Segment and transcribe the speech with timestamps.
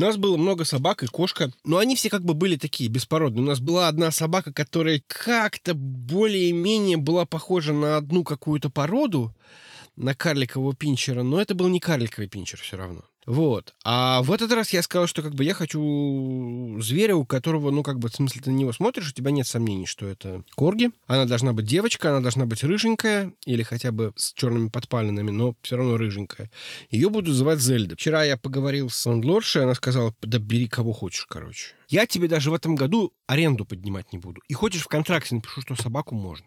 [0.00, 3.42] У нас было много собак и кошка, но они все как бы были такие беспородные.
[3.42, 9.36] У нас была одна собака, которая как-то более-менее была похожа на одну какую-то породу,
[9.96, 13.09] на карликового пинчера, но это был не карликовый пинчер все равно.
[13.26, 13.74] Вот.
[13.84, 17.82] А в этот раз я сказал, что как бы я хочу зверя, у которого, ну,
[17.82, 20.90] как бы, в смысле, ты на него смотришь, у тебя нет сомнений, что это корги.
[21.06, 25.54] Она должна быть девочка, она должна быть рыженькая, или хотя бы с черными подпалинами, но
[25.62, 26.50] все равно рыженькая.
[26.90, 27.94] Ее буду звать Зельда.
[27.94, 31.74] Вчера я поговорил с лордшей, она сказала, да бери кого хочешь, короче.
[31.88, 34.40] Я тебе даже в этом году аренду поднимать не буду.
[34.48, 36.46] И хочешь в контракте напишу, что собаку можно.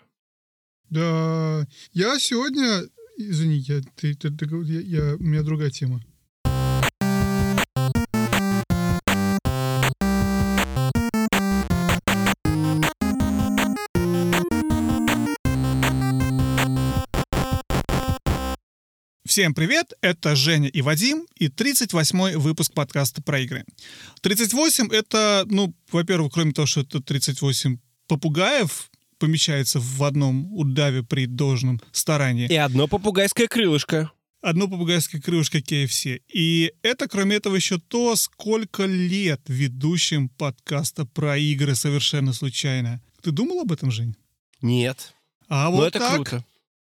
[0.90, 2.84] Да, я сегодня...
[3.16, 6.02] Извини, я, ты, ты, ты, я, я, у меня другая тема.
[19.34, 23.66] Всем привет, это Женя и Вадим, и 38-й выпуск подкаста про игры.
[24.22, 31.26] 38— это, ну, во-первых, кроме того, что это 38 попугаев, помещается в одном удаве при
[31.26, 32.48] должном старании.
[32.48, 34.12] И одно попугайское крылышко.
[34.44, 36.22] Одно попугайское крылышко KFC.
[36.32, 43.02] И это, кроме этого, еще то, сколько лет ведущим подкаста про игры совершенно случайно.
[43.24, 44.16] Ты думал об этом, Жень?
[44.62, 45.16] Нет.
[45.48, 46.14] А Но вот это так.
[46.18, 46.46] круто.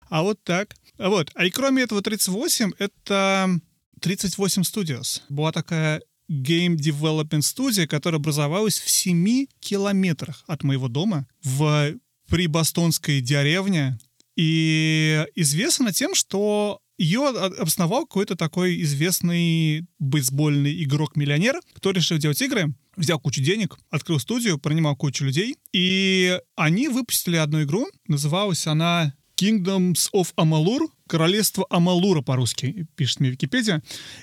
[0.09, 0.77] А вот так.
[0.99, 1.31] Вот.
[1.35, 3.61] А и кроме этого 38, это
[4.01, 5.23] 38 Studios.
[5.29, 11.95] Была такая Game Development студия, которая образовалась в 7 километрах от моего дома в
[12.29, 13.99] прибостонской деревне.
[14.37, 22.75] И известна тем, что ее обосновал какой-то такой известный бейсбольный игрок-миллионер, который решил делать игры,
[22.97, 29.15] взял кучу денег, открыл студию, принимал кучу людей, и они выпустили одну игру, называлась она
[29.39, 33.83] Kingdoms of Amalur, Королевство Амалура по-русски, пишет мне Википедия.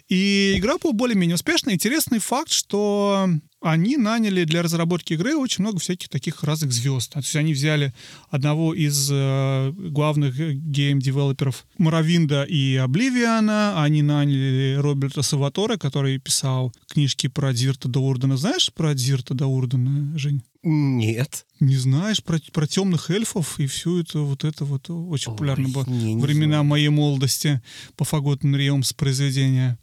[0.10, 1.74] И игра была более-менее успешная.
[1.74, 3.28] Интересный факт, что
[3.66, 7.14] они наняли для разработки игры очень много всяких таких разных звезд.
[7.14, 7.94] То есть они взяли
[8.30, 16.20] одного из э, главных гейм-девелоперов Morrowind а и Oblivion а, они наняли Роберта Сальваторе, который
[16.20, 18.38] писал книжки про Дриззта До'Урдена.
[18.38, 20.44] Знаешь про Дриззта До'Урдена, Жень?
[20.62, 21.46] Нет.
[21.60, 25.70] Не знаешь про, про темных эльфов и всю это вот это вот очень Ой, популярно
[25.70, 26.64] было не, не времена знаю.
[26.64, 27.62] моей молодости
[27.96, 29.78] по Фаготен Риумс произведения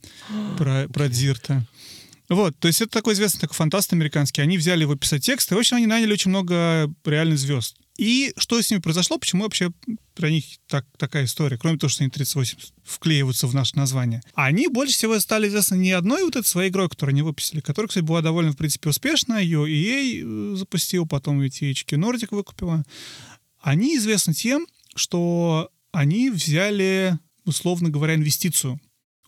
[0.59, 1.67] про, про Дирта.
[2.35, 4.41] Вот, то есть это такой известный такой фантаст американский.
[4.41, 7.77] Они взяли его писать текст, и, в общем, они наняли очень много реальных звезд.
[7.99, 9.71] И что с ними произошло, почему вообще
[10.15, 14.23] про них так, такая история, кроме того, что они 38 вклеиваются в наше название.
[14.35, 17.89] Они больше всего стали известны не одной вот этой своей игрой, которую они выпустили, которая,
[17.89, 19.43] кстати, была довольно, в принципе, успешная.
[19.43, 22.83] Ее EA э, запустил, потом ведь THQ Nordic выкупила.
[23.61, 28.81] Они известны тем, что они взяли, условно говоря, инвестицию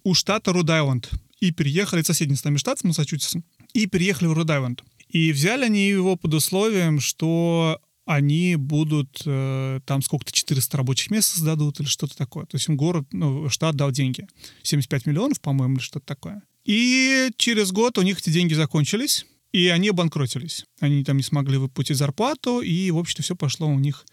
[0.04, 1.10] у штата Род-Айленд
[1.44, 3.44] и переехали, это соседний с нами штат, с Массачусетсом,
[3.75, 4.82] и переехали в Род-Айленд.
[5.09, 11.28] И взяли они его под условием, что они будут э, там сколько-то 400 рабочих мест
[11.28, 12.47] создадут или что-то такое.
[12.47, 14.27] То есть им город, ну, штат дал деньги.
[14.62, 16.43] 75 миллионов, по-моему, или что-то такое.
[16.65, 20.65] И через год у них эти деньги закончились, и они обанкротились.
[20.81, 24.06] Они там не смогли выплатить зарплату, и, в общем-то, все пошло у них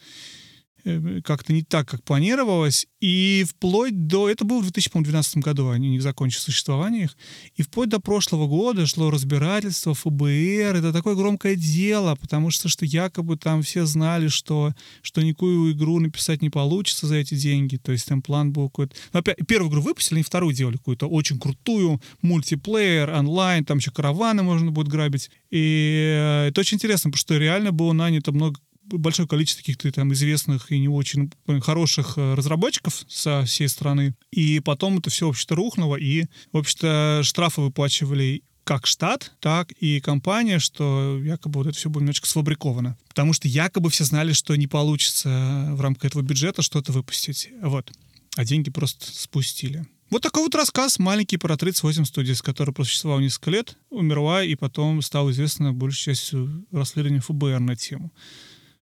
[1.24, 2.88] как-то не так, как планировалось.
[3.00, 4.30] И вплоть до...
[4.30, 7.18] Это было в 2012 году, они не закончили существование их.
[7.56, 10.75] И вплоть до прошлого года шло разбирательство ФБР.
[10.75, 16.00] Это такое громкое дело, потому что, что якобы там все знали, что, что никакую игру
[16.00, 17.78] написать не получится за эти деньги.
[17.78, 18.96] То есть там план был какой-то...
[19.14, 23.91] Ну, опять, первую игру выпустили, и вторую делали какую-то очень крутую, мультиплеер, онлайн, там еще
[23.91, 25.31] караваны можно будет грабить.
[25.50, 28.59] И э, это очень интересно, потому что реально было нанято много
[28.97, 31.31] большое количество каких-то там известных и не очень
[31.62, 34.16] хороших э, разработчиков со всей страны.
[34.31, 40.00] И потом это все вообще-то рухнуло, и, в общем-то, штрафы выплачивали как штат, так и
[40.00, 42.97] компания, что якобы вот это все было немножечко сфабриковано.
[43.07, 47.50] Потому что якобы все знали, что не получится в рамках этого бюджета что-то выпустить.
[47.62, 47.91] Вот.
[48.35, 49.85] А деньги просто спустили.
[50.12, 55.02] Вот такой вот рассказ маленький про 38 Studios, который просуществовал несколько лет, умерла и потом
[55.02, 58.11] стала известна большей частью расследования ФБР на тему.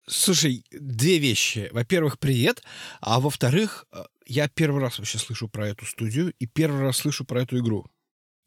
[0.07, 1.69] Слушай, две вещи.
[1.73, 2.63] Во-первых, привет.
[3.01, 7.25] А во-вторых, э, я первый раз вообще слышу про эту студию и первый раз слышу
[7.25, 7.87] про эту игру.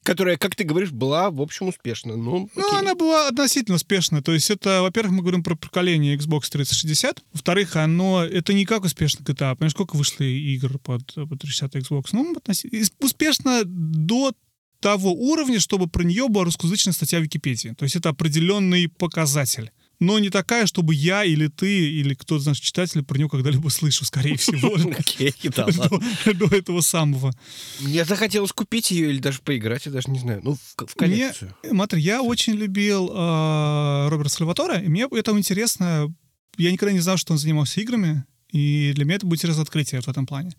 [0.03, 2.15] Которая, как ты говоришь, была, в общем, успешна.
[2.15, 4.21] Ну, Ну, она была относительно успешна.
[4.21, 7.23] То есть это, во-первых, мы говорим про поколение Xbox 360.
[7.33, 8.23] Во-вторых, оно...
[8.23, 9.55] Это не как успешно GTA.
[9.55, 12.09] Понимаешь, сколько вышло игр под, под 360 Xbox?
[12.11, 12.85] Ну, относительно...
[12.99, 14.33] успешно до
[14.79, 17.69] того уровня, чтобы про нее была русскоязычная статья в Википедии.
[17.69, 19.71] То есть это определенный показатель.
[19.99, 23.69] Но не такая, чтобы я или ты, или кто-то из наших читателей про нее когда-либо
[23.69, 24.75] слышал, скорее всего.
[26.33, 27.33] До этого самого.
[27.79, 30.41] Я захотелось купить ее или даже поиграть, я даже не знаю.
[30.43, 31.55] Ну, в коллекцию.
[31.67, 36.13] Смотри, я очень любил а, Роберта Сальватора, и мне это интересно.
[36.57, 40.01] Я никогда не знал, что он занимался играми, и для меня это будет интересное открытие
[40.01, 40.55] в этом плане.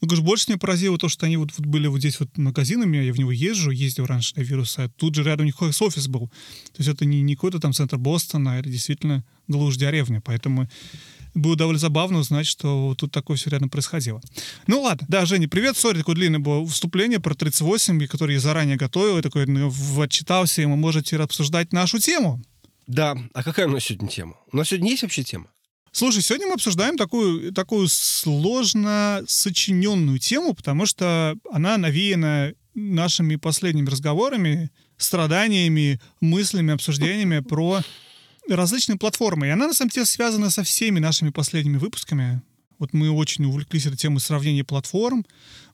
[0.00, 2.98] Ну, конечно, больше меня поразило то, что они вот, вот были вот здесь вот магазинами,
[2.98, 6.28] я в него езжу, ездил раньше на вируса, тут же рядом у них офис был.
[6.28, 10.68] То есть это не, не какой-то там центр Бостона, это действительно глушь деревня, поэтому
[11.34, 14.20] было довольно забавно узнать, что тут такое все рядом происходило.
[14.66, 18.76] Ну ладно, да, Женя, привет, сори, такое длинное было вступление про 38, которое я заранее
[18.76, 19.70] готовил, и такой ну,
[20.00, 22.42] отчитался, и мы можете обсуждать нашу тему.
[22.86, 24.36] Да, а какая у нас сегодня тема?
[24.50, 25.46] У нас сегодня есть вообще тема?
[25.92, 33.88] Слушай, сегодня мы обсуждаем такую, такую сложно сочиненную тему, потому что она навеяна нашими последними
[33.88, 37.80] разговорами, страданиями, мыслями, обсуждениями про
[38.48, 39.48] различные платформы.
[39.48, 42.40] И она, на самом деле, связана со всеми нашими последними выпусками.
[42.80, 45.24] Вот мы очень увлеклись этой темой сравнения платформ.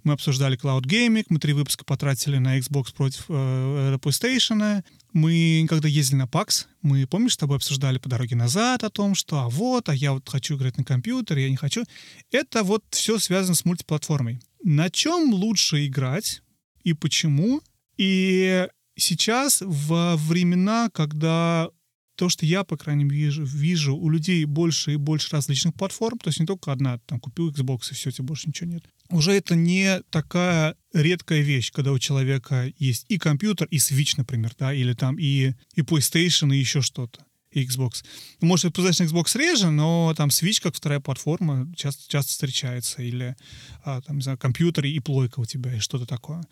[0.03, 4.82] Мы обсуждали Cloud Gaming, мы три выпуска потратили на Xbox против э, PlayStation.
[5.12, 9.14] Мы, когда ездили на PAX, мы, помнишь, с тобой обсуждали по дороге назад о том,
[9.14, 11.85] что а вот, а я вот хочу играть на компьютере, я не хочу.
[12.32, 14.41] Это вот все связано с мультиплатформой.
[14.64, 16.43] На чем лучше играть
[16.82, 17.62] и почему?
[17.97, 18.67] И
[18.97, 21.70] сейчас, во времена, когда
[22.16, 26.18] то, что я, по крайней мере, вижу, вижу у людей больше и больше различных платформ,
[26.18, 28.84] то есть не только одна, там, купил Xbox, и все, тебе больше ничего нет.
[29.10, 34.52] Уже это не такая редкая вещь, когда у человека есть и компьютер, и Switch, например,
[34.58, 37.24] да, или там и, и PlayStation, и еще что-то
[37.54, 38.04] Xbox.
[38.40, 43.02] Может, PlayStation Xbox реже, но там Switch как вторая платформа часто, часто встречается.
[43.02, 43.36] Или
[43.84, 46.44] а, там, не знаю, компьютер и плойка у тебя, и что-то такое.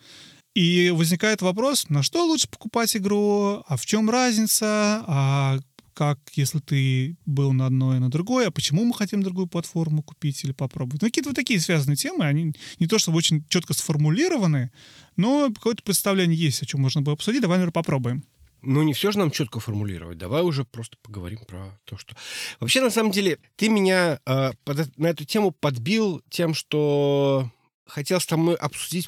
[0.55, 5.59] И возникает вопрос, на что лучше покупать игру, а в чем разница, а
[5.95, 10.03] как, если ты был на одной и на другой, а почему мы хотим другую платформу
[10.03, 11.03] купить или попробовать.
[11.03, 14.73] Ну, какие-то вот такие связанные темы, они не то чтобы очень четко сформулированы,
[15.17, 17.43] но какое-то представление есть, о чем можно было обсудить.
[17.43, 18.25] Давай, наверное, попробуем.
[18.63, 20.19] Ну, не все же нам четко формулировать.
[20.19, 22.17] Давай уже просто поговорим про то, что...
[22.61, 27.51] Вообще, на самом деле, ты меня э, под, на эту тему подбил тем, что
[27.87, 29.07] хотел с тобой обсудить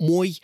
[0.00, 0.40] мой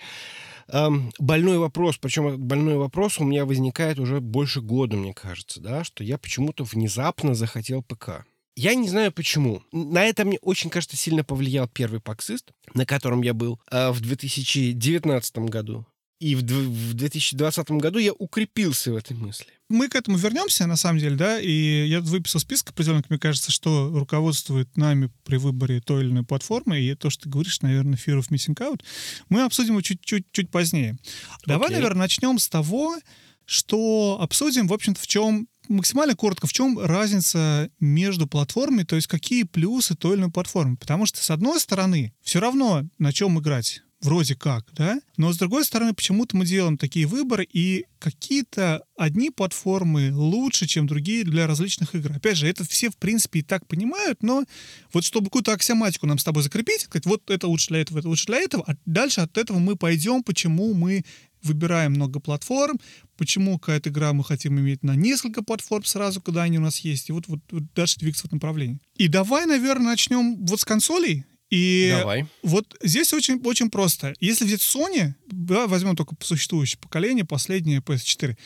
[0.68, 5.84] эм, больной вопрос, причем больной вопрос у меня возникает уже больше года, мне кажется, да,
[5.84, 8.24] что я почему-то внезапно захотел ПК.
[8.58, 9.62] Я не знаю почему.
[9.70, 14.00] На это мне очень, кажется, сильно повлиял первый паксист, на котором я был э, в
[14.00, 15.86] 2019 году.
[16.18, 19.46] И в, в 2020 году я укрепился в этой мысли.
[19.68, 23.52] Мы к этому вернемся, на самом деле, да, и я выписал список определенных, мне кажется,
[23.52, 27.98] что руководствует нами при выборе той или иной платформы, и то, что ты говоришь, наверное,
[27.98, 28.82] Fear of Missing Out,
[29.28, 30.92] мы обсудим его чуть-чуть позднее.
[30.92, 31.42] Okay.
[31.46, 32.96] Давай, наверное, начнем с того,
[33.44, 39.08] что обсудим, в общем-то, в чем максимально коротко, в чем разница между платформами, то есть
[39.08, 40.76] какие плюсы той или иной платформы.
[40.76, 45.00] Потому что, с одной стороны, все равно на чем играть вроде как, да?
[45.16, 50.86] Но с другой стороны, почему-то мы делаем такие выборы, и какие-то одни платформы лучше, чем
[50.86, 52.12] другие для различных игр.
[52.12, 54.44] Опять же, это все, в принципе, и так понимают, но
[54.92, 58.08] вот чтобы какую-то аксиоматику нам с тобой закрепить, сказать, вот это лучше для этого, это
[58.08, 61.04] лучше для этого, а дальше от этого мы пойдем, почему мы
[61.42, 62.78] выбираем много платформ,
[63.16, 67.08] почему какая-то игра мы хотим иметь на несколько платформ сразу, когда они у нас есть,
[67.08, 68.80] и вот, вот, вот дальше двигаться в этом направлении.
[68.96, 72.26] И давай, наверное, начнем вот с консолей, и Давай.
[72.42, 74.14] вот здесь очень, очень просто.
[74.20, 78.36] Если взять Sony, да, возьмем только существующее поколение, последнее PS4.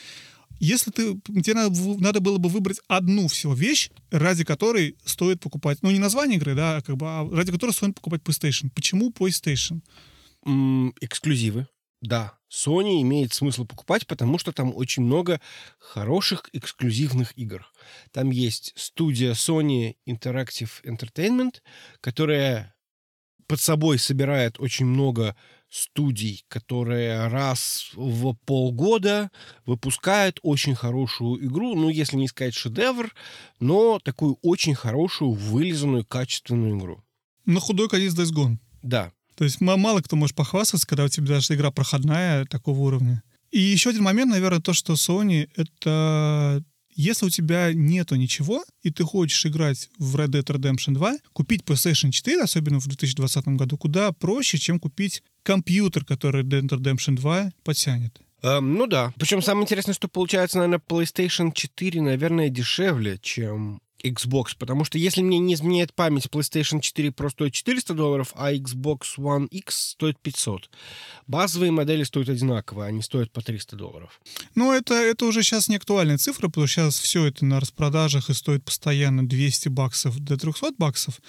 [0.58, 5.78] Если ты, тебе надо, надо было бы выбрать одну всего вещь, ради которой стоит покупать,
[5.80, 8.68] ну не название игры, да, как бы, а ради которой стоит покупать PlayStation.
[8.74, 9.80] Почему PlayStation?
[10.44, 11.66] М-м, эксклюзивы.
[12.02, 15.40] Да, Sony имеет смысл покупать, потому что там очень много
[15.78, 17.66] хороших эксклюзивных игр.
[18.12, 21.60] Там есть студия Sony Interactive Entertainment,
[22.00, 22.74] которая
[23.50, 25.34] под собой собирает очень много
[25.68, 29.32] студий, которые раз в полгода
[29.66, 33.12] выпускают очень хорошую игру, ну, если не сказать шедевр,
[33.58, 37.02] но такую очень хорошую, вылизанную, качественную игру.
[37.44, 38.58] На худой конец Days Gone.
[38.84, 39.10] Да.
[39.34, 43.24] То есть мало кто может похвастаться, когда у тебя даже игра проходная такого уровня.
[43.50, 46.62] И еще один момент, наверное, то, что Sony— это
[46.94, 51.62] если у тебя нету ничего, и ты хочешь играть в Red Dead Redemption 2, купить
[51.62, 57.16] PlayStation 4, особенно в 2020 году, куда проще, чем купить компьютер, который Red Dead Redemption
[57.16, 58.20] 2 потянет.
[58.42, 59.12] Эм, ну да.
[59.18, 65.22] Причем самое интересное, что получается, наверное, PlayStation 4, наверное, дешевле, чем Xbox, потому что если
[65.22, 70.18] мне не изменяет память, PlayStation 4 Pro стоит 400 долларов, а Xbox One X стоит
[70.20, 70.70] 500.
[71.26, 74.20] Базовые модели стоят одинаково, они стоят по 300 долларов.
[74.54, 78.30] Ну, это, это уже сейчас не актуальная цифра, потому что сейчас все это на распродажах
[78.30, 81.20] и стоит постоянно 200 баксов до 300 баксов.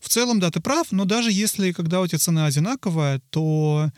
[0.00, 3.90] В целом, да, ты прав, но даже если, когда у тебя цена одинаковая, то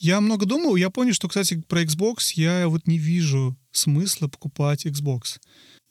[0.00, 4.86] я много думал, я понял, что, кстати, про Xbox я вот не вижу смысла покупать
[4.86, 5.38] Xbox.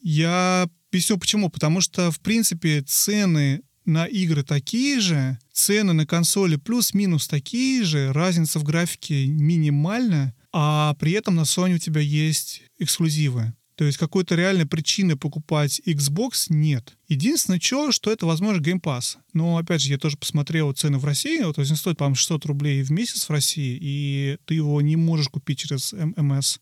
[0.01, 1.50] Я объясню почему.
[1.50, 8.13] Потому что, в принципе, цены на игры такие же, цены на консоли плюс-минус такие же,
[8.13, 13.53] разница в графике минимальна, а при этом на Sony у тебя есть эксклюзивы.
[13.75, 16.98] То есть какой-то реальной причины покупать Xbox нет.
[17.08, 19.15] Единственное, что, что это, возможно, Game Pass.
[19.31, 21.39] Но, опять же, я тоже посмотрел цены в России.
[21.53, 24.98] То есть он стоит, по-моему, 600 рублей в месяц в России, и ты его не
[24.98, 26.60] можешь купить через MS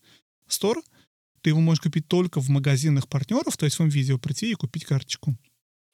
[0.48, 0.80] Store
[1.48, 4.84] ты его можешь купить только в магазинах партнеров, то есть в видео прийти и купить
[4.84, 5.34] карточку.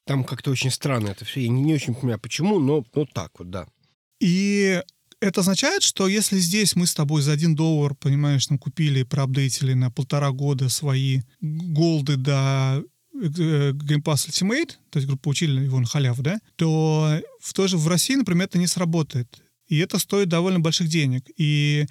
[0.05, 1.43] Там как-то очень странно это все.
[1.43, 3.69] Я не, не очень понимаю, почему, но ну так вот, да.
[4.21, 4.83] И
[5.21, 9.75] это означает, что если здесь мы с тобой за один доллар, понимаешь, там купили, проапдейтили
[9.75, 12.83] на полтора года свои голды до
[13.15, 17.79] э, Game Pass Ultimate, то есть, грубо получили его на халяву, да, то в, тоже
[17.79, 19.41] в России, например, это не сработает.
[19.69, 21.31] И это стоит довольно больших денег.
[21.37, 21.87] И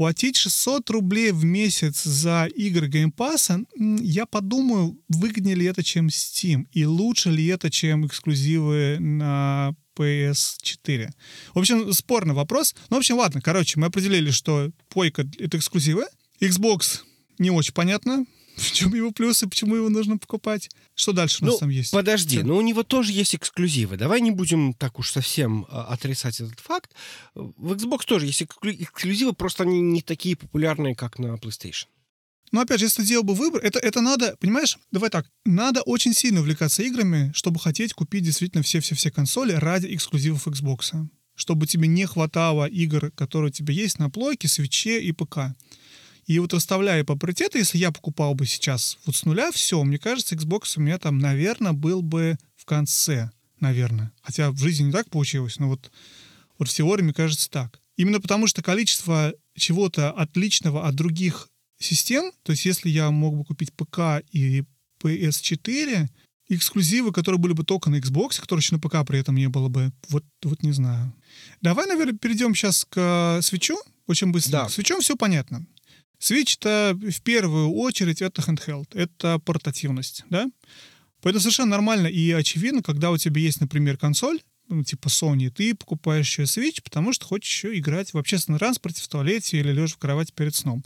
[0.00, 3.66] платить 600 рублей в месяц за игры Game Pass,
[4.02, 11.10] я подумаю, выгоднее ли это, чем Steam, и лучше ли это, чем эксклюзивы на PS4.
[11.52, 12.74] В общем, спорный вопрос.
[12.88, 16.06] Ну, в общем, ладно, короче, мы определили, что Пойка— это эксклюзивы.
[16.40, 17.00] Xbox
[17.38, 18.24] не очень понятно,
[18.60, 20.70] в чем его плюсы, почему его нужно покупать?
[20.94, 21.92] Что дальше у нас ну, там есть?
[21.92, 22.46] Подожди, Что?
[22.46, 23.96] ну у него тоже есть эксклюзивы.
[23.96, 26.92] Давай не будем так уж совсем а, отрицать этот факт.
[27.34, 31.86] В Xbox тоже есть эксклюзивы, просто они не такие популярные, как на PlayStation.
[32.52, 36.12] Но опять же, если делал бы выбор, это, это надо, понимаешь, давай так, надо очень
[36.12, 41.06] сильно увлекаться играми, чтобы хотеть купить действительно все-все-все консоли ради эксклюзивов Xbox.
[41.36, 45.54] Чтобы тебе не хватало игр, которые у тебя есть на плойке, свече и ПК.
[46.30, 49.98] И вот расставляя по приоритету, если я покупал бы сейчас вот с нуля все, мне
[49.98, 54.12] кажется, Xbox у меня там, наверное, был бы в конце, наверное.
[54.22, 55.90] Хотя в жизни не так получилось, но вот,
[56.56, 57.80] вот в теории, мне кажется, так.
[57.96, 61.48] Именно потому что количество чего-то отличного от других
[61.80, 64.62] систем, то есть если я мог бы купить ПК и
[65.02, 66.06] PS4,
[66.48, 69.66] эксклюзивы, которые были бы только на Xbox, которые еще на ПК при этом не было
[69.66, 71.12] бы, вот, вот не знаю.
[71.60, 74.52] Давай, наверное, перейдем сейчас к свечу, очень быстро.
[74.52, 74.68] Да.
[74.68, 75.66] С свечом все понятно.
[76.20, 80.46] Switch это в первую очередь это handheld, это портативность, да?
[81.22, 85.74] Поэтому совершенно нормально и очевидно, когда у тебя есть, например, консоль, ну, типа Sony, ты
[85.74, 89.94] покупаешь еще Switch, потому что хочешь еще играть в общественном транспорте, в туалете или лежа
[89.94, 90.84] в кровати перед сном.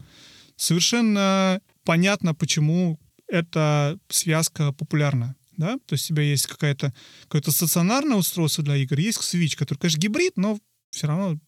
[0.56, 2.98] Совершенно понятно, почему
[3.28, 5.36] эта связка популярна.
[5.56, 5.78] Да?
[5.86, 10.00] То есть у тебя есть какая-то, какое-то стационарное устройство для игр, есть Switch, который, конечно,
[10.00, 10.58] гибрид, но
[10.90, 11.38] все равно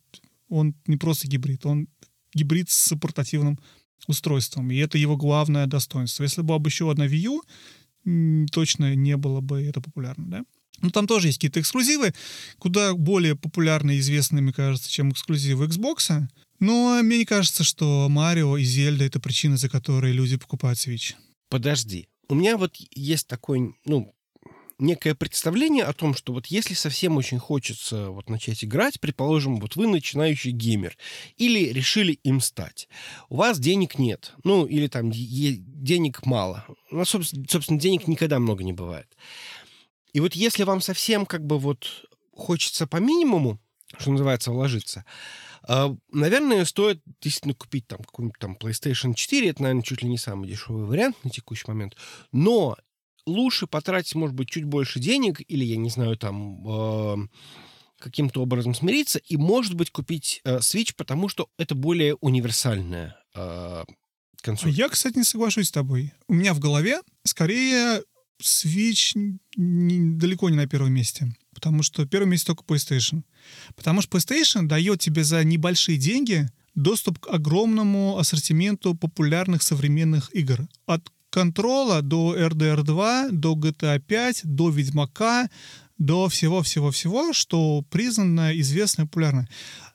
[0.49, 1.88] он не просто гибрид, он
[2.37, 3.59] гибрид с портативным
[4.07, 4.71] устройством.
[4.71, 6.23] И это его главное достоинство.
[6.23, 7.43] Если была бы еще одна Wii
[8.05, 10.45] U, точно не было бы это популярно, да?
[10.83, 12.12] Ну, там тоже есть какие-то эксклюзивы,
[12.59, 16.28] куда более популярные и известные, мне кажется, чем эксклюзивы Xbox.
[16.61, 21.14] Но мне не кажется, что Марио и Зельда— это причина, за которой люди покупают Switch.
[21.49, 22.09] Подожди.
[22.28, 24.14] У меня вот есть такой, ну,
[24.78, 29.76] некое представление о том, что вот если совсем очень хочется вот начать играть, предположим, вот
[29.76, 30.97] вы начинающий геймер,
[31.37, 32.88] или решили им стать,
[33.28, 36.66] у вас денег нет, ну, или там денег мало.
[36.90, 39.16] Ну, собственно, денег никогда много не бывает.
[40.12, 43.61] И вот если вам совсем как бы вот хочется по минимуму,
[43.99, 45.04] что называется, вложиться,
[45.68, 49.50] а, наверное, стоит действительно купить там какой-нибудь там PlayStation 4.
[49.50, 51.97] Это, наверное, чуть ли не самый дешевый вариант на текущий момент.
[52.30, 52.76] Но
[53.26, 57.28] лучше потратить, может быть, чуть больше денег или, я не знаю, там э,
[57.99, 63.85] каким-то образом смириться и, может быть, купить э, Switch, потому что это более универсальная э,
[64.40, 64.71] консоль.
[64.71, 66.12] Я, кстати, не соглашусь с тобой.
[66.28, 68.02] У меня в голове скорее
[68.40, 69.12] Switch
[69.56, 71.35] не, далеко не на первом месте.
[71.54, 73.23] Потому что первое месте только PlayStation.
[73.75, 80.68] Потому что PlayStation дает тебе за небольшие деньги доступ к огромному ассортименту популярных современных игр.
[80.85, 85.50] От Контрола до RDR 2, до GTA 5, до Ведьмака,
[85.99, 89.47] до всего-всего-всего, что признано, известно и популярно.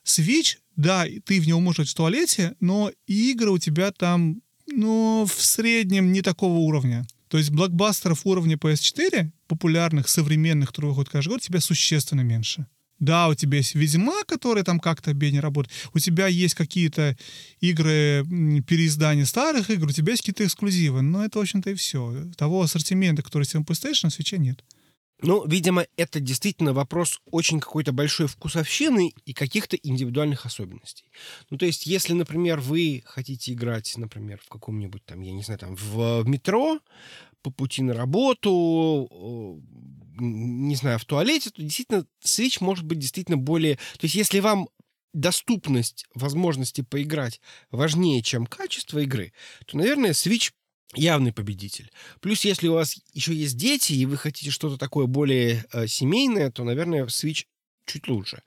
[0.05, 5.43] Switch, да, ты в него можешь в туалете, но игры у тебя там, ну, в
[5.43, 7.07] среднем не такого уровня.
[7.27, 12.67] То есть блокбастеров уровня PS4, популярных, современных, которые выходят каждый год, тебя существенно меньше.
[13.01, 15.73] Да, у тебя есть Ведьма, который там как-то не работает.
[15.93, 17.17] У тебя есть какие-то
[17.59, 18.23] игры,
[18.67, 21.01] переиздания старых игр, у тебя есть какие-то эксклюзивы.
[21.01, 22.27] Но это, в общем-то, и все.
[22.37, 24.63] Того ассортимента, который есть в PlayStation, на свече нет.
[25.21, 31.05] Ну, видимо, это действительно вопрос очень какой-то большой вкусовщины и каких-то индивидуальных особенностей.
[31.49, 35.59] Ну, то есть, если, например, вы хотите играть, например, в каком-нибудь там, я не знаю,
[35.59, 36.79] там, в, метро,
[37.43, 39.09] по пути на работу,
[40.17, 43.75] не знаю, в туалете, то действительно Switch может быть действительно более...
[43.75, 44.69] То есть, если вам
[45.13, 49.33] доступность возможности поиграть важнее, чем качество игры,
[49.65, 50.51] то, наверное, Switch
[50.93, 51.91] явный победитель.
[52.19, 56.51] Плюс, если у вас еще есть дети, и вы хотите что-то такое более э, семейное,
[56.51, 57.45] то, наверное, Switch
[57.85, 58.43] чуть лучше.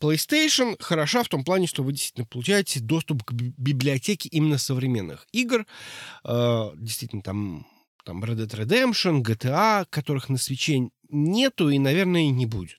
[0.00, 5.66] PlayStation хороша в том плане, что вы действительно получаете доступ к библиотеке именно современных игр.
[6.24, 7.66] Э, действительно, там,
[8.04, 12.78] там Red Dead Redemption, GTA, которых на Switch нету и, наверное, не будет.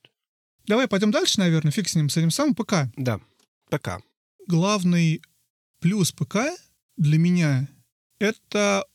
[0.65, 2.87] Давай пойдем дальше, наверное, фиг с ним, с этим самым ПК.
[2.95, 3.19] Да,
[3.69, 4.01] ПК.
[4.47, 5.21] Главный
[5.79, 6.37] плюс ПК
[6.97, 7.67] для меня
[8.21, 8.85] это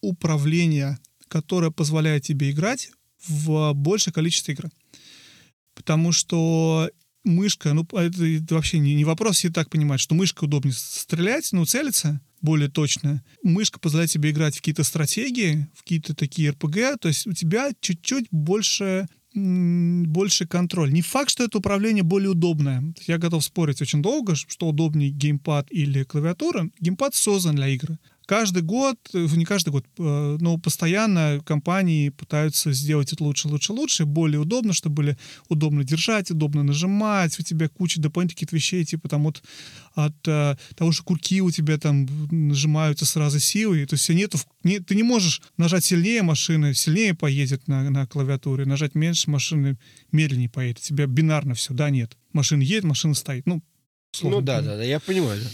[0.00, 2.90] управление, которое позволяет тебе играть
[3.26, 4.70] в большее количество игр.
[5.74, 6.90] Потому что
[7.24, 11.52] мышка, ну, это, это вообще не, не вопрос, все так понимают, что мышка удобнее стрелять,
[11.52, 13.24] ну, целиться более точно.
[13.42, 17.70] Мышка позволяет тебе играть в какие-то стратегии, в какие-то такие РПГ, то есть у тебя
[17.80, 19.06] чуть-чуть больше
[19.38, 20.90] больше контроль.
[20.92, 22.94] Не факт, что это управление более удобное.
[23.06, 26.70] Я готов спорить очень долго, что удобнее геймпад или клавиатура.
[26.80, 32.72] Геймпад создан для игры каждый год, э, не каждый год, э, но постоянно компании пытаются
[32.72, 35.18] сделать это лучше, лучше, лучше, более удобно, чтобы были
[35.48, 39.42] удобно держать, удобно нажимать, у тебя куча дополнительных каких-то вещей, типа там вот
[39.94, 44.80] от э, того, что курки у тебя там нажимаются сразу силой, то есть нету, не,
[44.80, 49.78] ты не можешь нажать сильнее машины, сильнее поедет на, на клавиатуре, нажать меньше машины
[50.12, 52.16] медленнее поедет, у тебя бинарно все, да, нет.
[52.32, 53.62] Машина едет, машина стоит, ну,
[54.22, 55.48] ну да, да, да, я понимаю, да.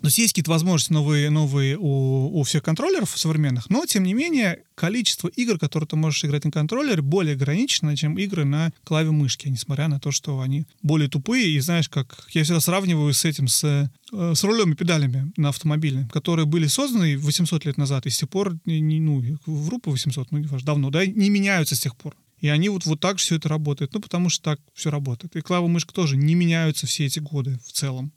[0.00, 4.14] То есть есть какие-то возможности новые, новые у, у всех контроллеров современных, но, тем не
[4.14, 9.10] менее, количество игр, которые ты можешь играть на контроллере, более ограничено, чем игры на клаве
[9.10, 11.48] мышки, несмотря на то, что они более тупые.
[11.48, 13.88] И знаешь, как я всегда сравниваю с этим, с, э,
[14.34, 18.28] с рулем и педалями на автомобиле, которые были созданы 800 лет назад, и с тех
[18.28, 22.14] пор, ну, в группы 800, ну, не давно, да, не меняются с тех пор.
[22.40, 23.94] И они вот, вот так все это работает.
[23.94, 25.34] Ну, потому что так все работает.
[25.36, 28.12] И клава мышка тоже не меняются все эти годы в целом.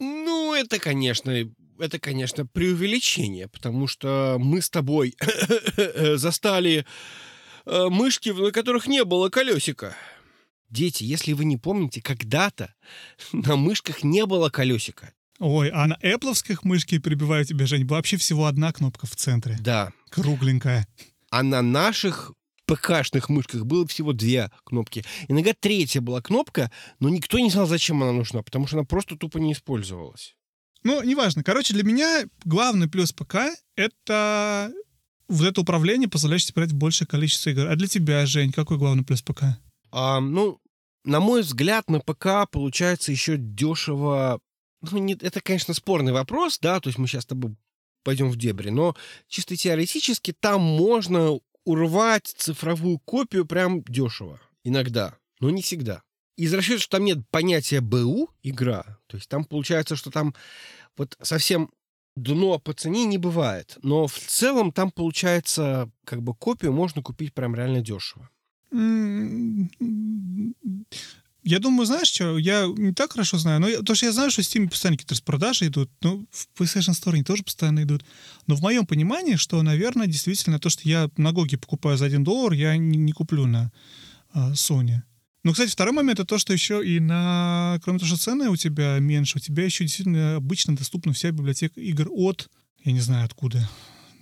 [0.00, 1.48] Ну, это, конечно,
[1.78, 5.16] это, конечно, преувеличение, потому что мы с тобой
[6.16, 6.84] застали
[7.66, 9.96] э, мышки, на которых не было колесика.
[10.70, 12.74] Дети, если вы не помните, когда-то
[13.32, 15.12] на мышках не было колесика.
[15.40, 19.56] Ой, а на эпловских мышке, перебиваю тебя, Жень, вообще всего одна кнопка в центре.
[19.60, 19.92] Да.
[20.10, 20.86] Кругленькая.
[21.30, 22.32] А на наших
[22.66, 25.04] ПК-шных мышках было всего две кнопки.
[25.28, 29.16] Иногда третья была кнопка, но никто не знал, зачем она нужна, потому что она просто
[29.16, 30.36] тупо не использовалась.
[30.82, 31.42] Ну, неважно.
[31.42, 33.36] Короче, для меня главный плюс ПК—
[33.76, 34.72] это
[35.28, 37.66] вот это управление, позволяющее играть большее количество игр.
[37.66, 39.44] А для тебя, Жень, какой главный плюс ПК?
[39.90, 40.60] А, ну,
[41.04, 44.40] на мой взгляд, на ПК получается еще дешево.
[44.82, 47.56] Ну, не, это, конечно, спорный вопрос, да, то есть мы сейчас с тобой
[48.02, 48.94] пойдем в дебри, но
[49.28, 54.40] чисто теоретически там можно урвать цифровую копию прям дешево.
[54.64, 56.02] Иногда, но не всегда.
[56.36, 60.34] Из расчета, что там нет понятия БУ игра, то есть там получается, что там
[60.96, 61.70] вот совсем
[62.16, 63.78] дно по цене не бывает.
[63.82, 68.28] Но в целом там получается, как бы копию можно купить прям реально дешево.
[71.44, 74.40] Я думаю, знаешь что, я не так хорошо знаю, но то, что я знаю, что
[74.40, 78.02] в Steam постоянно какие-то распродажи идут, ну, в PlayStation Store они тоже постоянно идут.
[78.46, 82.24] Но в моем понимании, что, наверное, действительно то, что я на Гоге покупаю за 1
[82.24, 83.70] доллар, я не, не куплю на
[84.32, 85.02] а, Sony.
[85.42, 88.56] Ну, кстати, второй момент это то, что еще и на, кроме того, что цены у
[88.56, 92.48] тебя меньше, у тебя еще действительно обычно доступна вся библиотека игр от,
[92.84, 93.68] я не знаю откуда,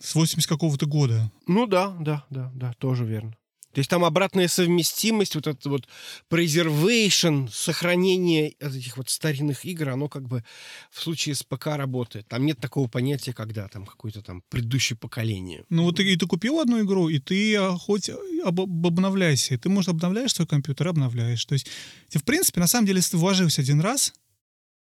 [0.01, 1.31] с 80 какого-то года.
[1.47, 3.37] Ну да, да, да, да, тоже верно.
[3.73, 5.89] То есть там обратная совместимость, вот этот вот
[6.31, 10.45] preservation, сохранение этих вот старинных игр, оно как бы
[10.91, 12.29] в случае с ПК работает.
[12.29, 15.65] Там нет такого понятия, когда там какое-то там предыдущее поколение.
[15.71, 18.11] Ну вот и ты купил одну игру, и ты а, хоть
[18.45, 19.59] об, обновляйся.
[19.59, 21.45] Ты, может, обновляешь свой компьютер, обновляешь.
[21.45, 21.69] То есть,
[22.13, 24.13] в принципе, на самом деле, если ты вложился один раз,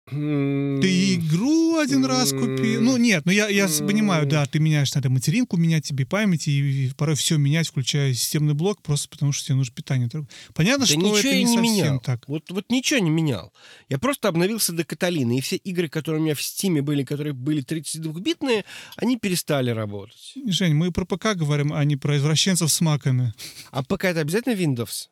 [0.09, 2.81] ты игру один раз купил.
[2.81, 6.87] Ну, нет, ну я, я понимаю, да, ты меняешь, надо материнку менять, тебе память, и,
[6.87, 10.09] и порой все менять, включая системный блок, просто потому что тебе нужно питание.
[10.53, 11.99] Понятно, да что ничего это я не, не совсем менял.
[11.99, 12.27] так.
[12.27, 13.53] Вот, вот ничего не менял.
[13.87, 17.33] Я просто обновился до Каталины, и все игры, которые у меня в Стиме были, которые
[17.33, 20.33] были 32-битные, они перестали работать.
[20.47, 23.33] Жень, мы про ПК говорим, а не про извращенцев с маками.
[23.71, 25.09] А ПК это обязательно Windows?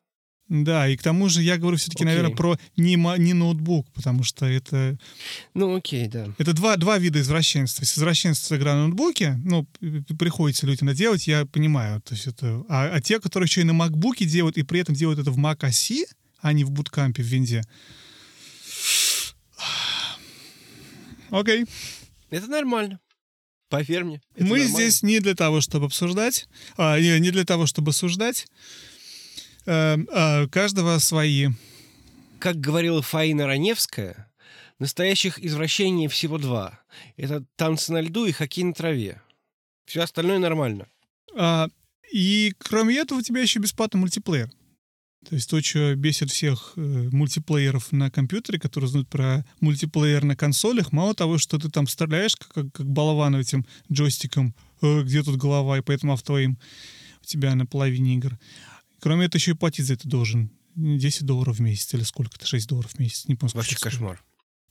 [0.49, 2.15] Да, и к тому же я говорю все-таки, Окей.
[2.15, 4.97] наверное, про не, не ноутбук, потому что это,
[5.53, 6.27] Ну, окей, да.
[6.37, 7.83] это два, два вида извращенства.
[7.83, 9.65] Если извращенство игра на ноутбуке, ну,
[10.17, 12.01] приходится людям это делать, я понимаю.
[12.01, 14.95] То есть это, а, а те, которые еще и на макбуке делают, и при этом
[14.95, 16.05] делают это в Mac OS,
[16.39, 17.63] а не в буткампе в винде.
[21.29, 21.65] Окей.
[22.29, 22.99] Это нормально.
[23.69, 24.21] Поверь мне.
[24.37, 24.67] Мы нормально.
[24.69, 28.47] здесь не для того, чтобы обсуждать, а, не, не для того, чтобы осуждать.
[29.67, 31.49] Э, а, каждого свои.
[32.39, 34.31] Как говорила Фаина Раневская,
[34.79, 36.79] настоящих извращений всего два.
[37.17, 39.21] Это танцы на льду и хоккей на траве.
[39.85, 40.87] Все остальное нормально.
[41.35, 41.67] А,
[42.11, 44.49] и кроме этого у тебя еще бесплатный мультиплеер.
[45.27, 50.37] То есть то, что бесит всех э, мультиплееров на компьютере, которые знают про мультиплеер на
[50.37, 55.23] консолях, мало того, что ты там стреляешь, как, как, как болван этим джойстиком, «Э, где
[55.23, 56.57] тут голова, и поэтому автоим
[57.21, 58.37] у тебя на половине игр.
[58.99, 60.51] Кроме этого, еще и платить за это должен.
[60.75, 63.27] 10 долларов в месяц или сколько-то, 6 долларов в месяц.
[63.27, 63.93] Не помню, Вообще стоит.
[63.93, 64.23] кошмар.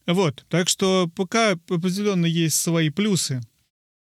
[0.07, 3.41] Вот, так что пока определенно есть свои плюсы.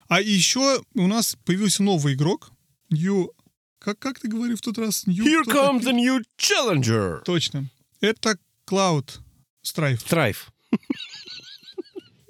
[0.09, 2.51] А еще у нас появился новый игрок.
[2.91, 3.33] New...
[3.79, 5.07] Как, как ты говорил в тот раз?
[5.07, 5.25] New...
[5.25, 7.23] Here comes the new challenger.
[7.25, 7.71] Точно.
[8.01, 9.21] Это Cloud
[9.65, 10.01] Strife.
[10.01, 10.53] Страйф.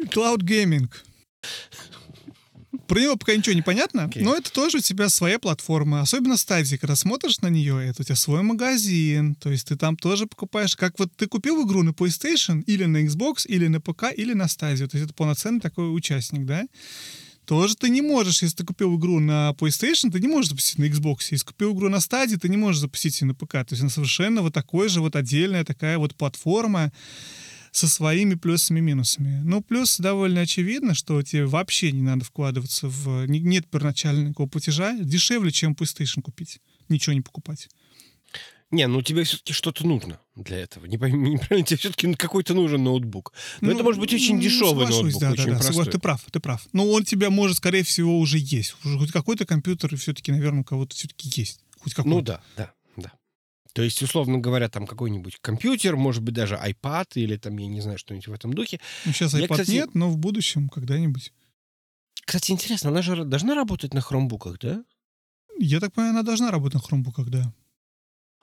[0.01, 0.88] Cloud Gaming.
[2.88, 4.22] Про него пока ничего не понятно, Окей.
[4.22, 6.01] но это тоже у тебя своя платформа.
[6.01, 9.35] Особенно стадия, когда смотришь на нее, это у тебя свой магазин.
[9.35, 13.05] То есть ты там тоже покупаешь, как вот ты купил игру на PlayStation или на
[13.05, 14.88] Xbox, или на ПК, или на стадию.
[14.88, 16.64] То есть это полноценный такой участник, да?
[17.44, 20.85] Тоже ты не можешь, если ты купил игру на PlayStation, ты не можешь запустить на
[20.85, 21.29] Xbox.
[21.31, 23.53] Если купил игру на стадии, ты не можешь запустить ее на ПК.
[23.53, 26.90] То есть она совершенно вот такой же, вот отдельная такая вот платформа
[27.79, 29.41] со своими плюсами и минусами.
[29.45, 33.27] Ну, плюс довольно очевидно, что тебе вообще не надо вкладываться в...
[33.27, 34.99] не- Нет первоначального платежа.
[34.99, 36.61] Дешевле, чем PlayStation купить.
[36.88, 37.69] Ничего не покупать.
[38.71, 40.85] Не, ну тебе все-таки что-то нужно для этого.
[40.85, 43.33] Не пойми, неправильно, тебе все-таки какой-то нужен ноутбук.
[43.61, 45.73] Но это может быть очень ну, дешевый ноутбук, да, очень да, да, простой.
[45.73, 46.67] согласен, ты прав, ты прав.
[46.73, 48.75] Но он тебя может, скорее всего, уже есть.
[48.85, 51.61] Уже хоть какой-то компьютер все-таки, наверное, у кого-то все-таки есть.
[51.79, 52.17] Хоть какой-то.
[52.17, 52.73] Ну да, да.
[53.72, 57.81] То есть, условно говоря, там какой-нибудь компьютер, может быть, даже iPad или там, я не
[57.81, 58.81] знаю, что-нибудь в этом духе.
[59.04, 61.33] Ну, сейчас Я, iPad кстати- нет, но в будущем когда-нибудь.
[62.24, 64.85] Кстати, интересно, она же должна работать на хромбуках, да?
[65.59, 67.52] Я так понимаю, она должна работать на хромбуках, да.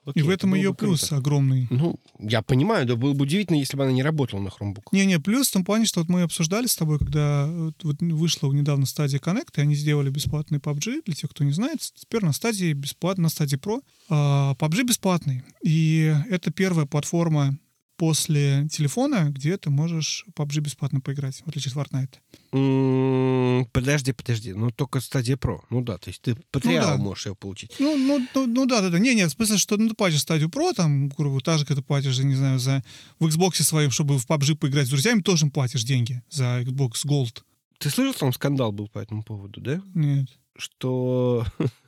[0.06, 1.00] И Окей, в это этом ее бы круто.
[1.00, 1.68] плюс огромный.
[1.72, 4.94] Ну, я понимаю, да было бы удивительно, если бы она не работала на хромбуках.
[4.94, 8.86] Не-не, плюс в том плане, что вот мы обсуждали с тобой, когда вот, вышла недавно
[8.86, 12.74] стадия Connect, и они сделали бесплатный PUBG, для тех, кто не знает, теперь на стадии
[12.74, 13.82] бесплатно, на стадии Pro.
[14.10, 15.44] а, PUBG бесплатный.
[15.63, 17.58] И это первая платформа
[17.97, 22.15] после телефона, где ты можешь PUBG бесплатно поиграть, в отличие от Fortnite.
[22.51, 25.60] М, Подожди, подожди, ну только стадия Pro.
[25.69, 26.97] Ну да, то есть ты по Ну да.
[26.97, 27.75] можешь ее получить.
[27.79, 28.99] Ну, ну, ну, ну да, да, да.
[28.99, 31.81] Не, нет, в смысле, что ну, ты платишь стадию Pro, там, грубо, та же, когда
[31.81, 32.84] ты платишь, не знаю, за
[33.19, 37.43] в Xbox своем, чтобы в PUBG поиграть с друзьями, тоже платишь деньги за Xbox Gold.
[37.77, 39.81] Ты слышал, там скандал был по этому поводу, да?
[39.93, 40.27] Нет.
[40.58, 41.45] Что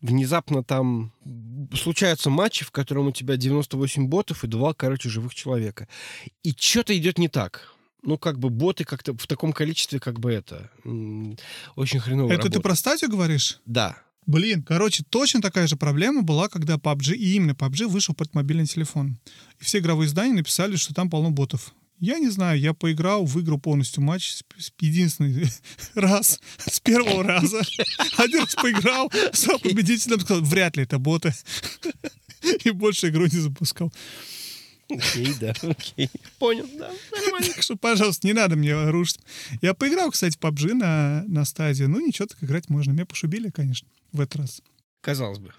[0.00, 1.12] внезапно там
[1.74, 5.88] случаются матчи, в котором у тебя 98 ботов и два, короче, живых человека.
[6.42, 7.74] И что-то идет не так.
[8.02, 10.70] Ну, как бы боты как-то в таком количестве, как бы это,
[11.76, 12.62] очень хреново Это ты работают.
[12.62, 13.60] про стадию говоришь?
[13.66, 13.98] Да.
[14.26, 18.66] Блин, короче, точно такая же проблема была, когда PUBG, и именно PUBG вышел под мобильный
[18.66, 19.18] телефон.
[19.58, 21.74] И все игровые издания написали, что там полно ботов.
[22.00, 25.46] Я не знаю, я поиграл, выиграл полностью матч с- с- единственный
[25.94, 27.60] раз, с первого раза.
[28.16, 31.32] Один раз поиграл, стал победителем, сказал, вряд ли это боты.
[32.64, 33.92] И больше игру не запускал.
[34.88, 36.10] Окей, да, окей.
[36.38, 37.46] Понял, да, нормально.
[37.54, 39.20] Так что, пожалуйста, не надо мне рушить.
[39.62, 41.84] Я поиграл, кстати, в PUBG на, на стадии.
[41.84, 42.90] Ну, ничего, так играть можно.
[42.92, 44.62] Меня пошубили, конечно, в этот раз.
[45.00, 45.52] Казалось бы.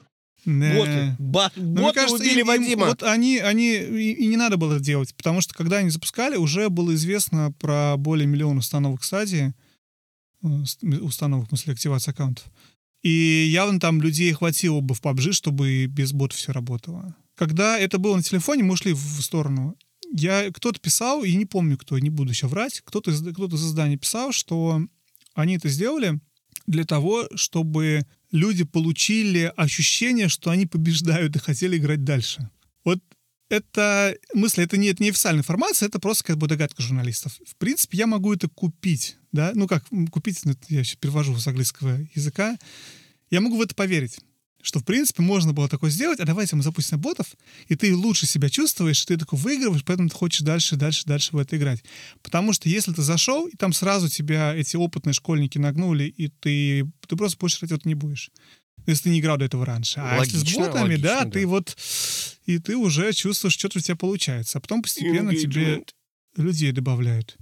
[0.45, 0.73] Не.
[0.75, 1.15] Боты.
[1.19, 2.85] Ба- Но мне боты кажется, убили им- Вадима.
[2.87, 6.35] вот они, они и, и не надо было это делать, потому что когда они запускали,
[6.35, 9.53] уже было известно про более миллиона установок стадии,
[10.43, 10.47] э,
[11.01, 12.45] установок, в смысле, активации аккаунтов.
[13.03, 17.15] И явно там людей хватило бы в PUBG, чтобы и без ботов все работало.
[17.35, 19.75] Когда это было на телефоне, мы ушли в сторону.
[20.13, 23.97] Я, кто-то писал, и не помню кто, не буду еще врать, кто-то кто-то из издания
[23.97, 24.81] писал, что
[25.33, 26.19] они это сделали
[26.67, 32.49] для того, чтобы люди получили ощущение, что они побеждают и хотели играть дальше.
[32.83, 32.99] Вот
[33.49, 37.37] это мысль, это не, это не официальная информация, это просто как бы догадка журналистов.
[37.45, 41.47] В принципе, я могу это купить, да, ну как купить, ну, я сейчас перевожу с
[41.47, 42.57] английского языка,
[43.29, 44.19] я могу в это поверить,
[44.61, 47.27] что в принципе можно было такое сделать, а давайте мы запустим ботов,
[47.67, 51.37] и ты лучше себя чувствуешь, ты такой выигрываешь, поэтому ты хочешь дальше, дальше, дальше в
[51.37, 51.83] это играть.
[52.21, 56.85] Потому что если ты зашел, и там сразу тебя эти опытные школьники нагнули, и ты,
[57.07, 58.31] ты просто больше это не будешь.
[58.87, 59.99] Если ты не играл до этого раньше.
[59.99, 61.47] А если с Логично, ботами, да, логично, ты да.
[61.47, 61.77] вот
[62.45, 64.57] и ты уже чувствуешь, что-то у тебя получается.
[64.57, 65.83] А потом постепенно тебе
[66.35, 67.37] людей добавляют.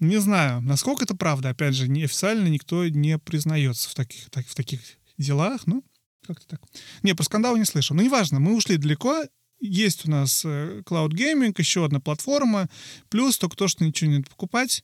[0.00, 1.50] Не знаю, насколько это правда.
[1.50, 4.80] Опять же, неофициально никто не признается в таких, так, в таких
[5.18, 5.66] делах.
[5.66, 5.84] Ну,
[6.26, 6.62] как-то так.
[7.02, 7.96] Не, про скандал не слышал.
[7.96, 9.24] Но неважно, мы ушли далеко.
[9.60, 12.68] Есть у нас э, Cloud Gaming, еще одна платформа.
[13.08, 14.82] Плюс только то, что ничего не надо покупать.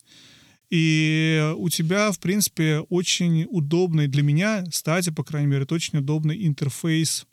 [0.71, 5.99] И у тебя, в принципе, очень удобный для меня, кстати, по крайней мере, это очень
[5.99, 7.27] удобный интерфейс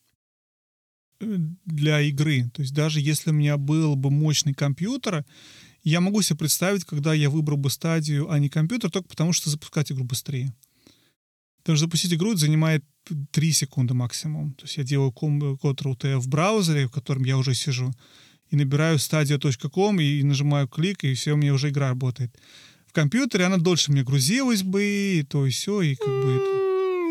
[1.19, 2.49] э, для игры.
[2.53, 5.25] То есть даже если у меня был бы мощный компьютер,
[5.83, 9.49] я могу себе представить, когда я выбрал бы стадию, а не компьютер, только потому что
[9.49, 10.53] запускать игру быстрее.
[11.57, 12.83] Потому что запустить игру занимает
[13.31, 14.53] 3 секунды максимум.
[14.53, 17.91] То есть я делаю Ctrl-T в браузере, в котором я уже сижу,
[18.49, 22.35] и набираю stadia.com, и нажимаю клик, и все, у меня уже игра работает
[22.95, 26.31] компьютере, она дольше мне грузилась бы, и то и все, и как бы...
[26.31, 26.45] Это...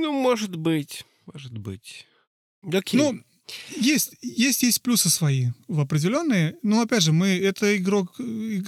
[0.02, 2.06] Ну, может быть, может быть.
[2.62, 2.98] Окей.
[2.98, 3.20] Ну,
[3.76, 6.56] есть, есть, есть плюсы свои в определенные.
[6.62, 8.18] Но опять же, мы это игрок,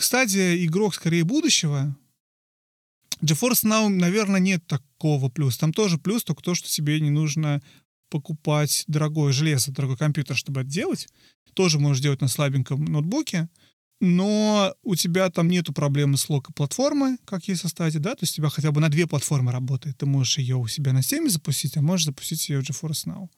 [0.00, 1.96] стадия игрок скорее будущего.
[3.22, 5.60] GeForce Now, наверное, нет такого плюса.
[5.60, 7.62] Там тоже плюс, только то, что тебе не нужно
[8.10, 11.08] покупать дорогое железо, дорогой компьютер, чтобы это делать.
[11.54, 13.48] Тоже можешь делать на слабеньком ноутбуке
[14.00, 18.22] но у тебя там нету проблемы с локой платформы, как есть в стадии, да, то
[18.22, 19.96] есть у тебя хотя бы на две платформы работает.
[19.96, 23.28] Ты можешь ее у себя на Steam запустить, а можешь запустить ее в GeForce Now.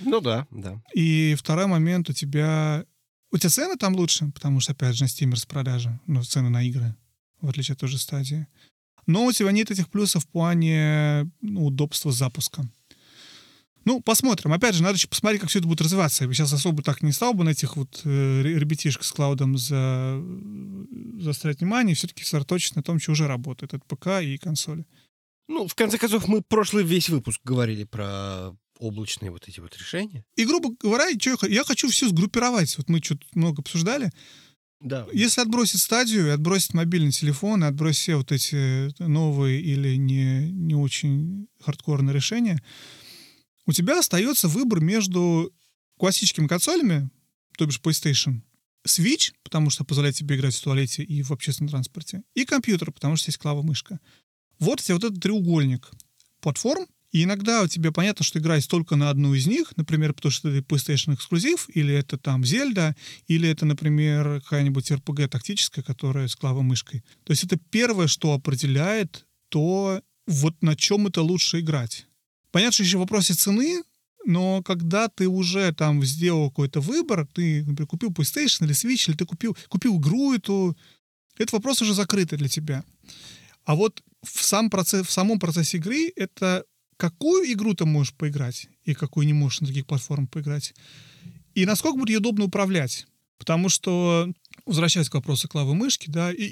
[0.00, 0.80] Ну да, да.
[0.94, 2.84] И второй момент, у тебя...
[3.32, 6.62] У тебя цены там лучше, потому что, опять же, на Steam распродажа, ну, цены на
[6.62, 6.94] игры,
[7.40, 8.46] в отличие от той же стадии.
[9.06, 12.68] Но у тебя нет этих плюсов в плане ну, удобства запуска.
[13.86, 14.52] Ну, посмотрим.
[14.52, 16.24] Опять же, надо еще посмотреть, как все это будет развиваться.
[16.24, 20.20] Я сейчас особо так не стал бы на этих вот э, ребятишек с клаудом за,
[21.20, 21.94] заострять внимание.
[21.94, 23.74] Все-таки сосредоточиться на том, что уже работает.
[23.74, 24.84] Это ПК и консоли.
[25.46, 30.24] Ну, в конце концов, мы прошлый весь выпуск говорили про облачные вот эти вот решения.
[30.34, 32.76] И, грубо говоря, я хочу все сгруппировать.
[32.78, 34.10] Вот мы что-то много обсуждали.
[34.80, 35.06] Да.
[35.12, 41.48] Если отбросить стадию, отбросить мобильный телефон, отбросить все вот эти новые или не, не очень
[41.60, 42.62] хардкорные решения,
[43.66, 45.52] у тебя остается выбор между
[45.98, 47.10] классическими консолями,
[47.56, 48.42] то бишь PlayStation,
[48.86, 53.16] Switch, потому что позволяет тебе играть в туалете и в общественном транспорте, и компьютер, потому
[53.16, 53.98] что есть клава-мышка.
[54.58, 55.90] Вот у тебя вот этот треугольник
[56.40, 56.86] платформ,
[57.16, 60.30] и иногда у тебя понятно, что игра есть только на одну из них, например, потому
[60.30, 62.94] что это PlayStation эксклюзив, или это там Зельда,
[63.26, 67.02] или это, например, какая-нибудь RPG тактическая, которая с клавомышкой.
[67.24, 72.06] То есть это первое, что определяет то, вот на чем это лучше играть.
[72.50, 73.82] Понятно, что еще в вопросе цены,
[74.26, 79.16] но когда ты уже там сделал какой-то выбор, ты, например, купил PlayStation или Switch, или
[79.16, 80.76] ты купил, купил игру эту,
[81.38, 82.84] этот вопрос уже закрытый для тебя.
[83.64, 88.68] А вот в, сам процесс, в самом процессе игры это какую игру ты можешь поиграть
[88.84, 90.74] и какую не можешь на таких платформах поиграть.
[91.54, 93.06] И насколько будет ее удобно управлять.
[93.38, 94.32] Потому что,
[94.64, 96.44] возвращаясь к вопросу клавы мышки, да, и,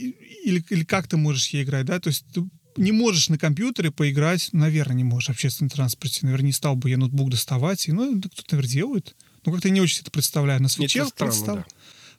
[0.44, 2.44] или, или как ты можешь ей играть, да, то есть ты
[2.76, 6.20] не можешь на компьютере поиграть, наверное, не можешь в общественном транспорте.
[6.22, 7.88] Наверное, не стал бы я ноутбук доставать.
[7.88, 9.16] И, ну, кто-то, наверное, делает.
[9.44, 10.60] Ну, как-то не очень это представляю.
[10.60, 11.56] На свече представ...
[11.56, 11.64] да.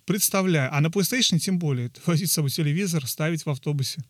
[0.05, 0.73] представляю.
[0.73, 1.91] А на PlayStation тем более.
[2.05, 4.03] Возить с собой телевизор, ставить в автобусе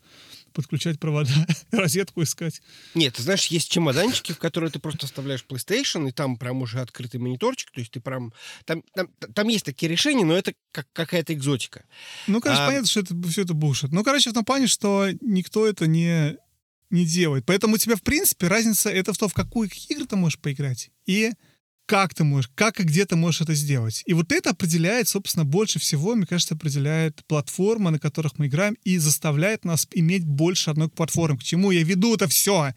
[0.56, 1.30] подключать провода,
[1.70, 2.62] розетку искать.
[2.94, 6.80] Нет, ты знаешь, есть чемоданчики, в которые ты просто вставляешь PlayStation, и там прям уже
[6.80, 8.32] открытый мониторчик, то есть ты прям...
[8.64, 11.84] Там, там, там есть такие решения, но это как какая-то экзотика.
[12.26, 12.68] Ну, конечно, а...
[12.68, 13.92] понятно, что это, все это бушит.
[13.92, 16.38] Ну, короче, в том плане, что никто это не,
[16.90, 17.44] не делает.
[17.46, 20.90] Поэтому у тебя, в принципе, разница это в том, в какую игры ты можешь поиграть,
[21.04, 21.32] и
[21.86, 24.02] как ты можешь, как и где ты можешь это сделать.
[24.06, 28.76] И вот это определяет, собственно, больше всего, мне кажется, определяет платформа, на которых мы играем,
[28.84, 31.38] и заставляет нас иметь больше одной платформы.
[31.38, 32.74] К чему я веду это все?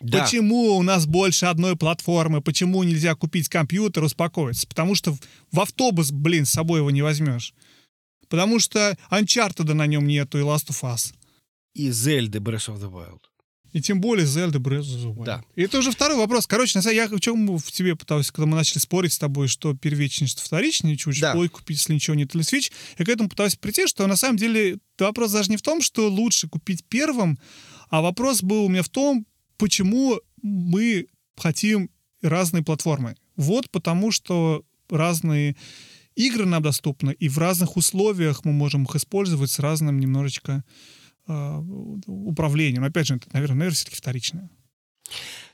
[0.00, 0.24] Да.
[0.24, 2.40] Почему у нас больше одной платформы?
[2.40, 4.66] Почему нельзя купить компьютер, успокоиться?
[4.66, 5.16] Потому что
[5.52, 7.54] в автобус, блин, с собой его не возьмешь.
[8.28, 11.14] Потому что Uncharted на нем нету и Last of Us.
[11.74, 13.20] И Zelda Breath of the Wild.
[13.76, 15.24] И тем более Zelda Breath of the Wild.
[15.26, 15.44] Да.
[15.54, 16.46] И это уже второй вопрос.
[16.46, 19.18] Короче, на самом деле, я в чем в тебе пытался, когда мы начали спорить с
[19.18, 21.34] тобой, что первичнее, что вторичнее, чуть да.
[21.36, 24.38] ой, купить, если ничего нет, или Switch, я к этому пытался прийти, что на самом
[24.38, 27.38] деле вопрос даже не в том, что лучше купить первым,
[27.90, 29.26] а вопрос был у меня в том,
[29.58, 31.90] почему мы хотим
[32.22, 33.14] разные платформы.
[33.36, 35.54] Вот потому, что разные
[36.14, 40.64] игры нам доступны, и в разных условиях мы можем их использовать с разным немножечко
[41.28, 41.62] э,
[42.06, 42.82] управлением.
[42.82, 44.50] Но опять же, это, наверное, наверное, все-таки вторичное.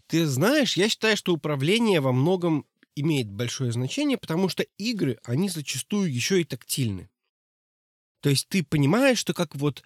[0.06, 5.48] Ты знаешь, я считаю, что управление во многом имеет большое значение, потому что игры, они
[5.48, 7.08] зачастую еще и тактильны.
[8.20, 9.82] То есть ты понимаешь, что как вот...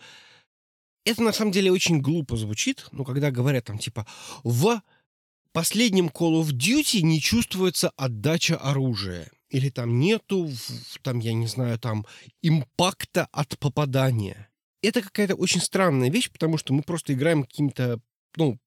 [1.05, 4.07] Это на самом деле очень глупо звучит, но когда говорят там типа
[4.42, 4.83] в
[5.53, 9.31] последнем Call of Duty не чувствуется отдача оружия.
[9.49, 10.51] или там нету,
[11.03, 12.05] там, я не знаю, там
[12.42, 14.51] импакта от попадания.
[14.87, 18.01] Это какая-то очень странная вещь, потому что мы просто играем какими-то,
[18.37, 18.59] ну,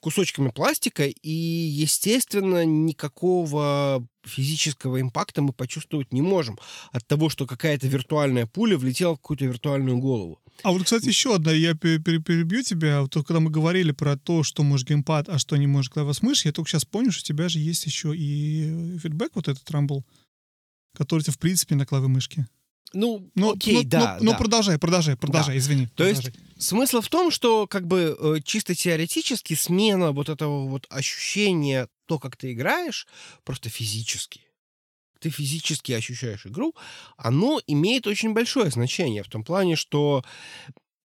[0.00, 6.58] кусочками пластика, и, естественно, никакого физического импакта мы почувствовать не можем
[6.92, 10.38] от того, что какая-то виртуальная пуля влетела в какую-то виртуальную голову.
[10.62, 13.02] А вот, кстати, еще одна, я перебью тебя.
[13.02, 16.44] Вот когда мы говорили про то, что может геймпад, а что не может клавос мышь,
[16.44, 20.02] я только сейчас понял, что у тебя же есть еще и фидбэк вот этот Rumble,
[20.94, 22.46] который тебе, в принципе, на клаве мышки.
[22.92, 24.16] Ну, ну окей, ну, да.
[24.18, 24.38] Ну, ну да.
[24.38, 25.58] продолжай, продолжай, продолжай, да.
[25.58, 25.86] извини.
[25.86, 26.32] То продолжай.
[26.32, 31.88] есть смысл в том, что как бы э, чисто теоретически смена вот этого вот ощущения,
[32.06, 33.06] то, как ты играешь,
[33.44, 34.40] просто физически,
[35.20, 36.74] ты физически ощущаешь игру,
[37.16, 40.24] оно имеет очень большое значение в том плане, что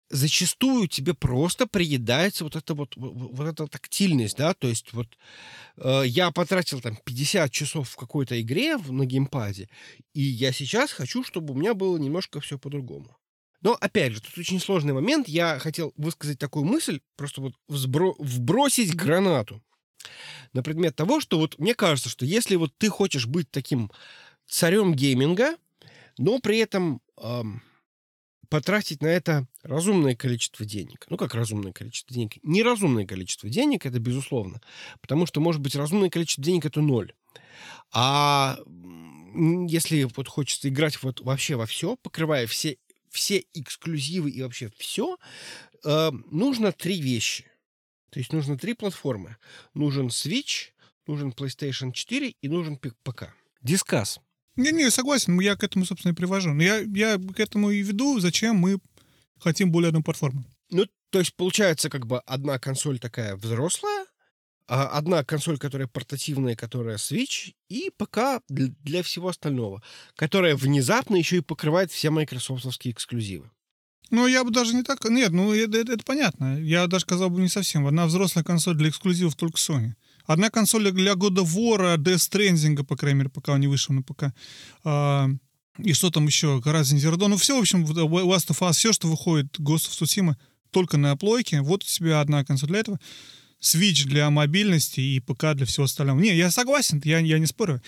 [0.09, 5.07] зачастую тебе просто приедается вот эта вот, вот эта тактильность, да, то есть вот
[5.77, 9.69] э, я потратил там 50 часов в какой-то игре на геймпаде,
[10.13, 13.15] и я сейчас хочу, чтобы у меня было немножко все по-другому.
[13.61, 15.27] Но, опять же, тут очень сложный момент.
[15.27, 19.61] Я хотел высказать такую мысль, просто вот взбро- вбросить гранату
[20.53, 23.91] на предмет того, что вот мне кажется, что если вот ты хочешь быть таким
[24.47, 25.57] царем гейминга,
[26.17, 27.61] но при этом эм,
[28.49, 31.05] потратить на это разумное количество денег.
[31.09, 32.37] Ну, как разумное количество денег?
[32.43, 34.61] Неразумное количество денег, это безусловно.
[35.01, 37.13] Потому что, может быть, разумное количество денег— это ноль.
[37.91, 38.57] А
[39.67, 42.77] если вот хочется играть вот вообще во все, покрывая все,
[43.09, 45.17] все эксклюзивы и вообще все,
[45.83, 47.45] э, нужно три вещи.
[48.09, 49.37] То есть нужно три платформы.
[49.73, 50.71] Нужен Switch,
[51.05, 53.33] нужен PlayStation 4 и нужен ПК.
[53.61, 54.19] Дискас.
[54.59, 56.53] Не-не, согласен, я к этому, собственно, и привожу.
[56.53, 58.79] Но я, я к этому и веду, зачем мы
[59.39, 60.43] хотим более одну платформу.
[60.69, 64.05] Ну, то есть, получается, как бы одна консоль такая взрослая,
[64.67, 69.81] а одна консоль, которая портативная, которая Switch, и ПК для всего остального,
[70.15, 73.49] которая внезапно еще и покрывает все майкрософтовские эксклюзивы.
[74.11, 75.03] Ну, я бы даже не так...
[75.05, 76.59] Нет, ну, это, это, это понятно.
[76.59, 77.87] Я даже сказал бы не совсем.
[77.87, 79.93] Одна взрослая консоль для эксклюзивов только Sony.
[80.29, 84.03] Одна консоль для года вора, Death Stranding, по крайней мере, пока он не вышел на
[84.03, 84.25] ПК.
[84.83, 85.27] А,
[85.79, 86.61] и что там еще?
[86.63, 87.29] Horizon Zero Dawn.
[87.29, 90.35] Ну, все, в общем, Last of Us, все, что выходит Ghost of Tsushima,
[90.69, 91.61] только на плойке.
[91.61, 92.99] Вот у тебя одна консоль для этого.
[93.59, 96.19] Switch для мобильности и ПК для всего остального.
[96.19, 97.81] Не, я согласен, я, я не спорю.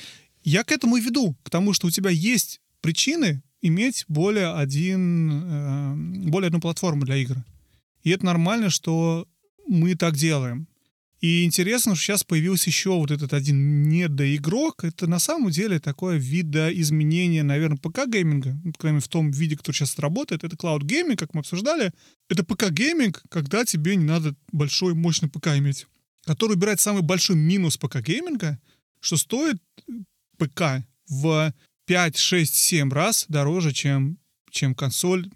[0.43, 5.43] Я к этому и веду, к тому, что у тебя есть причины иметь более, один,
[5.43, 5.93] э,
[6.27, 7.35] более одну платформу для игр.
[8.01, 9.27] И это нормально, что
[9.67, 10.67] мы так делаем.
[11.21, 14.83] И интересно, что сейчас появился еще вот этот один недоигрок.
[14.83, 20.43] Это на самом деле такое видоизменение, наверное, ПК-гейминга, кроме в том виде, который сейчас работает.
[20.43, 21.93] Это cloud gaming, как мы обсуждали.
[22.27, 25.85] Это ПК-гейминг, когда тебе не надо большой, мощный ПК иметь.
[26.25, 28.57] Который убирает самый большой минус ПК-гейминга,
[28.99, 29.57] что стоит
[30.37, 31.53] ПК в
[31.85, 34.17] 5, 6, 7 раз дороже, чем,
[34.49, 35.29] чем консоль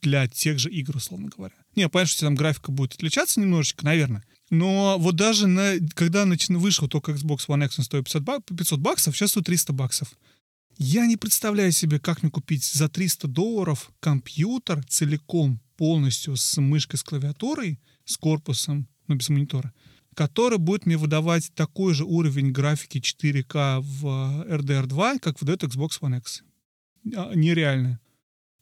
[0.00, 1.54] для тех же игр, условно говоря.
[1.74, 4.24] Не, понятно, что там графика будет отличаться немножечко, наверное.
[4.52, 8.44] Но вот даже на, когда начин, вышел только Xbox One X, он стоит 500, бак,
[8.44, 10.12] 500 баксов, сейчас стоит 300 баксов.
[10.76, 16.98] Я не представляю себе, как мне купить за 300 долларов компьютер целиком, полностью с мышкой,
[16.98, 19.72] с клавиатурой, с корпусом, но без монитора,
[20.14, 24.04] который будет мне выдавать такой же уровень графики 4К в
[24.50, 26.42] RDR2, как выдает Xbox One X.
[27.16, 28.00] А, нереально.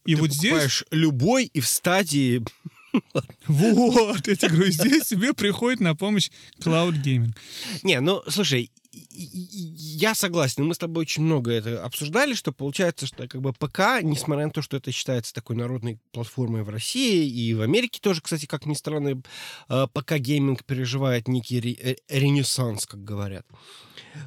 [0.06, 0.84] И Ты вот здесь...
[0.92, 2.44] любой и в Stadia
[3.46, 7.34] вот, тебе говорю, здесь тебе приходит на помощь Cloud Gaming.
[7.82, 13.28] Не, ну, слушай, я согласен, мы с тобой очень много это обсуждали, что получается, что
[13.28, 17.54] как бы ПК, несмотря на то, что это считается такой народной платформой в России и
[17.54, 19.22] в Америке тоже, кстати, как ни странно,
[19.68, 23.46] э, ПК-гейминг переживает некий ре- ренессанс, как говорят.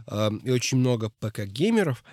[0.08, 2.04] Э, и очень много ПК-геймеров.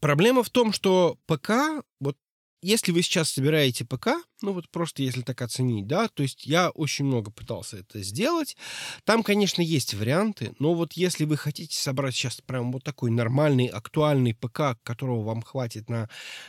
[0.00, 2.16] Проблема в том, что ПК, вот
[2.62, 4.08] если вы сейчас собираете ПК,
[4.42, 8.56] ну вот просто если так оценить, да, то есть я очень много пытался это сделать.
[9.04, 13.66] Там, конечно, есть варианты, но вот если вы хотите собрать сейчас прям вот такой нормальный,
[13.66, 16.08] актуальный ПК, которого вам хватит на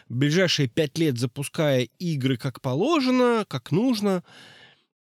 [0.09, 4.23] ближайшие пять лет, запуская игры как положено, как нужно,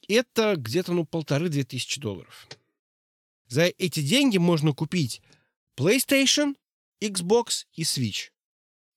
[0.09, 2.49] это где-то, ну, полторы-две тысячи долларов.
[3.47, 5.23] За эти деньги можно купить
[5.77, 6.57] PlayStation,
[7.01, 8.31] Xbox и Switch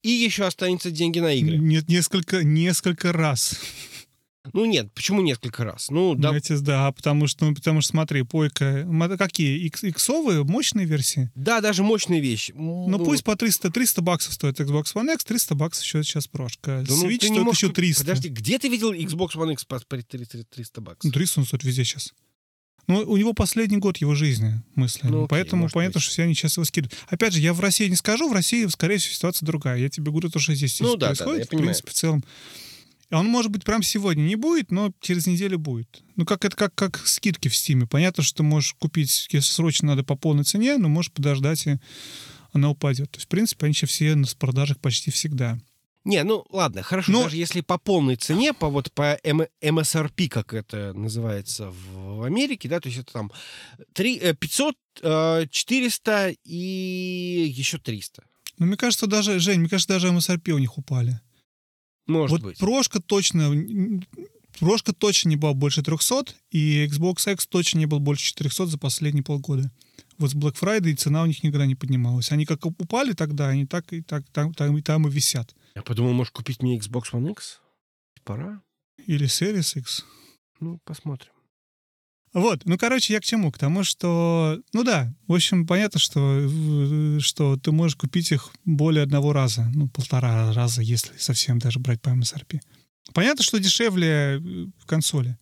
[0.04, 1.58] и еще останется деньги на игры.
[1.58, 3.60] Нет, несколько, несколько раз.
[4.52, 5.90] Ну нет, почему несколько раз?
[5.90, 6.30] Ну да.
[6.30, 8.86] Знаете, да, потому что, ну, потому что смотри, пойка,
[9.18, 11.32] какие X, иксовые, мощные версии?
[11.34, 12.52] Да, даже мощные вещи.
[12.54, 16.28] Ну, ну пусть по 300, 300 баксов стоит Xbox One X, 300 баксов еще сейчас
[16.28, 16.82] прошка.
[16.82, 17.64] Да, ну, Switch стоит можешь...
[17.64, 18.04] еще 300.
[18.04, 21.06] Подожди, где ты видел Xbox One X по 300 баксов?
[21.06, 22.14] Ну 300 он стоит везде сейчас.
[22.88, 25.08] Ну, у него последний год его жизни, мысли.
[25.08, 26.04] Ну, окей, Поэтому понятно, быть.
[26.04, 26.98] что все они сейчас его скидывают.
[27.08, 29.78] Опять же, я в России не скажу, в России, скорее всего, ситуация другая.
[29.80, 31.40] Я тебе говорю то, что здесь Ну да, да, происходит.
[31.40, 31.68] я в понимаю.
[31.68, 32.24] принципе, в целом.
[33.10, 36.04] Он, может быть, прям сегодня не будет, но через неделю будет.
[36.16, 37.86] Ну, как это как, как скидки в Стиме.
[37.86, 41.78] Понятно, что ты можешь купить, если срочно надо по полной цене, но можешь подождать, и
[42.54, 43.12] она упадет.
[43.12, 45.60] То есть, в принципе, они сейчас все на продажах почти всегда.
[46.06, 50.54] Не, ну ладно, хорошо, Но- даже если по полной цене, по вот по MSRP, как
[50.54, 53.32] это называется в, Америке, да, то есть это там
[53.94, 58.24] три- э, 500, э, 400 и еще 300.
[58.58, 61.22] Но мне кажется, даже, Жень, мне кажется, даже MSRP у них упали.
[62.06, 62.58] Может вот быть.
[62.58, 63.52] прошка точно...
[64.60, 68.78] Прошка точно не была больше 300, и Xbox X точно не был больше 400 за
[68.78, 69.72] последние полгода.
[70.20, 72.32] Вот с Black Friday цена у них никогда не поднималась.
[72.32, 75.56] Они как упали тогда, они так и так там, там, и там и висят.
[75.76, 77.62] Я подумал, может купить мне Xbox One X?
[78.24, 78.62] Пора.
[78.98, 80.06] Или Series X.
[80.60, 81.32] Ну, посмотрим.
[82.34, 83.52] Вот, ну, короче, я к чему?
[83.52, 88.50] К тому, что, ну да, в общем, понятно, что, э, что ты можешь купить их
[88.66, 92.60] более одного раза, ну, полтора раза, если совсем даже брать по MSRP.
[93.14, 95.38] Понятно, что дешевле э, в консоли,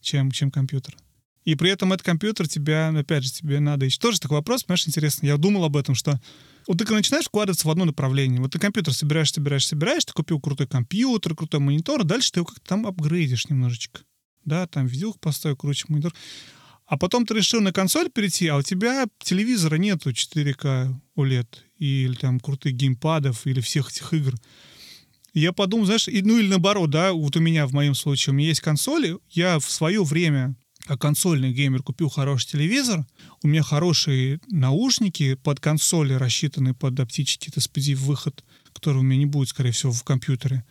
[0.00, 0.96] чем, чем компьютер.
[1.44, 3.98] И при этом этот компьютер тебя, опять же, тебе надо еще...
[3.98, 5.26] Тоже такой вопрос, понимаешь, интересно.
[5.26, 6.18] Я думал об этом, что
[6.66, 8.40] вот ты начинаешь вкладываться в одно направление.
[8.40, 12.40] Вот ты компьютер собираешь, собираешь, собираешь, ты купил крутой компьютер, крутой монитор, а дальше ты
[12.40, 14.00] его как-то там апгрейдишь немножечко.
[14.44, 16.14] Да, там видео поставил, круче монитор.
[16.86, 21.46] А потом ты решил на консоль перейти, а у тебя телевизора нету 4К OLED
[21.78, 24.34] или там крутых геймпадов или всех этих игр.
[25.32, 28.36] Я подумал, знаешь, и- ну или наоборот, да, вот у меня в моем случае, у
[28.36, 33.06] меня есть консоли, я в свое время как консольный геймер купил хороший телевизор,
[33.42, 39.26] у меня хорошие наушники под консоли, рассчитанные под оптический TSPD выход, который у меня не
[39.26, 40.64] будет, скорее всего, в компьютере.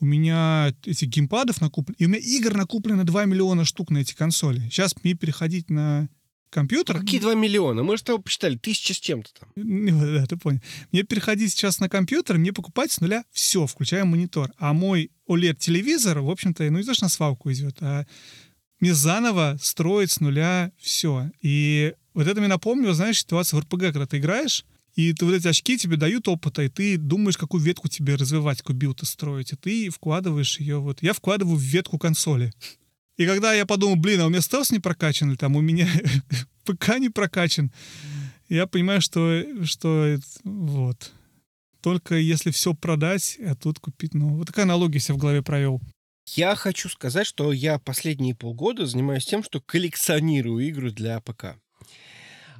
[0.00, 4.14] У меня этих геймпадов накуплено, и у меня игр накуплено 2 миллиона штук на эти
[4.14, 4.60] консоли.
[4.70, 6.08] Сейчас мне переходить на
[6.52, 6.98] компьютер...
[6.98, 7.82] Какие 2 миллиона?
[7.82, 9.48] Мы же того посчитали, тысяча с чем-то там.
[9.56, 10.60] Ну, Да, ты понял.
[10.92, 14.50] Мне переходить сейчас на компьютер, мне покупать с нуля все, включая монитор.
[14.58, 18.06] А мой OLED-телевизор, в общем-то, ну не то, что на свалку идет, а
[18.82, 21.30] мне заново строить с нуля все.
[21.40, 24.64] И вот это мне напомнило, знаешь, ситуацию в РПГ, когда ты играешь,
[24.96, 28.58] и ты вот эти очки тебе дают опыта, и ты думаешь, какую ветку тебе развивать,
[28.58, 31.00] какой билд строить, и ты вкладываешь ее вот...
[31.00, 32.52] Я вкладываю в ветку консоли.
[33.16, 35.88] И когда я подумал, блин, а у меня стелс не прокачан, или там у меня
[36.64, 37.70] ПК не прокачан,
[38.48, 41.12] я понимаю, что, что вот.
[41.82, 45.80] Только если все продать, а тут купить, ну, вот такая аналогия себе в голове провел.
[46.26, 51.56] Я хочу сказать, что я последние полгода занимаюсь тем, что коллекционирую игры для ПК.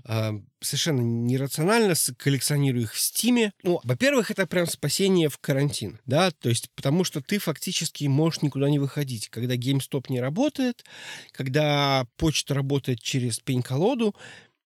[0.05, 3.53] А, Совершенно нерационально коллекционирую их в Стиме.
[3.63, 8.43] Ну, во-первых, это прям спасение в карантин, да, то есть потому что ты фактически можешь
[8.43, 9.29] никуда не выходить.
[9.29, 10.85] Когда GameStop не работает,
[11.31, 14.15] когда почта работает через пень-колоду,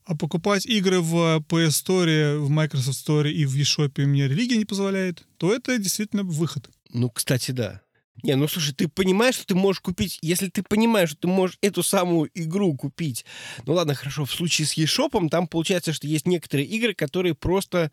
[0.05, 4.65] А покупать игры в PS Store, в Microsoft Store и в eShop мне религия не
[4.65, 6.69] позволяет, то это действительно выход.
[6.89, 7.83] Ну, кстати, да.
[8.23, 11.57] Не, ну слушай, ты понимаешь, что ты можешь купить, если ты понимаешь, что ты можешь
[11.63, 13.25] эту самую игру купить.
[13.65, 17.91] Ну ладно, хорошо, в случае с eShop там получается, что есть некоторые игры, которые просто,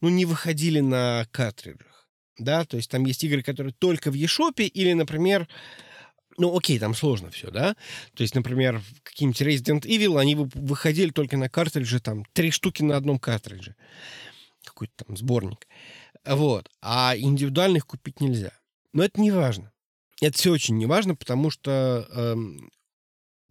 [0.00, 2.08] ну, не выходили на картриджах.
[2.38, 5.46] Да, то есть там есть игры, которые только в eShop, или, например,
[6.38, 7.76] ну, окей, там сложно все, да?
[8.14, 12.82] То есть, например, какие-нибудь Resident Evil, они вы- выходили только на картридже, там, три штуки
[12.82, 13.76] на одном картридже.
[14.64, 15.68] Какой-то там сборник.
[16.24, 16.70] Вот.
[16.80, 18.52] А индивидуальных купить нельзя.
[18.92, 19.72] Но это не важно.
[20.20, 22.70] Это все очень не важно, потому что эм,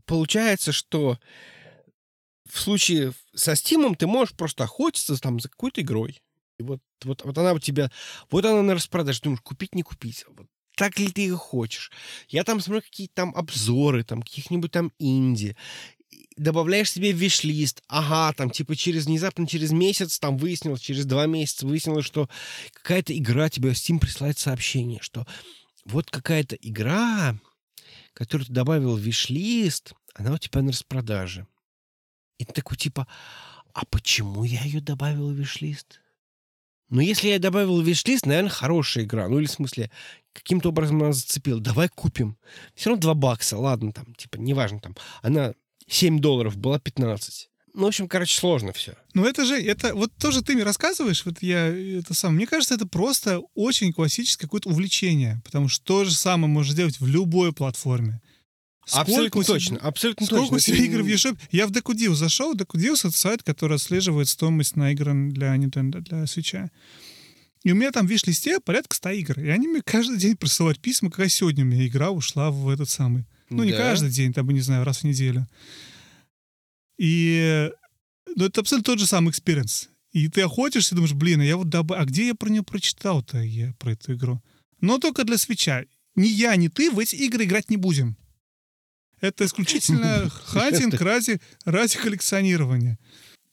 [0.06, 1.20] получается, что
[2.50, 6.22] в случае со Стимом ты можешь просто охотиться там за какой-то игрой.
[6.60, 7.92] И вот, вот, вот она у тебя...
[8.30, 9.22] Вот она на распродаже.
[9.22, 10.26] Думаешь, купить, не купить.
[10.28, 11.92] Вот так ли ты ее хочешь?
[12.28, 15.56] Я там смотрю какие-то там обзоры, там каких-нибудь там инди.
[16.38, 17.84] Добавляешь себе в виш-лист.
[17.88, 22.30] Ага, там типа через внезапно через месяц там выяснилось, через два месяца выяснилось, что
[22.74, 25.28] какая-то игра тебе Steam присылает сообщение, что
[25.86, 27.38] вот какая-то игра,
[28.14, 31.48] которую ты добавил в виш-лист, она у тебя на распродаже.
[32.38, 33.08] И ты такой типа,
[33.74, 36.00] а почему я ее добавил в виш-лист?
[36.90, 39.28] Ну, если я добавил в виш-лист, наверное, хорошая игра.
[39.30, 39.90] Ну, или в смысле,
[40.34, 41.62] каким-то образом она зацепила.
[41.62, 42.38] Давай купим.
[42.76, 44.96] Все равно 2 бакса, ладно, там, типа, неважно, там.
[45.22, 45.54] Она
[45.92, 47.50] 7 долларов, была 15.
[47.74, 48.96] Ну, в общем, короче, сложно все.
[49.14, 52.36] Ну это же, это вот тоже ты мне рассказываешь, вот я это сам.
[52.36, 57.00] Мне кажется, это просто очень классическое какое-то увлечение, потому что то же самое можно сделать
[57.00, 58.22] в любой платформе.
[58.92, 60.58] Абсолютно у тебя- точно, абсолютно Сколько точно.
[60.58, 61.38] у тебя Это игр в eShop?
[61.52, 62.56] Я в Deku Deals зашел.
[62.56, 66.70] Deku Deals— это сайт, который отслеживает стоимость на игры для Nintendo, для Switch.
[67.64, 69.40] И у меня там в виш-листе порядка 100 игр.
[69.40, 72.90] И они мне каждый день присылают письма, какая сегодня у меня игра ушла в этот
[72.90, 73.26] самый.
[73.52, 73.78] Ну, не Да.
[73.78, 75.48] каждый день, там, не знаю, раз в неделю.
[76.98, 77.70] И
[78.36, 79.90] ну, это абсолютно тот же самый experience.
[80.12, 81.92] И ты охотишься, думаешь, блин, а я вот доб...
[81.94, 84.42] а где я про нее прочитал-то, я про эту игру?
[84.82, 85.84] Но только для Switch а.
[86.16, 88.18] Ни я, ни ты в эти игры играть не будем.
[89.22, 92.98] Это исключительно hunting ради, ради коллекционирования.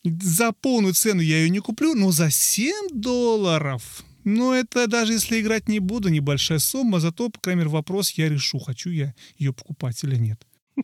[0.05, 4.05] За полную цену я ее не куплю, но за 7 долларов.
[4.29, 8.29] Ну, это даже если играть не буду, небольшая сумма, зато, по крайней мере, вопрос я
[8.29, 10.47] решу, хочу я ее покупать или нет.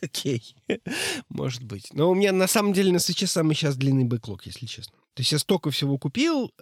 [0.00, 0.54] Окей,
[1.28, 1.92] может быть.
[1.92, 4.94] Но у меня на самом деле на Switch е самый сейчас длинный backlog, если честно.
[5.14, 6.52] То есть я столько всего купил,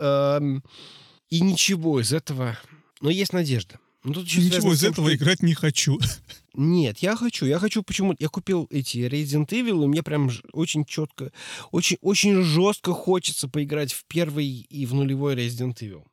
[1.28, 2.58] и ничего из этого...
[3.02, 3.78] Но есть надежда.
[4.02, 5.16] Ну, тут Ничего из этого что...
[5.16, 5.98] играть не хочу.
[6.54, 7.44] Нет, я хочу.
[7.44, 11.32] Я хочу почему Я купил эти Resident Evil, и мне прям очень четко,
[11.70, 16.04] очень, очень жестко хочется поиграть в первый и в нулевой Resident Evil.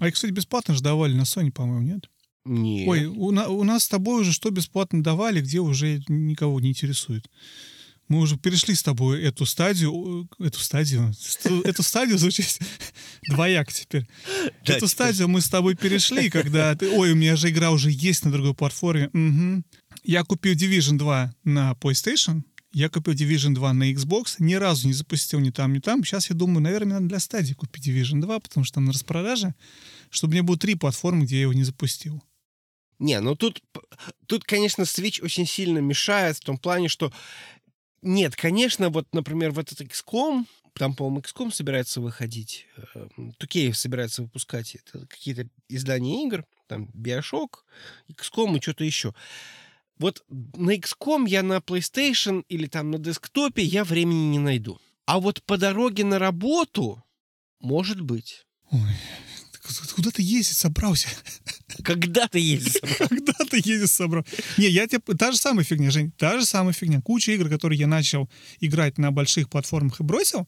[0.00, 2.10] А их, кстати, бесплатно же давали на Sony, по-моему, нет?
[2.44, 2.88] Нет.
[2.88, 6.70] Ой, у, на, у нас с тобой уже что бесплатно давали, где уже никого не
[6.70, 7.28] интересует.
[8.08, 11.12] Мы уже перешли с тобой эту стадию, эту стадию,
[11.64, 12.58] эту стадию звучит
[13.28, 14.06] двояк теперь.
[14.64, 18.24] Эту стадию мы с тобой перешли, когда ты, ой, у меня же игра уже есть
[18.24, 19.08] на другой платформе.
[19.12, 19.64] Угу.
[20.04, 22.42] Я купил Division 2 на PlayStation,
[22.72, 26.04] я купил Division 2 на Xbox, ни разу не запустил ни там, ни там.
[26.04, 29.54] Сейчас я думаю, наверное, надо для стадии купить Division 2, потому что там на распродаже,
[30.10, 32.22] чтобы мне было три платформы, где я его не запустил.
[32.98, 33.62] Не, ну тут,
[34.26, 37.12] тут, конечно, Switch очень сильно мешает в том плане, что
[38.06, 42.66] нет, конечно, вот, например, в этот XCOM, там, по-моему, XCOM собирается выходить,
[43.38, 44.76] Тукеев собирается выпускать
[45.08, 47.64] какие-то издания игр, там, Bioshock,
[48.10, 49.14] XCOM и что-то еще.
[49.98, 54.78] Вот на XCOM я на PlayStation или там на десктопе я времени не найду.
[55.06, 57.02] А вот по дороге на работу
[57.60, 58.46] может быть.
[58.70, 58.80] Ой,
[59.94, 61.08] Куда ты ездить собрался?
[61.82, 62.80] Когда ты ездишь?
[62.98, 64.30] Когда ты ездишь собрался?
[64.56, 65.00] Не, я тебе...
[65.14, 66.12] Та же самая фигня, Жень.
[66.12, 67.00] Та же самая фигня.
[67.00, 68.28] Куча игр, которые я начал
[68.60, 70.46] играть на больших платформах и бросил,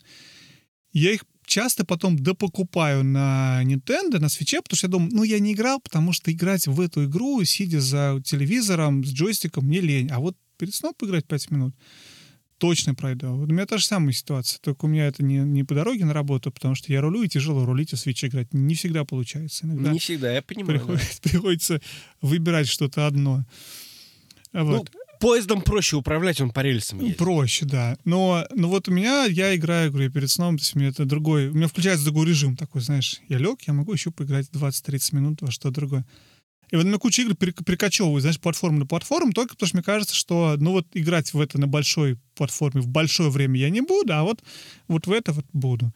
[0.93, 5.39] я их часто потом допокупаю на Nintendo, на свече, потому что я думаю, ну, я
[5.39, 10.11] не играл, потому что играть в эту игру, сидя за телевизором, с джойстиком, мне лень.
[10.11, 11.75] А вот перед сном поиграть 5 минут—
[12.59, 13.35] точно пройду.
[13.35, 16.05] Вот у меня та же самая ситуация, только у меня это не, не по дороге
[16.05, 18.53] на работу, потому что я рулю, и тяжело рулить и свич играть.
[18.53, 19.67] Не всегда получается.
[19.67, 20.79] Иногда не всегда, я понимаю.
[20.79, 21.31] Приходится, да.
[21.31, 21.81] приходится
[22.21, 23.45] выбирать что-то одно.
[24.53, 24.91] Ну, вот.
[24.93, 27.19] Ну, поездом проще управлять, он по рельсам ездит.
[27.19, 27.97] Проще, да.
[28.05, 31.05] Но, но вот у меня, я играю, говорю, перед сном, то есть у меня это
[31.05, 35.15] другой, у меня включается другой режим такой, знаешь, я лег, я могу еще поиграть 20-30
[35.15, 36.05] минут во что другое.
[36.71, 40.15] И вот на кучу игр прикачиваю, знаешь, платформу на платформу, только потому что мне кажется,
[40.15, 44.13] что, ну вот, играть в это на большой платформе в большое время я не буду,
[44.13, 44.43] а вот,
[44.87, 45.93] вот в это вот буду.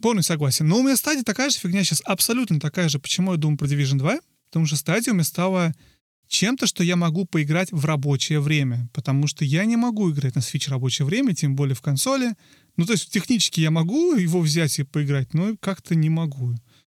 [0.00, 0.68] Полный согласен.
[0.68, 2.98] Но у меня стадия такая же фигня сейчас, абсолютно такая же.
[2.98, 4.18] Почему я думаю про Division 2?
[4.50, 5.74] Потому что стадия у меня стала
[6.28, 8.88] чем-то, что я могу поиграть в рабочее время.
[8.92, 12.34] Потому что я не могу играть на Switch в рабочее время, тем более в консоли.
[12.76, 16.54] Ну, то есть технически я могу его взять и поиграть, но как-то не могу.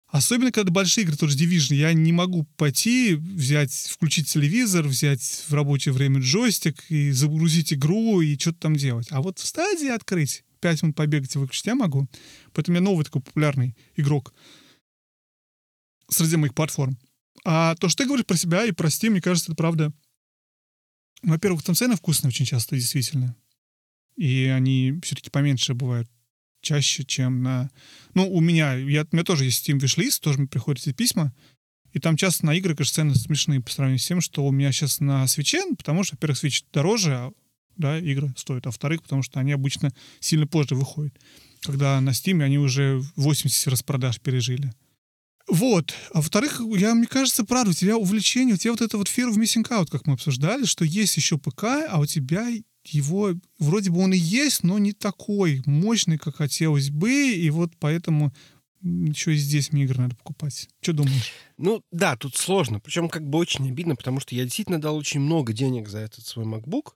[0.09, 5.53] Особенно, когда большие игры, тоже Division, я не могу пойти, взять, включить телевизор, взять в
[5.53, 9.07] рабочее время джойстик и загрузить игру и что-то там делать.
[9.11, 12.07] А вот в стадии открыть, 5 минут побегать и выключить я могу.
[12.53, 14.33] Поэтому я новый такой популярный игрок
[16.09, 16.97] среди моих платформ.
[17.45, 19.93] А то, что ты говоришь про себя и про Steam, мне кажется, это правда.
[21.21, 23.35] Во-первых, там цены вкусные очень часто, действительно.
[24.15, 26.09] И они все-таки поменьше бывают
[26.61, 27.69] чаще, чем на...
[28.13, 31.33] Ну, у меня, я, у меня тоже есть Steam Wishlist, тоже мне приходят эти письма,
[31.93, 34.71] и там часто на игры, конечно, цены смешные по сравнению с тем, что у меня
[34.71, 37.31] сейчас на свече, потому что, во-первых, свеч дороже, а,
[37.77, 41.17] да, игры стоят, а во-вторых, потому что они обычно сильно позже выходят.
[41.61, 44.71] Когда на Steam они уже 80 распродаж пережили.
[45.47, 45.93] Вот.
[46.13, 49.29] А во-вторых, я, мне кажется, правда, у тебя увлечение, у тебя вот это вот fear
[49.31, 52.47] of missing out, как мы обсуждали, что есть еще ПК, а у тебя
[52.93, 57.71] его вроде бы он и есть, но не такой мощный, как хотелось бы, и вот
[57.79, 58.33] поэтому
[58.81, 60.69] еще и здесь мне игры надо покупать.
[60.81, 61.33] Что думаешь?
[61.57, 62.79] Ну да, тут сложно.
[62.79, 66.25] Причем как бы очень обидно, потому что я действительно дал очень много денег за этот
[66.25, 66.93] свой MacBook.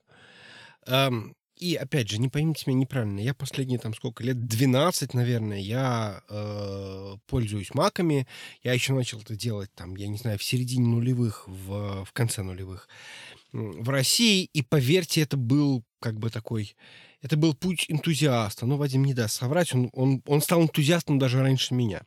[0.86, 5.60] Эм, и опять же, не поймите меня неправильно, я последние там сколько лет, 12, наверное,
[5.60, 8.28] я э, пользуюсь маками.
[8.64, 12.44] Я еще начал это делать там, я не знаю, в середине нулевых, в, в конце
[12.44, 12.90] нулевых
[13.54, 16.76] в России, и поверьте, это был как бы такой,
[17.22, 18.66] это был путь энтузиаста.
[18.66, 22.02] Но Вадим не даст соврать, он, он, он стал энтузиастом даже раньше меня.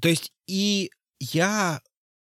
[0.00, 1.82] То есть и я,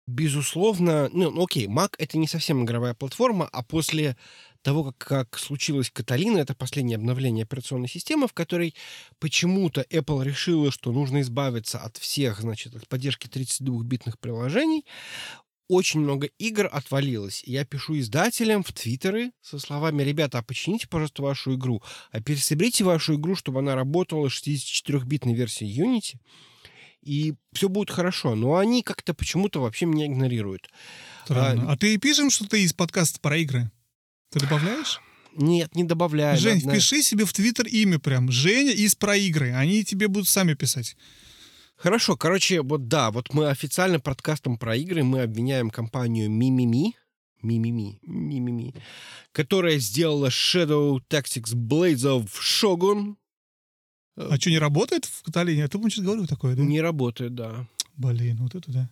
[0.06, 4.18] безусловно, ну, ну окей, Mac это не совсем игровая платформа, а после
[4.62, 8.74] того, как, как случилось Каталина, это последнее обновление операционной системы, в которой
[9.20, 14.86] почему-то Apple решила, что нужно избавиться от всех, значит, от поддержки 32-битных приложений,
[15.68, 17.44] очень много игр отвалилось.
[17.46, 22.84] Я пишу издателям в Твиттеры со словами, ребята, а почините, пожалуйста, вашу игру, а пересоберите
[22.84, 26.18] вашу игру, чтобы она работала 64-битной версией Unity,
[27.02, 28.36] и все будет хорошо.
[28.36, 30.70] Но они как-то почему-то вообще меня игнорируют.
[31.26, 31.70] Странно.
[31.70, 33.72] А, а ты пишем, что ты из подкаста про игры?
[34.32, 35.02] Ты добавляешь?
[35.36, 36.38] Нет, не добавляю.
[36.38, 36.70] Жень, надо...
[36.70, 38.32] впиши себе в Твиттер имя прям.
[38.32, 39.54] Женя из про игры.
[39.54, 40.96] Они тебе будут сами писать.
[41.76, 46.96] Хорошо, короче, вот да, вот мы официально подкастом про игры мы обвиняем компанию Мимими,
[47.42, 48.74] Мимими, Мимими,
[49.32, 53.16] которая сделала Shadow Tactics Blades of Shogun.
[54.16, 55.66] А что, не работает в Каталине?
[55.66, 56.64] А ты, сейчас говорил такое, да?
[56.64, 57.68] Не работает, да.
[57.98, 58.90] Блин, вот это да.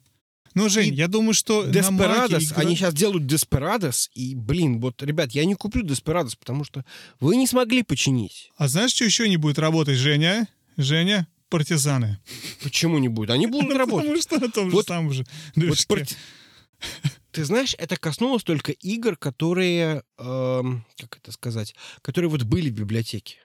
[0.54, 2.58] Ну, Жень, и я думаю, что Desperados, игра...
[2.58, 6.84] они сейчас делают Desperados, и, блин, вот, ребят, я не куплю Desperados, потому что
[7.20, 8.52] вы не смогли починить.
[8.58, 10.48] А знаешь, что еще не будет работать, Женя?
[10.76, 11.28] Женя?
[11.52, 12.20] Партизаны.
[12.64, 13.30] Почему не будет?
[13.30, 14.08] Они будут работать.
[14.08, 15.26] Потому что на том же самом же.
[17.32, 20.62] Ты знаешь, это коснулось только игр, которые, э,
[20.98, 23.38] как это сказать, которые вот были в библиотеке.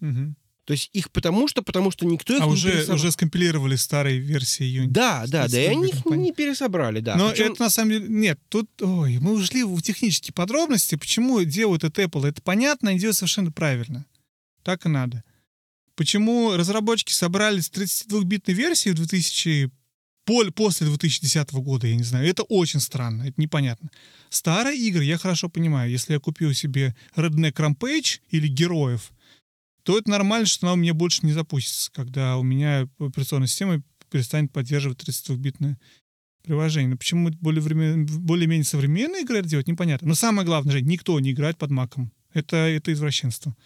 [0.00, 0.34] Угу.
[0.68, 2.96] То есть их потому что, потому что никто их а не уже, пересобрал.
[2.96, 4.90] уже скомпилировали старые версии Unity.
[4.90, 7.16] Да, да, да, и они их не пересобрали, да.
[7.16, 7.52] Но Причем...
[7.52, 8.06] это на самом деле...
[8.08, 8.70] Нет, тут...
[8.82, 10.96] Ой, мы ушли в технические подробности.
[10.96, 12.28] Почему делают это Apple?
[12.28, 14.04] Это понятно и делают совершенно правильно.
[14.62, 15.24] Так и надо.
[15.98, 19.68] Почему разработчики собрали с 32-битной версии в 2000
[20.54, 22.28] после 2010 года, я не знаю.
[22.28, 23.90] Это очень странно, это непонятно.
[24.28, 25.90] Старые игры я хорошо понимаю.
[25.90, 29.10] Если я купил себе Redneck Rampage или Героев,
[29.82, 33.82] то это нормально, что она у меня больше не запустится, когда у меня операционная система
[34.08, 35.80] перестанет поддерживать 32-битное
[36.44, 36.90] приложение.
[36.90, 40.06] Но почему более-менее более современные игры делать, непонятно.
[40.06, 42.12] Но самое главное же, никто не играет под маком.
[42.34, 43.56] Это, это извращенство.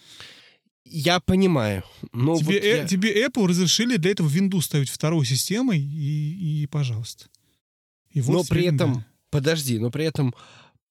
[0.85, 1.85] Я понимаю.
[2.13, 2.87] Но тебе, вот э, я...
[2.87, 7.27] тебе Apple разрешили для этого Windows ставить второй системой, и, и пожалуйста.
[8.11, 9.07] И вот но при этом, да.
[9.31, 10.35] подожди, но при этом,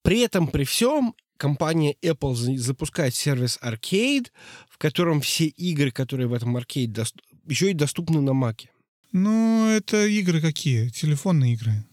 [0.01, 4.27] при этом, при всем, компания Apple запускает сервис Arcade,
[4.69, 7.05] в котором все игры, которые в этом Arcade,
[7.47, 8.69] еще и доступны на Маке.
[9.11, 10.89] Ну, это игры какие?
[10.89, 11.85] Телефонные игры.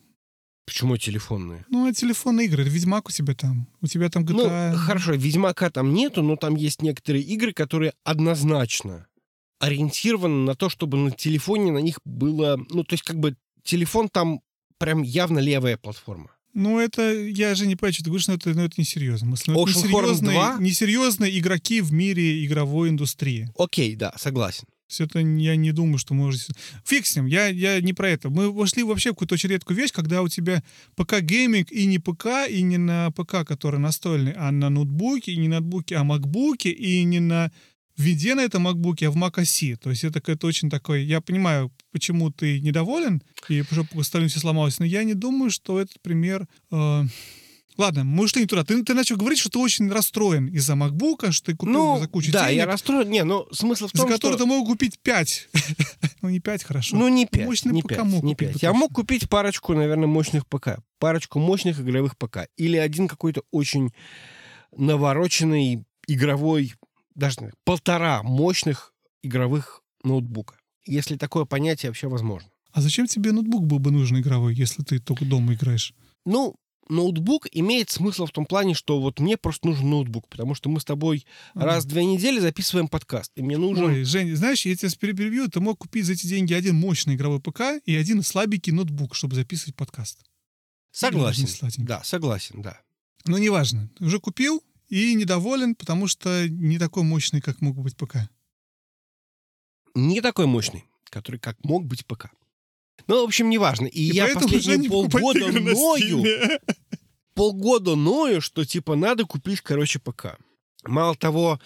[0.68, 1.64] Почему телефонные?
[1.70, 2.62] Ну, а телефонные игры.
[2.62, 3.66] Ведьмак у тебя там.
[3.80, 4.72] У тебя там GTA.
[4.72, 9.06] Ну, хорошо, Ведьмака там нету, но там есть некоторые игры, которые однозначно
[9.60, 12.60] ориентированы на то, чтобы на телефоне на них было...
[12.68, 14.40] Ну, то есть, как бы, телефон там
[14.76, 16.30] прям явно левая платформа.
[16.52, 19.28] Ну, это, я же не понимаю, что ты говоришь, но это, но это несерьезно.
[19.28, 20.56] Мысли, Ocean несерьезные, 2?
[20.60, 23.48] несерьезные игроки в мире игровой индустрии.
[23.56, 24.66] Окей, да, согласен.
[24.89, 26.53] Все это я не думаю, что можете...
[26.84, 28.30] Фиг с ним, я, я не про это.
[28.30, 30.62] Мы вошли вообще в какую-то очень редкую вещь, когда у тебя
[30.97, 35.49] ПК-гейминг и не ПК, и не на ПК, который настольный, а на ноутбуке, и не
[35.49, 37.53] на ноутбуке, а макбуке, и не на
[37.98, 39.76] винде на этом макбуке, а в OS.
[39.76, 41.05] То есть это какой-то очень такой...
[41.05, 45.78] Я понимаю, почему ты недоволен, и чтобы остальное все сломалось, но я не думаю, что
[45.78, 46.49] этот пример...
[46.70, 47.05] Э,
[47.78, 48.64] Ладно, мы ушли не туда.
[48.64, 52.08] Ты, ты начал говорить, что ты очень расстроен из-за макбука, что ты купил ну, за
[52.08, 52.58] кучу да, денег.
[52.58, 53.08] я расстроен.
[53.08, 54.42] Не, но смысл в том, за который что...
[54.42, 55.48] ты мог купить 5.
[56.22, 56.96] ну, не 5, хорошо.
[56.96, 58.62] Ну, не 5, Мощный не 5, мог не 5.
[58.62, 60.80] Я мог купить парочку, наверное, мощных ПК.
[60.98, 62.48] Парочку мощных игровых ПК.
[62.56, 63.92] Или один какой-то очень
[64.76, 66.74] навороченный игровой,
[67.14, 70.56] даже полтора мощных игровых ноутбука.
[70.84, 72.50] Если такое понятие вообще возможно.
[72.72, 75.94] А зачем тебе ноутбук был бы нужен игровой, если ты только дома играешь?
[76.26, 76.56] Ну,
[76.89, 80.80] ноутбук имеет смысл в том плане, что вот мне просто нужен ноутбук, потому что мы
[80.80, 81.64] с тобой mm.
[81.64, 83.84] раз в две недели записываем подкаст, и мне нужен...
[83.84, 87.41] Ой, Жень, знаешь, я тебя перебью, ты мог купить за эти деньги один мощный игровой
[87.41, 90.24] ПК и один слабенький ноутбук, чтобы записывать подкаст.
[90.91, 91.47] Согласен.
[91.78, 92.80] Да, согласен, да.
[93.26, 93.91] Но неважно.
[94.01, 98.28] Уже купил и недоволен, потому что не такой мощный, как мог быть ПК.
[99.95, 102.30] Не такой мощный, который как мог быть ПК.
[103.09, 103.86] Ну, в общем, неважно.
[103.86, 106.24] И, и я последние полгода ною,
[107.34, 110.38] полгода ною, что, типа, надо купить, короче, ПК.
[110.84, 111.59] Мало того,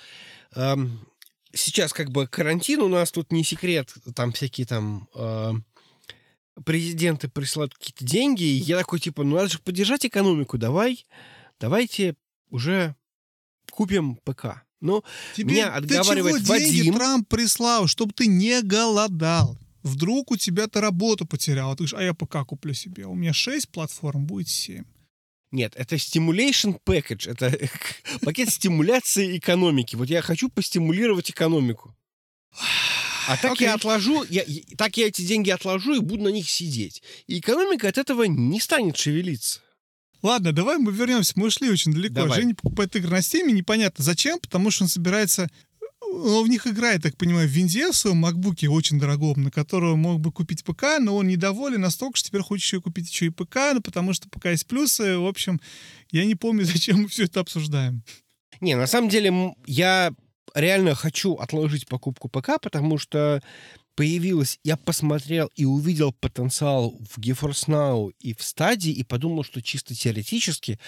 [0.54, 1.06] эм,
[1.52, 5.52] сейчас как бы карантин у нас тут не секрет, там всякие там э,
[6.64, 11.04] президенты присылают какие-то деньги, и я такой, типа, ну надо же поддержать экономику, давай,
[11.58, 12.14] давайте
[12.50, 12.94] уже
[13.70, 14.62] купим ПК.
[14.80, 15.04] Ну,
[15.36, 16.70] Тебе, меня отговаривает чего Вадим.
[16.70, 19.56] деньги Трамп прислал, чтобы ты не голодал.
[19.82, 23.06] Вдруг у тебя ты работу потерял, ты говоришь, а я ПК куплю себе.
[23.06, 24.84] У меня 6 платформ, будет 7.
[25.50, 27.52] Нет, это stimulation package, это
[28.22, 29.96] пакет стимуляции экономики.
[29.96, 31.94] Вот я хочу постимулировать экономику.
[33.28, 33.64] А так okay.
[33.64, 34.44] я отложу, я,
[34.76, 37.02] так я эти деньги отложу и буду на них сидеть.
[37.26, 39.60] И экономика от этого не станет шевелиться.
[40.22, 41.32] Ладно, давай мы вернемся.
[41.36, 42.14] Мы ушли очень далеко.
[42.14, 42.40] Давай.
[42.40, 45.50] Женя покупает игры на Steam, непонятно зачем, потому что он собирается
[46.12, 50.20] он в них играет, так понимаю, в винде в макбуке очень дорогом, на которого мог
[50.20, 53.56] бы купить ПК, но он недоволен настолько, что теперь хочет еще купить еще и ПК,
[53.74, 55.18] ну, потому что ПК есть плюсы.
[55.18, 55.60] В общем,
[56.10, 58.02] я не помню, зачем мы все это обсуждаем.
[58.60, 60.12] Не, на самом деле я
[60.54, 63.42] реально хочу отложить покупку ПК, потому что
[63.94, 69.62] появилась, я посмотрел и увидел потенциал в GeForce Now и в стадии, и подумал, что
[69.62, 70.78] чисто теоретически,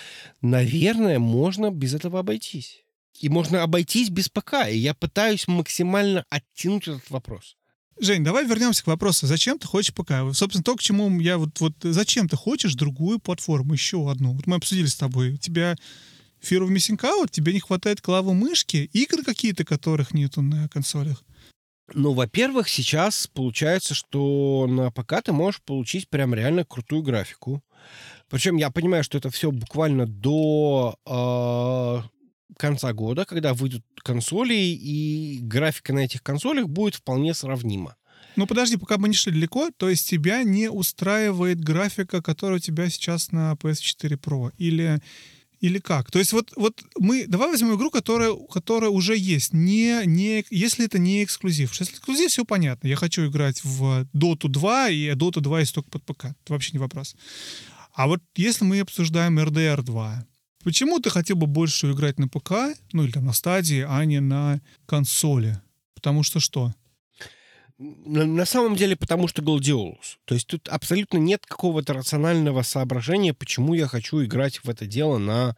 [0.41, 2.84] наверное, можно без этого обойтись.
[3.21, 4.69] И можно обойтись без ПК.
[4.71, 7.57] И я пытаюсь максимально оттянуть этот вопрос.
[8.01, 10.13] Жень, давай вернемся к вопросу, зачем ты хочешь ПК?
[10.33, 14.33] Собственно, то, к чему я вот, вот зачем ты хочешь другую платформу, еще одну?
[14.33, 15.35] Вот мы обсудили с тобой.
[15.35, 15.77] У тебя
[16.43, 21.23] Fear of Missing Out, тебе не хватает клавы мышки, игр какие-то, которых нету на консолях?
[21.93, 27.63] Ну, во-первых, сейчас получается, что на ПК ты можешь получить прям реально крутую графику.
[28.29, 32.09] Причем я понимаю, что это все буквально до э,
[32.57, 37.97] конца года, когда выйдут консоли, и графика на этих консолях будет вполне сравнима.
[38.37, 42.61] Ну подожди, пока мы не шли далеко, то есть тебя не устраивает графика, которая у
[42.61, 44.53] тебя сейчас на PS4 Pro?
[44.59, 45.01] Или,
[45.61, 46.11] или как?
[46.11, 47.27] То есть вот, вот мы...
[47.29, 49.53] Давай возьмем игру, которая, которая уже есть.
[49.53, 51.79] Не, не, если это не эксклюзив.
[51.79, 52.89] Если эксклюзив, все понятно.
[52.89, 56.25] Я хочу играть в Dota 2, и Dota 2 есть только под ПК.
[56.25, 57.15] Это вообще не вопрос.
[57.95, 60.27] А вот если мы обсуждаем RDR 2,
[60.65, 62.53] Почему ты хотел бы больше играть на ПК,
[62.93, 65.61] ну или там на стадии, а не на консоли?
[65.95, 66.73] Потому что что?
[67.77, 70.19] На, самом деле, потому что Гладиолус.
[70.25, 75.19] То есть тут абсолютно нет какого-то рационального соображения, почему я хочу играть в это дело
[75.19, 75.57] на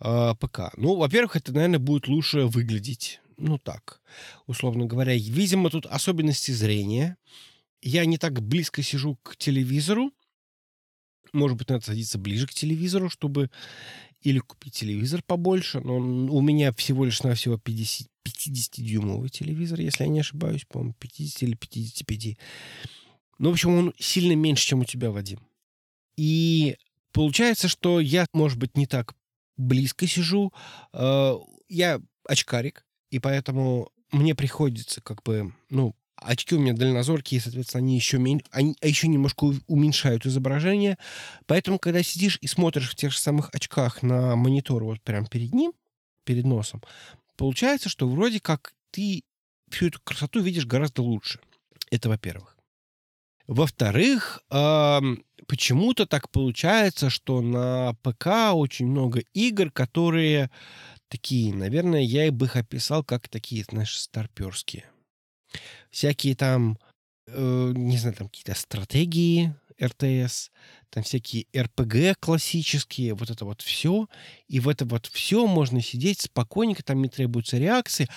[0.00, 0.72] э, ПК.
[0.76, 3.20] Ну, во-первых, это, наверное, будет лучше выглядеть.
[3.38, 4.00] Ну так,
[4.46, 5.14] условно говоря.
[5.14, 7.16] Видимо, тут особенности зрения.
[7.80, 10.10] Я не так близко сижу к телевизору.
[11.32, 13.50] Может быть, надо садиться ближе к телевизору, чтобы
[14.22, 20.10] или купить телевизор побольше, но у меня всего лишь навсего 50, 50-дюймовый телевизор, если я
[20.10, 22.38] не ошибаюсь, по-моему, 50 или 55.
[23.38, 25.40] Ну, в общем, он сильно меньше, чем у тебя, Вадим.
[26.16, 26.76] И
[27.12, 29.14] получается, что я, может быть, не так
[29.56, 30.52] близко сижу.
[30.92, 31.34] Э,
[31.68, 35.94] я очкарик, и поэтому мне приходится как бы, ну,
[36.26, 38.42] очки у меня дальнозоркие, соответственно, они еще, мен...
[38.50, 40.98] они, а еще немножко уменьшают изображение.
[41.46, 45.54] Поэтому, когда сидишь и смотришь в тех же самых очках на монитор вот прямо перед
[45.54, 45.72] ним,
[46.24, 46.82] перед носом,
[47.36, 49.22] получается, что вроде как ты
[49.70, 51.40] всю эту красоту видишь гораздо лучше.
[51.90, 52.56] Это во-первых.
[53.46, 55.00] Во-вторых, э,
[55.46, 60.50] почему-то так получается, что на ПК очень много игр, которые
[61.08, 64.84] такие, наверное, я бы их описал как такие, знаешь, старперские
[65.96, 66.78] всякие там,
[67.26, 70.50] э, не знаю, там какие-то стратегии РТС,
[70.90, 74.06] там всякие РПГ классические, вот это вот все.
[74.46, 78.08] И в это вот все можно сидеть спокойненько, там не требуются реакции.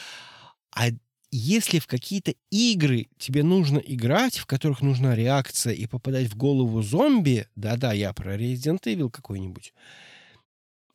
[0.76, 0.90] А
[1.32, 6.82] если в какие-то игры тебе нужно играть, в которых нужна реакция и попадать в голову
[6.82, 9.74] зомби, да-да, я про Resident Evil какой-нибудь,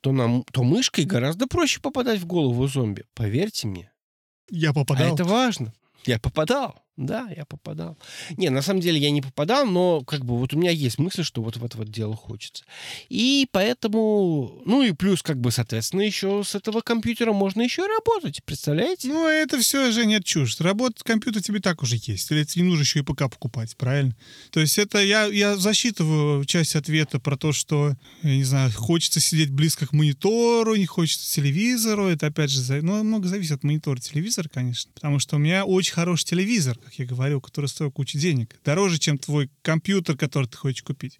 [0.02, 3.06] то, нам, то мышкой гораздо проще попадать в голову зомби.
[3.14, 3.90] Поверьте мне.
[4.50, 5.12] Я попадал.
[5.12, 5.72] А это важно.
[6.06, 6.83] Я попадал.
[6.96, 7.98] Да, я попадал.
[8.36, 11.24] Не, на самом деле я не попадал, но как бы вот у меня есть мысль,
[11.24, 12.64] что вот в это вот дело хочется.
[13.08, 18.44] И поэтому, ну и плюс как бы, соответственно, еще с этого компьютера можно еще работать,
[18.44, 19.08] представляете?
[19.08, 20.60] Ну, это все же нет чушь.
[20.60, 22.30] Работать компьютер тебе так уже есть.
[22.30, 24.14] Или тебе не нужно еще и ПК покупать, правильно?
[24.52, 29.18] То есть это я, я засчитываю часть ответа про то, что, я не знаю, хочется
[29.18, 32.06] сидеть близко к монитору, не хочется телевизору.
[32.06, 34.92] Это опять же, ну, много зависит от монитора телевизора, конечно.
[34.94, 38.56] Потому что у меня очень хороший телевизор как я говорил, который стоит кучу денег.
[38.64, 41.18] Дороже, чем твой компьютер, который ты хочешь купить.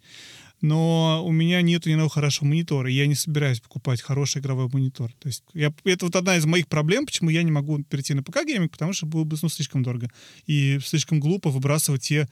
[0.61, 4.69] Но у меня нету ни одного хорошего монитора, и я не собираюсь покупать хороший игровой
[4.73, 5.13] монитор.
[5.19, 8.23] То есть я, это вот одна из моих проблем, почему я не могу перейти на
[8.23, 10.09] ПК-гейминг, потому что было бы ну, слишком дорого.
[10.47, 12.29] И слишком глупо выбрасывать те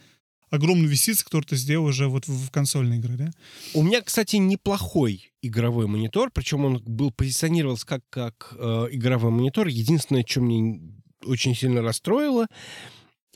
[0.53, 3.31] огромные инвестиции, которые ты сделал уже вот в, в консольные игры, да?
[3.75, 9.67] У меня, кстати, неплохой игровой монитор, причем он был позиционировался как, как э, игровой монитор.
[9.67, 10.81] Единственное, что мне
[11.25, 12.47] очень сильно расстроило,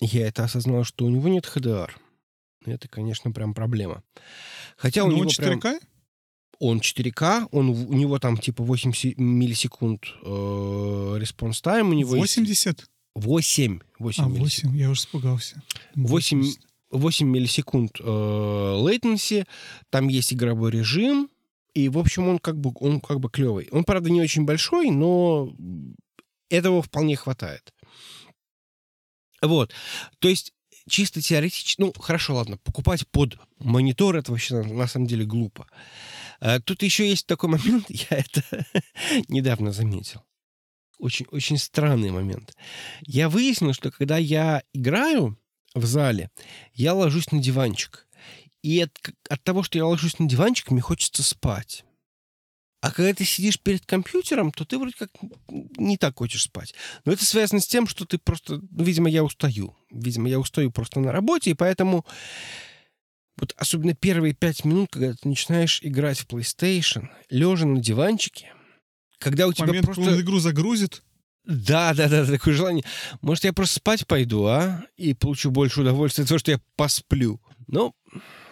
[0.00, 1.90] я это осознал, что у него нет HDR.
[2.66, 4.02] Это, конечно, прям проблема.
[4.76, 5.60] Хотя у Но него он 4К?
[5.60, 5.78] Прям...
[6.58, 11.90] Он 4К, он, у него там типа 8 миллисекунд э, response time.
[11.90, 12.66] У него 80?
[12.66, 12.90] Есть...
[13.14, 13.80] 8.
[13.98, 15.62] 8 а, 8, я уже испугался.
[15.94, 16.44] 8,
[16.90, 19.46] 8 миллисекунд э, latency,
[19.90, 21.30] там есть игровой режим,
[21.74, 23.68] и, в общем, он как бы, он как бы клевый.
[23.70, 25.54] Он, правда, не очень большой, но
[26.48, 27.72] этого вполне хватает.
[29.42, 29.72] Вот.
[30.18, 30.52] То есть
[30.88, 35.66] чисто теоретически, ну, хорошо, ладно, покупать под монитор, это вообще на, самом деле глупо.
[36.40, 38.42] А, тут еще есть такой момент, я это
[39.28, 40.22] недавно заметил.
[40.98, 42.54] очень, очень странный момент.
[43.02, 45.38] Я выяснил, что когда я играю
[45.74, 46.30] в зале,
[46.72, 48.06] я ложусь на диванчик.
[48.62, 48.90] И от,
[49.28, 51.84] от того, что я ложусь на диванчик, мне хочется спать.
[52.80, 55.10] А когда ты сидишь перед компьютером, то ты вроде как
[55.48, 56.74] не так хочешь спать.
[57.04, 58.60] Но это связано с тем, что ты просто...
[58.70, 59.74] Ну, видимо, я устаю.
[59.90, 62.04] Видимо, я устаю просто на работе, и поэтому...
[63.38, 68.54] Вот особенно первые пять минут, когда ты начинаешь играть в PlayStation, лежа на диванчике,
[69.18, 70.02] когда у тебя Момент, просто...
[70.02, 71.02] он игру загрузит.
[71.44, 72.84] Да, да, да, такое желание.
[73.20, 74.84] Может, я просто спать пойду, а?
[74.96, 77.40] И получу больше удовольствия от того, что я посплю.
[77.68, 77.94] Ну,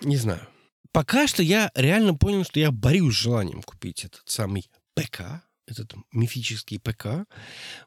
[0.03, 0.47] не знаю.
[0.95, 5.92] Пока что я реально понял, что я борюсь с желанием купить этот самый ПК, этот
[6.12, 7.26] мифический ПК.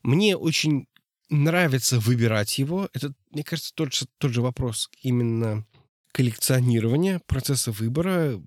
[0.03, 0.87] Мне очень
[1.29, 2.89] нравится выбирать его.
[2.91, 5.65] Это, мне кажется, тот же, тот же вопрос именно
[6.11, 8.41] коллекционирования, процесса выбора.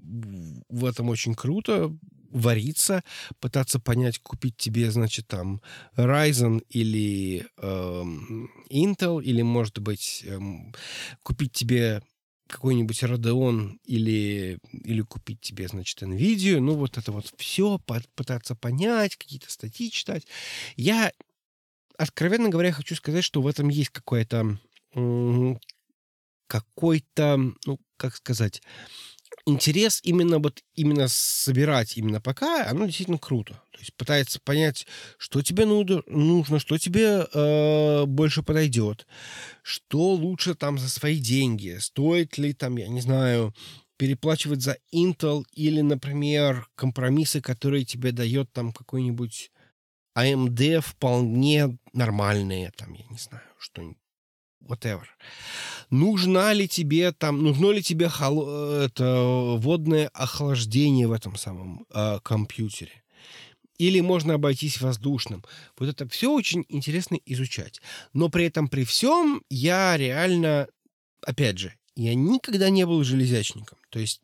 [0.69, 1.97] В этом очень круто
[2.31, 3.03] вариться,
[3.41, 5.63] пытаться понять, купить тебе, значит, там
[5.97, 8.05] Ryzen или э,
[8.71, 10.39] Intel, или, может быть, э,
[11.23, 12.03] купить тебе
[12.51, 16.61] какой-нибудь Radeon или, или купить тебе, значит, NVIDIA.
[16.61, 17.79] Ну, вот это вот все,
[18.15, 20.27] пытаться понять, какие-то статьи читать.
[20.77, 21.13] Я,
[21.97, 24.59] откровенно говоря, хочу сказать, что в этом есть какое-то
[26.47, 28.61] какой-то, ну, как сказать,
[29.51, 33.55] интерес именно вот именно собирать именно пока, оно действительно круто.
[33.73, 34.87] То есть пытается понять,
[35.19, 39.07] что тебе нужно, что тебе э, больше подойдет,
[39.63, 43.55] что лучше там за свои деньги, стоит ли там, я не знаю,
[43.97, 49.51] переплачивать за Intel или, например, компромиссы, которые тебе дает там какой-нибудь
[50.17, 53.99] AMD вполне нормальные, там, я не знаю, что-нибудь
[54.63, 55.05] whatever.
[55.91, 58.49] Нужна ли тебе там, нужно ли тебе хол,
[58.81, 63.03] это, водное охлаждение в этом самом э, компьютере?
[63.79, 65.45] Или можно обойтись воздушным?
[65.79, 67.81] Вот это все очень интересно изучать.
[68.13, 70.69] Но при этом, при всем, я реально,
[71.23, 73.79] опять же, я никогда не был железячником.
[73.89, 74.21] То есть,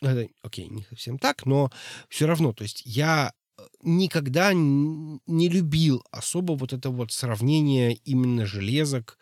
[0.00, 1.70] это, окей, не совсем так, но
[2.08, 3.32] все равно, то есть я
[3.82, 9.18] никогда не любил особо вот это вот сравнение именно железок,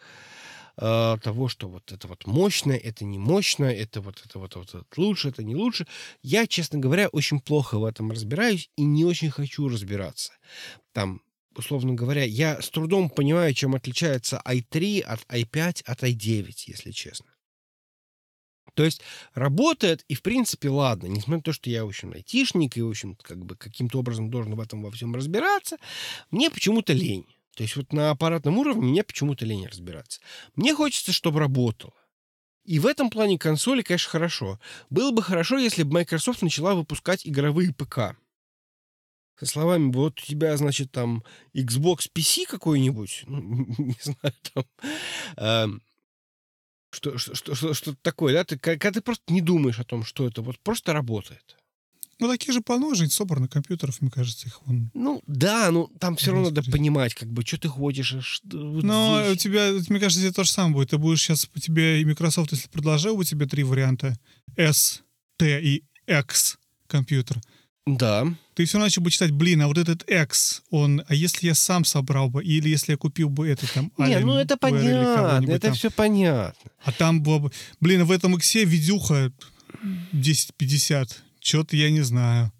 [0.79, 4.69] э, того, что вот это вот мощно, это не мощно, это вот это вот, вот
[4.75, 5.87] это лучше, это не лучше.
[6.23, 10.33] Я, честно говоря, очень плохо в этом разбираюсь и не очень хочу разбираться.
[10.93, 11.21] Там,
[11.57, 17.27] условно говоря, я с трудом понимаю, чем отличается i3 от i5 от i9, если честно.
[18.75, 19.01] То есть
[19.35, 22.89] работает, и в принципе, ладно, несмотря на то, что я, в общем, айтишник, и, в
[22.89, 25.79] общем, как бы каким-то образом должен в этом во всем разбираться,
[26.31, 27.27] мне почему-то лень.
[27.59, 30.21] То есть вот на аппаратном уровне мне почему-то лень разбираться.
[30.55, 31.93] Мне хочется, чтобы работало.
[32.63, 34.61] И в этом плане консоли, конечно, хорошо.
[34.91, 38.17] Было бы хорошо, если бы Microsoft начала выпускать игровые ПК.
[39.41, 43.41] Со словами, вот у тебя, значит, там Xbox PC какой-нибудь, ну,
[43.79, 44.65] не знаю, там,
[45.37, 45.67] э,
[46.93, 50.29] что, что, что, что такое, да, ты, когда ты просто не думаешь о том, что
[50.29, 51.58] это, вот просто работает.
[52.21, 54.91] Ну, такие же полно же собраны компьютеров, мне кажется, их вон.
[54.93, 58.17] Ну, да, ну, там все равно надо понимать, как бы, что ты ходишь.
[58.21, 59.33] Что, вот Но здесь.
[59.33, 60.91] у тебя, мне кажется, здесь то же самое будет.
[60.91, 64.19] Ты будешь сейчас, по тебе и Microsoft, если предложил бы тебе три варианта,
[64.57, 65.03] S,
[65.37, 66.59] T и X
[66.89, 67.41] компьютер.
[67.87, 68.27] Да.
[68.55, 71.85] Ты все начал бы читать, блин, а вот этот X, он, а если я сам
[71.85, 73.93] собрал бы, или если я купил бы это там...
[73.97, 76.71] Не, ну это понятно, это там, все понятно.
[76.83, 79.33] А там было бы, блин, в этом X видюха
[80.13, 82.53] 1050 что-то я не знаю.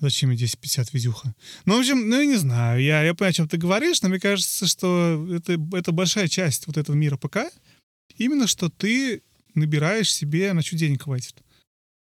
[0.00, 1.34] Зачем мне 1050 видюха?
[1.64, 2.82] Ну, в общем, ну, я не знаю.
[2.82, 6.66] Я, я понимаю, о чем ты говоришь, но мне кажется, что это, это большая часть
[6.66, 7.38] вот этого мира ПК.
[8.18, 9.22] Именно, что ты
[9.54, 11.42] набираешь себе, на что денег хватит,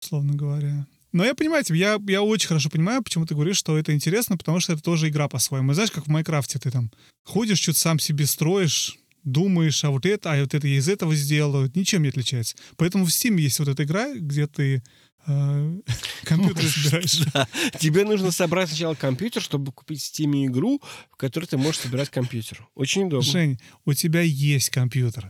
[0.02, 0.86] условно говоря.
[1.12, 4.36] Но я понимаю тебя, я, я очень хорошо понимаю, почему ты говоришь, что это интересно,
[4.36, 5.72] потому что это тоже игра по-своему.
[5.72, 6.90] Знаешь, как в Майнкрафте ты там
[7.22, 11.14] ходишь, что-то сам себе строишь, думаешь, а вот это, а вот это я из этого
[11.14, 12.56] сделаю, ничем не отличается.
[12.76, 14.82] Поэтому в Steam есть вот эта игра, где ты
[16.24, 17.18] компьютер собираешь.
[17.32, 17.48] Да.
[17.78, 22.10] Тебе нужно собрать сначала компьютер, чтобы купить в Steam игру, в которой ты можешь собирать
[22.10, 22.66] компьютер.
[22.74, 23.30] Очень удобно.
[23.30, 25.28] Жень, у тебя есть компьютер.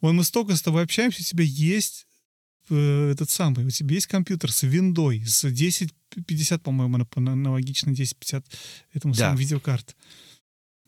[0.00, 2.06] Вон мы столько с тобой общаемся, у тебя есть
[2.70, 8.46] э, этот самый, у тебя есть компьютер с виндой, с 1050, по-моему, аналогично 1050
[8.92, 9.20] этому да.
[9.20, 9.96] самому видеокарт.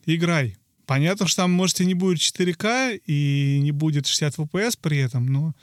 [0.07, 0.57] Играй.
[0.87, 5.27] Понятно, что там, может, и не будет 4К, и не будет 60 FPS при этом,
[5.27, 5.55] но...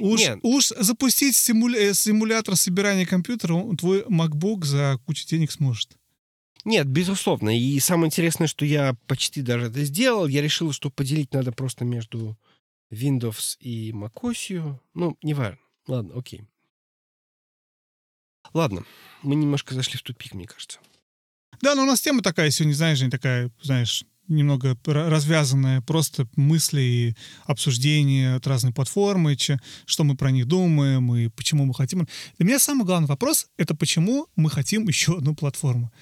[0.00, 0.38] Уж, Нет.
[0.42, 1.90] уж запустить симуля...
[1.90, 5.96] Э, симулятор собирания компьютера твой MacBook за кучу денег сможет.
[6.64, 7.56] Нет, безусловно.
[7.56, 10.26] И самое интересное, что я почти даже это сделал.
[10.26, 12.36] Я решил, что поделить надо просто между
[12.90, 14.78] Windows и macOS.
[14.94, 15.58] Ну, не важно.
[15.86, 16.42] Ладно, окей.
[18.52, 18.84] Ладно,
[19.22, 20.80] мы немножко зашли в тупик, мне кажется.
[21.60, 26.80] Да, но у нас тема такая сегодня, знаешь, не такая, знаешь, немного развязанная, просто мысли
[26.80, 27.14] и
[27.44, 32.06] обсуждения от разных платформы, че, что мы про них думаем и почему мы хотим.
[32.38, 35.92] Для меня самый главный вопрос— это почему мы хотим еще одну платформу.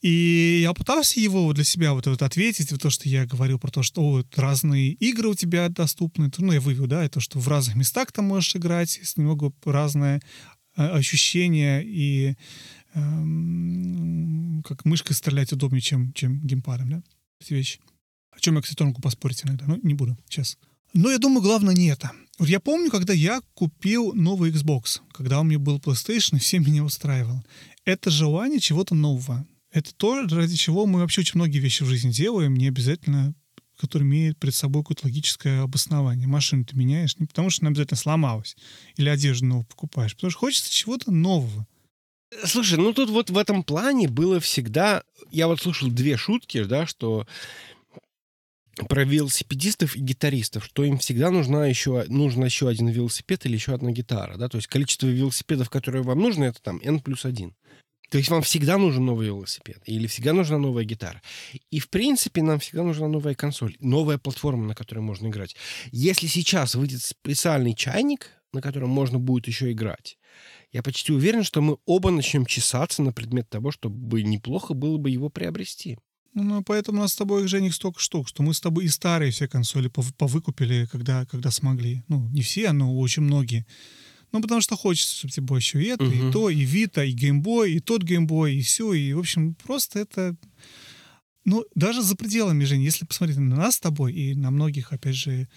[0.00, 3.82] И я пытался его для себя вот, вот ответить, то, что я говорил про то,
[3.82, 7.76] что вот, разные игры у тебя доступны, ну, я вывел, да, это, что в разных
[7.76, 10.22] местах ты можешь играть, есть немного разное
[10.76, 12.36] а, ощущение и
[12.94, 17.02] эм, как мышкой стрелять удобнее, чем, чем геймпадом, да,
[17.40, 17.80] эти вещи.
[18.30, 20.58] О чем я, кстати, могу поспорить иногда, но не буду сейчас.
[20.94, 22.12] Но я думаю, главное не это.
[22.38, 26.60] Вот я помню, когда я купил новый Xbox, когда у меня был PlayStation, и все
[26.60, 27.44] меня устраивало.
[27.84, 32.10] Это желание чего-то нового это то, ради чего мы вообще очень многие вещи в жизни
[32.10, 33.34] делаем, не обязательно
[33.76, 36.26] который имеет перед собой какое-то логическое обоснование.
[36.26, 38.56] Машину ты меняешь не потому, что она обязательно сломалась,
[38.96, 41.64] или одежду новую покупаешь, потому что хочется чего-то нового.
[42.44, 45.02] Слушай, ну тут вот в этом плане было всегда...
[45.30, 47.26] Я вот слушал две шутки, да, что
[48.88, 53.74] про велосипедистов и гитаристов, что им всегда нужна еще, нужен еще один велосипед или еще
[53.74, 57.54] одна гитара, да, то есть количество велосипедов, которые вам нужны, это там n плюс один.
[58.10, 61.20] То есть вам всегда нужен новый велосипед или всегда нужна новая гитара.
[61.70, 65.56] И, в принципе, нам всегда нужна новая консоль, новая платформа, на которой можно играть.
[65.92, 70.17] Если сейчас выйдет специальный чайник, на котором можно будет еще играть,
[70.72, 75.10] я почти уверен, что мы оба начнем чесаться на предмет того, чтобы неплохо было бы
[75.10, 75.98] его приобрести.
[76.34, 78.88] Ну, ну поэтому у нас с тобой, Женя, столько штук, что мы с тобой и
[78.88, 82.04] старые все консоли повыкупили, когда, когда смогли.
[82.08, 83.66] Ну, не все, но очень многие.
[84.30, 86.12] Ну, потому что хочется, чтобы тебе было еще и это, угу.
[86.12, 88.92] и то, и Вита, и геймбой, и тот геймбой, и все.
[88.92, 90.36] И, в общем, просто это...
[91.46, 95.14] Ну, даже за пределами, Жень, если посмотреть на нас с тобой и на многих, опять
[95.14, 95.48] же,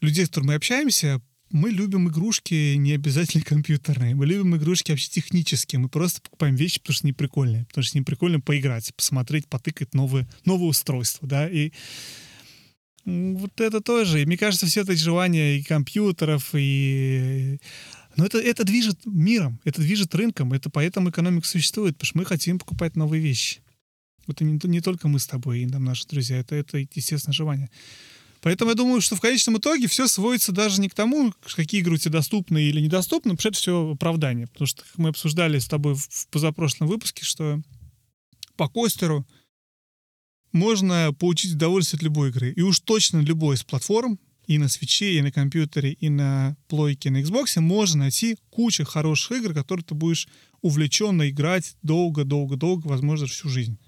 [0.00, 1.20] людей, с которыми мы общаемся,
[1.52, 4.14] мы любим игрушки не обязательно компьютерные.
[4.14, 5.78] Мы любим игрушки вообще технические.
[5.78, 7.66] Мы просто покупаем вещи, потому что они прикольные.
[7.66, 11.48] Потому что они прикольно поиграть, посмотреть, потыкать новые, новые устройства, да.
[11.48, 11.72] И
[13.04, 14.22] вот это тоже.
[14.22, 17.58] И мне кажется, все это желание и компьютеров, и...
[18.16, 22.24] Но это, это движет миром, это движет рынком, это поэтому экономика существует, потому что мы
[22.26, 23.62] хотим покупать новые вещи.
[24.28, 27.70] Это не, не только мы с тобой и там наши друзья, это, это естественно желание.
[28.42, 31.94] Поэтому я думаю, что в конечном итоге все сводится даже не к тому, какие игры
[31.94, 34.48] у тебя доступны или недоступны, потому что все оправдание.
[34.48, 37.62] Потому что, мы обсуждали с тобой в позапрошлом выпуске, что
[38.56, 39.24] по Костеру
[40.50, 42.52] можно получить удовольствие от любой игры.
[42.52, 44.18] И уж точно любой из платформ,
[44.48, 48.84] и на свече, и на компьютере, и на плойке, и на Xbox можно найти кучу
[48.84, 50.26] хороших игр, которые ты будешь
[50.62, 53.78] увлеченно играть долго-долго-долго, возможно, всю жизнь.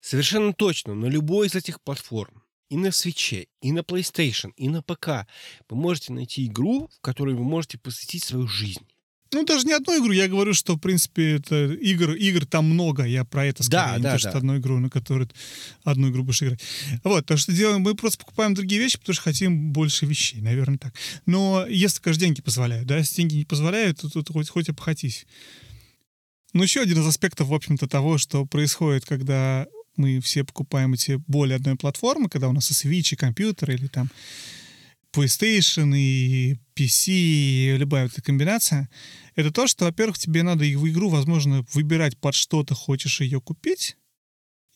[0.00, 0.94] Совершенно точно.
[0.94, 2.39] На любой из этих платформ,
[2.70, 5.26] и на свече, и на PlayStation, и на ПК,
[5.68, 8.86] вы можете найти игру, в которой вы можете посвятить свою жизнь.
[9.32, 10.10] Ну, даже не одну игру.
[10.12, 13.04] Я говорю, что, в принципе, это игр, игр там много.
[13.04, 13.92] Я про это скорее.
[13.92, 14.38] Да, не да, то, что да.
[14.38, 15.28] одну игру, на которую
[15.84, 16.60] одну игру будешь играть.
[17.04, 20.78] Вот, то, что делаем, мы просто покупаем другие вещи, потому что хотим больше вещей, наверное,
[20.78, 20.94] так.
[21.26, 25.26] Но если, конечно, деньги позволяют, да, если деньги не позволяют, то тут хоть, хоть обхотись.
[26.52, 31.22] Ну, еще один из аспектов, в общем-то, того, что происходит, когда мы все покупаем эти
[31.26, 34.10] более одной платформы, когда у нас и Switch, и компьютер, или там
[35.12, 38.88] PlayStation, и PC, и любая эта комбинация,
[39.34, 43.40] это то, что, во-первых, тебе надо в игру, возможно, выбирать под что ты хочешь ее
[43.40, 43.96] купить.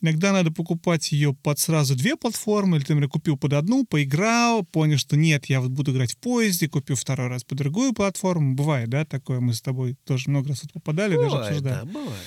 [0.00, 4.62] Иногда надо покупать ее под сразу две платформы, или ты, например, купил под одну, поиграл,
[4.64, 8.54] понял, что нет, я вот буду играть в поезде, купил второй раз под другую платформу.
[8.54, 9.40] Бывает, да, такое?
[9.40, 11.74] Мы с тобой тоже много раз попадали, бывает, даже обсуждали.
[11.74, 12.26] Да, бывает.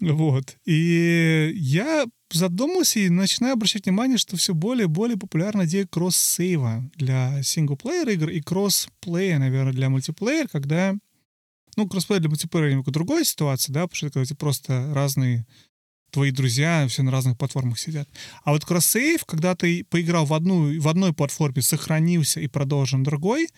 [0.00, 0.56] Вот.
[0.64, 6.90] И я задумался и начинаю обращать внимание, что все более и более популярна идея кросс-сейва
[6.96, 10.94] для синглплеер игр и кросс-плея, наверное, для мультиплеер, когда...
[11.76, 15.46] Ну, кроссплей для мультиплеера немного другая ситуация, да, потому что когда просто разные
[16.10, 18.08] твои друзья все на разных платформах сидят.
[18.42, 23.48] А вот кросс-сейв, когда ты поиграл в, одну, в одной платформе, сохранился и продолжил другой,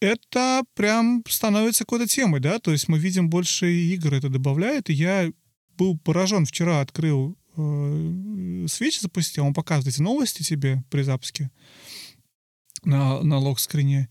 [0.00, 4.92] это прям становится какой-то темой, да, то есть мы видим больше игр это добавляет, и
[4.92, 5.30] я
[5.76, 11.50] был поражен, вчера открыл э, свечи запустил, он показывает эти новости тебе при запуске
[12.84, 14.08] на, на лог-скрине.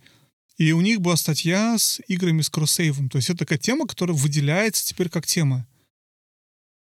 [0.58, 3.10] И у них была статья с играми с кроссейвом.
[3.10, 5.68] То есть это такая тема, которая выделяется теперь как тема.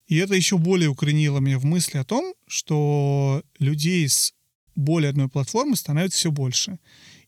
[0.05, 4.33] И это еще более укоренило меня в мысли о том, что людей с
[4.75, 6.79] более одной платформы становится все больше.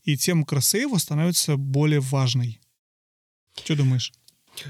[0.03, 2.59] И тема кроссейва становится более важной.
[3.63, 4.13] Что думаешь?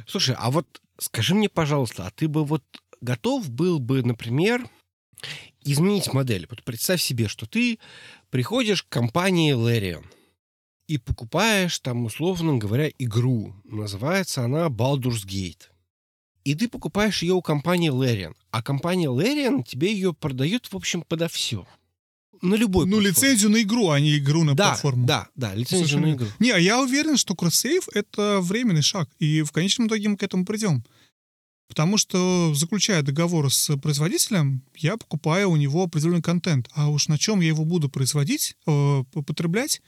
[0.07, 2.63] Слушай, а вот скажи мне, пожалуйста, а ты бы вот
[3.01, 4.67] готов был бы, например,
[5.63, 6.47] изменить модель.
[6.49, 7.79] Вот представь себе, что ты
[8.29, 10.05] приходишь к компании Larian
[10.87, 13.55] и покупаешь там, условно говоря, игру.
[13.63, 15.69] Называется она Baldur's Gate.
[16.43, 18.35] и ты покупаешь ее у компании Larian.
[18.51, 21.65] А компания Larian тебе ее продает, в общем, подо все.
[22.45, 23.09] На любой Ну, платформе.
[23.09, 25.05] лицензию на игру, а не игру на да, платформу.
[25.05, 26.27] Да, да, лицензию Совершенно на игру.
[26.39, 30.23] Не, а я уверен, что кроссейв— это временный шаг, и в конечном итоге мы к
[30.23, 30.83] этому придем.
[31.67, 36.69] Потому что, заключая договор с производителем, я покупаю у него определенный контент.
[36.73, 39.81] А уж на чем я его буду производить, э, потреблять,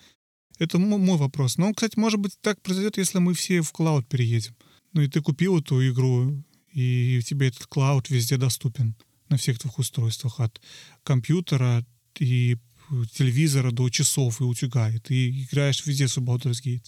[0.58, 1.58] это мо- мой вопрос.
[1.58, 4.56] Но, кстати, может быть, так произойдет, если мы все в клауд переедем.
[4.94, 6.44] Ну и ты купил эту игру,
[6.74, 8.96] и тебе этот клауд везде доступен
[9.30, 10.60] на всех твоих устройствах, от
[11.04, 11.86] компьютера
[12.22, 12.58] и
[13.14, 16.86] телевизора до часов и утюга, и ты играешь везде с Baldur's Gate.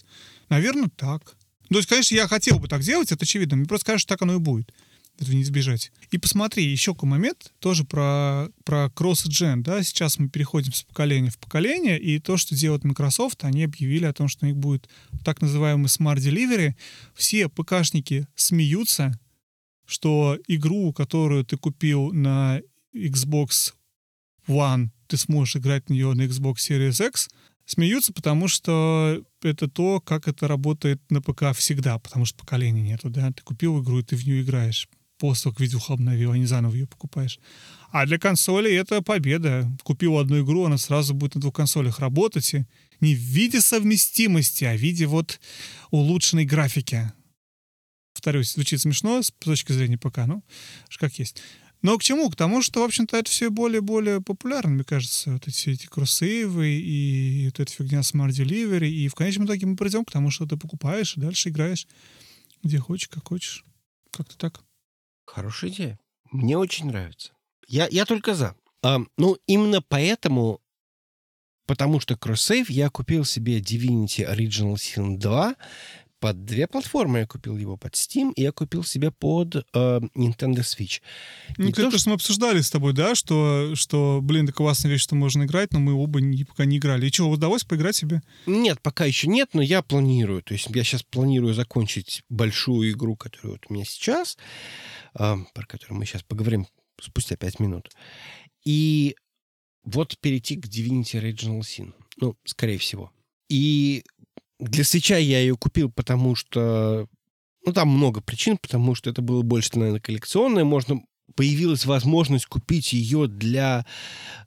[0.48, 1.36] Наверное, так.
[1.68, 3.56] То есть, конечно, я хотел бы так делать, это очевидно.
[3.56, 4.72] Мне просто кажется, так оно и будет.
[5.18, 5.92] Этого не избежать.
[6.10, 11.30] И посмотри, еще какой момент, тоже про, про кросс-джен, да, сейчас мы переходим с поколения
[11.30, 14.88] в поколение, и то, что делает Microsoft, они объявили о том, что у них будет
[15.22, 16.74] так называемый Smart Delivery.
[17.14, 19.18] Все ПКшники смеются,
[19.84, 22.62] что игру, которую ты купил на
[22.94, 23.74] Xbox
[24.48, 27.28] One, ты сможешь играть на нее на Xbox Series X,
[27.66, 33.10] смеются, потому что это то, как это работает на ПК всегда, потому что поколения нету,
[33.10, 34.88] да, ты купил игру, и ты в нее играешь,
[35.18, 37.40] после того, как видео обновил, а не заново ее покупаешь.
[37.90, 39.68] А для консолей это победа.
[39.82, 42.64] Купил одну игру, она сразу будет на двух консолях работать, и
[43.00, 45.40] не в виде совместимости, а в виде вот
[45.90, 47.12] улучшенной графики.
[48.14, 50.44] Повторюсь, звучит смешно с точки зрения ПК, ну,
[50.98, 51.42] как есть.
[51.82, 52.28] Но к чему?
[52.28, 55.56] К тому, что, в общем-то, это все более и более популярно, мне кажется, вот эти,
[55.56, 60.04] все эти кроссейвы и вот эта фигня Smart Delivery, и в конечном итоге мы придем
[60.04, 61.86] к тому, что ты покупаешь и дальше играешь
[62.62, 63.64] где хочешь, как хочешь.
[64.10, 64.62] Как-то так.
[65.26, 65.98] Хорошая идея.
[66.30, 67.32] Мне очень нравится.
[67.66, 68.56] Я, я только за.
[68.82, 70.60] А, ну, именно поэтому,
[71.66, 75.56] потому что кроссейв, я купил себе Divinity Original Sin 2
[76.20, 77.20] под две платформы.
[77.20, 81.00] Я купил его под Steam, и я купил себе под э, Nintendo Switch.
[81.56, 84.66] Ну, Не кстати, то, то, что мы обсуждали с тобой, да, что, что блин, такая
[84.66, 87.08] классная вещь, что можно играть, но мы оба не, пока не играли.
[87.08, 88.22] И что, удалось поиграть себе?
[88.46, 90.42] Нет, пока еще нет, но я планирую.
[90.42, 94.36] То есть я сейчас планирую закончить большую игру, которая вот у меня сейчас,
[95.18, 96.66] э, про которую мы сейчас поговорим
[97.00, 97.90] спустя пять минут.
[98.64, 99.16] И
[99.84, 101.94] вот перейти к Divinity Original Sin.
[102.18, 103.10] Ну, скорее всего.
[103.48, 104.04] И
[104.60, 107.08] для свеча я ее купил, потому что...
[107.66, 110.64] Ну, там много причин, потому что это было больше, наверное, коллекционное.
[110.64, 111.02] Можно...
[111.36, 113.86] Появилась возможность купить ее для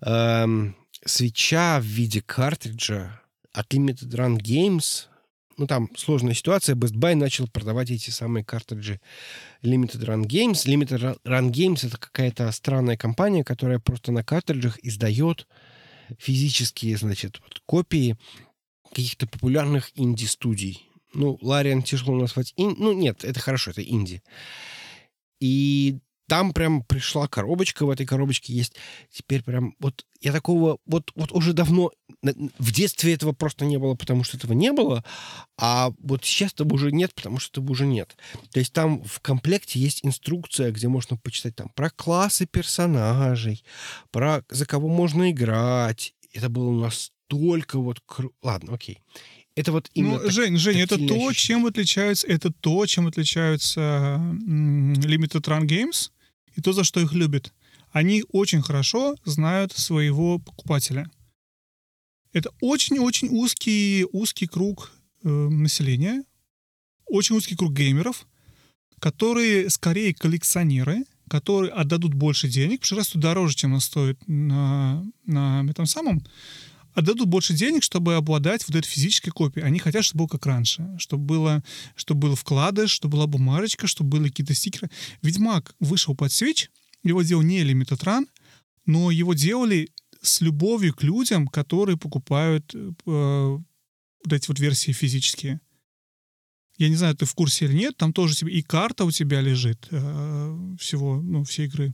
[0.01, 3.21] эм, свеча в виде картриджа
[3.53, 5.05] от Limited Run Games.
[5.57, 6.75] Ну, там сложная ситуация.
[6.75, 8.99] Best Buy начал продавать эти самые картриджи
[9.63, 10.65] Limited Run Games.
[10.65, 15.47] Limited Run Games— это какая-то странная компания, которая просто на картриджах издает
[16.19, 18.17] физические, значит, вот, копии
[18.93, 20.89] каких-то популярных инди-студий.
[21.13, 22.53] Ну, Лариан тяжело назвать...
[22.57, 22.75] Ин...
[22.77, 24.21] Ну, нет, это хорошо, это инди.
[25.39, 28.75] И там прям пришла коробочка, в этой коробочке есть
[29.11, 31.91] теперь прям вот я такого вот вот уже давно
[32.21, 35.03] в детстве этого просто не было, потому что этого не было,
[35.59, 38.15] а вот сейчас этого уже нет, потому что этого уже нет.
[38.51, 43.63] То есть там в комплекте есть инструкция, где можно почитать там про классы персонажей,
[44.11, 46.15] про за кого можно играть.
[46.31, 47.22] Это было настолько
[47.79, 48.31] вот кру...
[48.41, 48.99] ладно, окей.
[49.55, 51.33] Это вот именно Ну, так- Жень, Жень, это то, ощущение.
[51.33, 53.79] чем отличаются, это то, чем отличаются
[54.47, 56.09] Limited Run Games,
[56.55, 57.53] и то, за что их любят.
[57.91, 61.09] Они очень хорошо знают своего покупателя.
[62.31, 64.91] Это очень-очень узкий, узкий круг
[65.23, 66.23] э, населения,
[67.05, 68.25] очень узкий круг геймеров,
[68.99, 75.05] которые скорее коллекционеры, которые отдадут больше денег, потому что раз дороже, чем он стоит на,
[75.25, 76.23] на этом самом,
[76.93, 79.65] отдадут больше денег, чтобы обладать вот этой физической копией.
[79.65, 81.63] Они хотят, чтобы было как раньше, чтобы было,
[81.95, 84.89] чтобы был вкладыш, чтобы была бумажечка, чтобы были какие-то стикеры.
[85.21, 86.69] Ведьмак вышел под Switch,
[87.03, 88.27] его делал не Limited Run,
[88.85, 89.89] но его делали
[90.21, 95.59] с любовью к людям, которые покупают э, вот эти вот версии физические.
[96.77, 99.41] Я не знаю, ты в курсе или нет, там тоже тебе и карта у тебя
[99.41, 101.93] лежит э, всего, ну, всей игры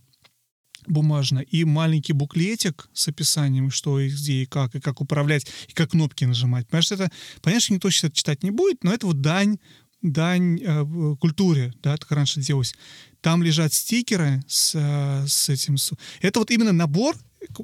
[0.88, 5.74] бумажно, и маленький буклетик с описанием, что и где, и как, и как управлять, и
[5.74, 6.68] как кнопки нажимать.
[6.68, 7.12] Понимаешь, это,
[7.42, 9.58] понятно, что никто сейчас это читать не будет, но это вот дань,
[10.02, 12.76] дань э, культуре, да, так раньше делалось.
[13.22, 15.76] Там лежат стикеры с, э, с этим...
[16.22, 17.16] Это вот именно набор,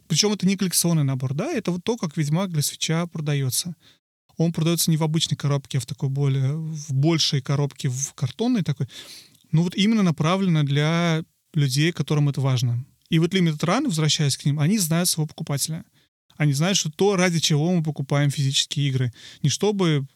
[0.08, 3.76] причем это не коллекционный набор, да, это вот то, как Ведьмак для свеча продается.
[4.38, 8.64] Он продается не в обычной коробке, а в такой более, в большей коробке, в картонной
[8.64, 8.88] такой.
[9.52, 11.24] Ну вот именно направлено для
[11.54, 12.86] людей, которым это важно.
[13.10, 15.86] И вот Limited Run, возвращаясь к ним, они знают своего покупателя.
[16.38, 19.14] Они знают, что то, ради чего мы покупаем физические игры.
[19.42, 20.08] Не чтобы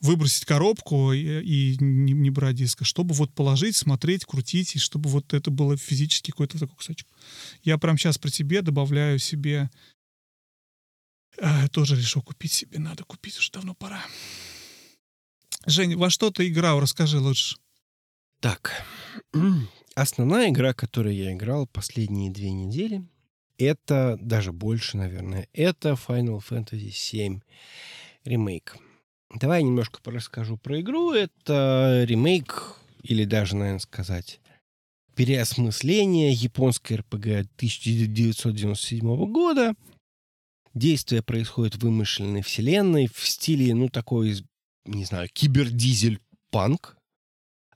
[0.00, 5.10] выбросить коробку и, и не, не брать диска, чтобы вот положить, смотреть, крутить, и чтобы
[5.10, 7.06] вот это было физически какой-то такой кусочек.
[7.62, 9.70] Я прям сейчас про тебе добавляю себе...
[11.36, 14.02] Э, тоже решил купить себе, надо купить, уже давно пора.
[15.66, 16.80] Жень, во что ты играл?
[16.80, 17.56] Расскажи лучше.
[18.40, 18.72] Так,
[19.94, 23.04] основная игра, которую я играл последние две недели,
[23.58, 27.42] это даже больше, наверное, это Final Fantasy VII
[28.24, 28.76] ремейк.
[29.34, 31.12] Давай я немножко расскажу про игру.
[31.12, 34.40] Это ремейк, или даже, наверное, сказать,
[35.14, 39.74] переосмысление японской РПГ 1997 года.
[40.72, 44.44] Действие происходит в вымышленной вселенной в стиле, ну, такой,
[44.84, 46.96] не знаю, кибердизель-панк,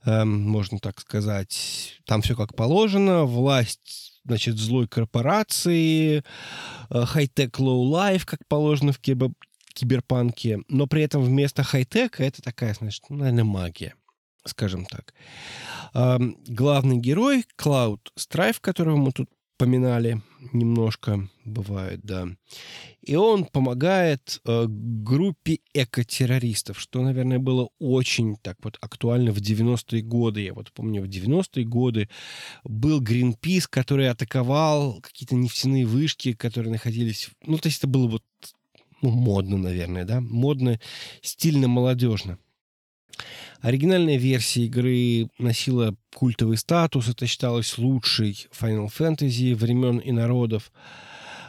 [0.05, 2.01] эм, можно так сказать.
[2.07, 3.25] Там все как положено.
[3.25, 6.23] Власть, значит, злой корпорации,
[6.91, 9.31] э, high tech low life, как положено в кибер
[9.75, 13.95] киберпанке, но при этом вместо хай-тека это такая, значит, ну, наверное, магия,
[14.47, 15.15] скажем так.
[15.95, 20.21] Эм, главный герой Cloud Strife, которого мы тут поминали
[20.53, 22.29] немножко, бывает, да.
[23.03, 30.03] И он помогает э, группе экотеррористов, что, наверное, было очень так вот актуально в 90-е
[30.03, 30.43] годы.
[30.43, 32.09] Я вот помню, в 90-е годы
[32.65, 37.31] был Greenpeace, который атаковал какие-то нефтяные вышки, которые находились...
[37.47, 38.23] Ну, то есть это было вот
[39.03, 40.21] ну, модно, наверное, да?
[40.23, 40.81] Модно,
[41.21, 42.39] стильно, молодежно.
[43.65, 50.71] Оригинальная версия игры носила культовый статус, это считалось лучшей Final Fantasy времен и народов.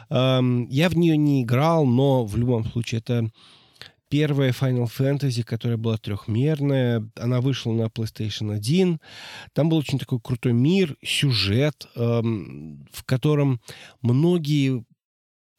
[0.08, 3.30] Я в нее не играл, но в любом случае это
[4.08, 7.06] первая Final Fantasy, которая была трехмерная.
[7.16, 8.98] Она вышла на PlayStation 1.
[9.52, 13.60] Там был очень такой крутой мир, сюжет, в котором
[14.00, 14.86] многие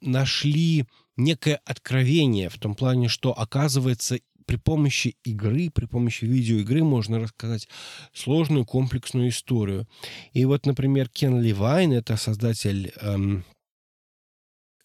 [0.02, 0.86] нашли
[1.18, 7.68] некое откровение в том плане, что оказывается при помощи игры, при помощи видеоигры можно рассказать
[8.14, 9.88] сложную комплексную историю.
[10.32, 13.44] И вот, например, Кен Левайн, это создатель эм,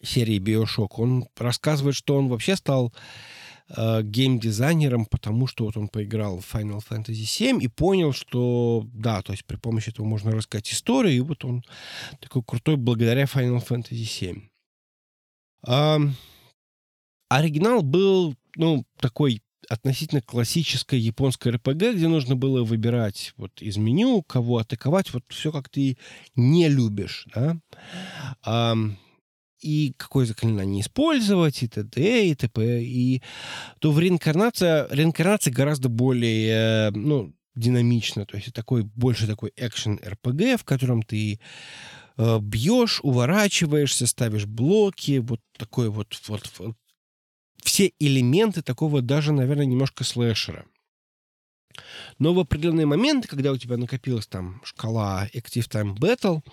[0.03, 2.93] серии Bioshock, он рассказывает, что он вообще стал
[3.69, 9.21] э, геймдизайнером, потому что вот он поиграл в Final Fantasy VII и понял, что да,
[9.21, 11.63] то есть при помощи этого можно рассказать историю, и вот он
[12.19, 14.41] такой крутой благодаря Final Fantasy VII.
[15.65, 15.99] А,
[17.29, 19.41] оригинал был, ну, такой
[19.73, 25.51] относительно классической японской РПГ, где нужно было выбирать вот из меню, кого атаковать, вот все
[25.51, 25.97] как ты
[26.35, 27.57] не любишь, да,
[28.43, 28.75] а,
[29.61, 32.83] и какое заклинание использовать, и т.д., и т.п.
[32.83, 33.21] И
[33.79, 40.59] то в реинкарнация, реинкарнация гораздо более, ну, динамично, то есть такой, больше такой экшен РПГ,
[40.59, 41.39] в котором ты
[42.17, 46.75] э, бьешь, уворачиваешься, ставишь блоки, вот такой вот, вот, вот
[47.73, 50.67] все элементы такого даже, наверное, немножко слэшера.
[52.19, 56.43] Но в определенные моменты, когда у тебя накопилась там шкала Active Time Battle,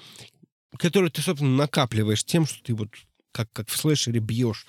[0.79, 2.89] которую ты, собственно, накапливаешь тем, что ты вот
[3.33, 4.67] как, как в слэшере бьешь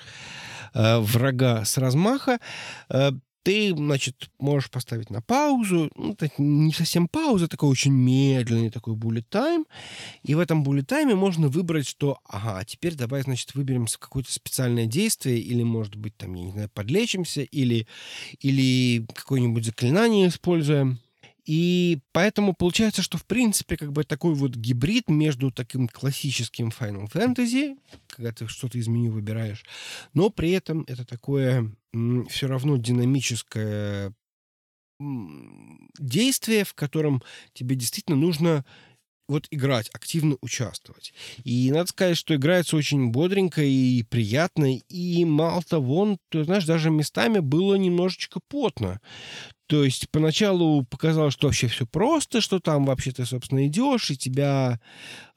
[0.73, 2.41] э, врага с размаха,
[2.90, 3.11] э,
[3.44, 5.92] ты, значит, можешь поставить на паузу.
[5.96, 9.66] Ну, это не совсем пауза, такой очень медленный такой bullet time.
[10.24, 14.86] И в этом bullet time можно выбрать, что, ага, теперь давай, значит, выберем какое-то специальное
[14.86, 17.88] действие, или, может быть, там, я не знаю, подлечимся, или,
[18.40, 21.00] или какое-нибудь заклинание используем.
[21.46, 27.12] И поэтому получается, что в принципе как бы такой вот гибрид между таким классическим Final
[27.12, 27.78] Fantasy,
[28.08, 29.66] когда ты что-то из меню выбираешь,
[30.14, 31.72] но при этом это такое
[32.30, 34.14] все равно динамическое
[36.00, 37.24] действие, в котором
[37.54, 38.64] тебе действительно нужно
[39.28, 41.14] вот играть, активно участвовать.
[41.44, 46.92] И надо сказать, что играется очень бодренько и приятно, и мало того, ты знаешь, даже
[46.92, 49.00] местами было немножечко потно.
[49.72, 54.18] То есть поначалу показалось, что вообще все просто, что там вообще ты, собственно, идешь, и
[54.18, 54.81] тебя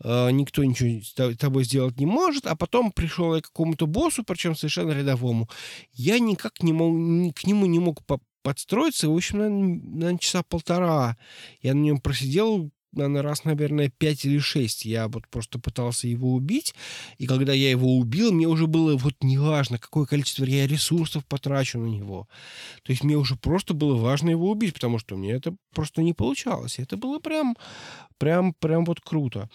[0.03, 4.25] э, никто ничего с тобой сделать не может, а потом пришел я к какому-то боссу,
[4.25, 5.49] причем совершенно рядовому.
[5.93, 9.09] Я никак не мог, ни, к нему не мог по подстроиться.
[9.09, 11.17] В общем, наверное, наверное, часа полтора
[11.63, 16.75] я на нем просидел, раз, наверное, пять или шесть я вот просто пытался его убить,
[17.19, 21.79] и когда я его убил, мне уже было вот неважно, какое количество я ресурсов потрачу
[21.79, 22.29] на него.
[22.83, 26.13] То есть мне уже просто было важно его убить, потому что мне это просто не
[26.13, 26.79] получалось.
[26.79, 27.57] Это было прям,
[28.19, 29.49] прям, прям вот круто.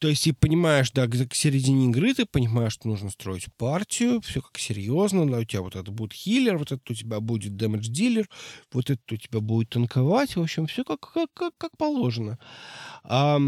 [0.00, 4.40] То есть ты понимаешь, да, к середине игры ты понимаешь, что нужно строить партию, все
[4.40, 7.86] как серьезно, да, у тебя вот это будет хиллер, вот это у тебя будет дэмэдж
[7.88, 8.26] дилер,
[8.72, 12.38] вот это у тебя будет танковать, в общем, все как, как, как, как положено.
[13.04, 13.38] А,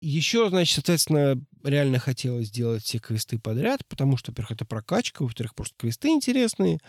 [0.00, 5.54] еще, значит, соответственно, реально хотелось сделать все квесты подряд, потому что, во-первых, это прокачка, во-вторых,
[5.54, 6.80] просто квесты интересные.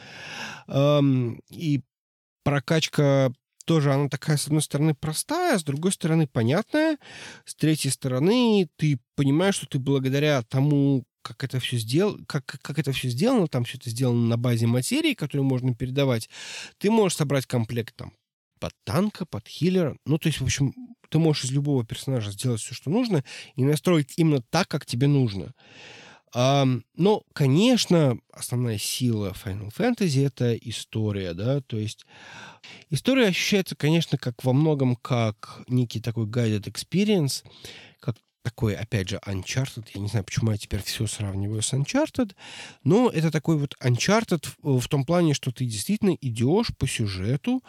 [0.67, 1.81] Эм, и
[2.43, 3.31] прокачка
[3.69, 6.97] тоже, она такая, с одной стороны, простая, с другой стороны, понятная.
[7.45, 12.79] С третьей стороны, ты понимаешь, что ты благодаря тому, как это все сделал, как, как
[12.79, 16.31] это все сделано, там все это сделано на базе материи, которую можно передавать,
[16.79, 18.13] ты можешь собрать комплект там
[18.59, 19.95] под танка, под хиллера.
[20.07, 20.73] Ну, то есть, в общем,
[21.09, 23.23] ты можешь из любого персонажа сделать все, что нужно,
[23.55, 25.53] и настроить именно так, как тебе нужно.
[26.33, 32.05] Но, конечно, основная сила Final Fantasy— это история, да, то есть
[32.89, 37.43] история ощущается, конечно, как во многом как некий такой guided experience,
[37.99, 38.15] как
[38.49, 39.85] такой, опять же, Uncharted.
[39.93, 42.35] Я не знаю, почему я теперь все сравниваю с Uncharted,
[42.83, 47.61] но это такой вот Uncharted в, в том плане, что ты действительно идешь по сюжету,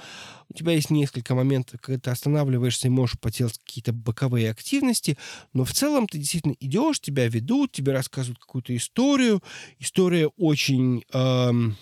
[0.48, 5.18] у тебя есть несколько моментов, когда ты останавливаешься и можешь поделать какие-то боковые активности,
[5.52, 9.42] но в целом ты действительно идешь, тебя ведут, тебе рассказывают какую-то историю.
[9.78, 11.76] История очень эм,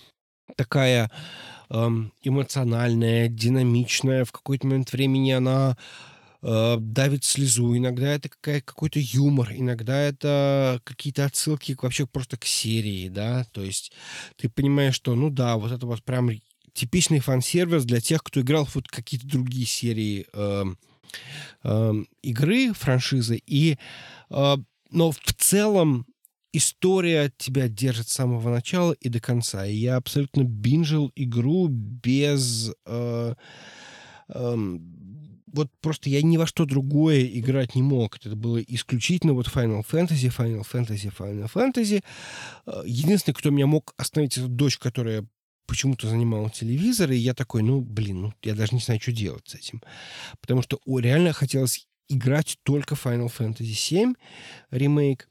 [0.57, 1.09] такая
[1.69, 4.25] эм, эмоциональная, динамичная.
[4.25, 5.77] В какой-то момент времени она
[6.41, 12.45] э, давит слезу, иногда это какая, какой-то юмор, иногда это какие-то отсылки вообще просто к
[12.45, 13.91] серии, да, то есть
[14.35, 16.31] ты понимаешь, что, ну да, вот это вот прям
[16.73, 20.65] типичный фан-сервис для тех, кто играл в вот какие-то другие серии э,
[21.63, 23.77] э, игры, франшизы, и,
[24.29, 24.55] э,
[24.91, 26.05] но в целом
[26.51, 29.65] история тебя держит с самого начала и до конца.
[29.65, 32.71] И я абсолютно бинжил игру без...
[32.85, 33.35] Э,
[34.29, 34.79] э,
[35.53, 38.17] вот просто я ни во что другое играть не мог.
[38.17, 42.03] Это было исключительно вот Final Fantasy, Final Fantasy, Final Fantasy.
[42.65, 45.25] Э, единственный, кто меня мог остановить, это дочь, которая
[45.67, 49.47] почему-то занимала телевизор, и я такой, ну, блин, ну, я даже не знаю, что делать
[49.47, 49.81] с этим.
[50.41, 54.15] Потому что о, реально хотелось играть только Final Fantasy VII
[54.71, 55.29] ремейк.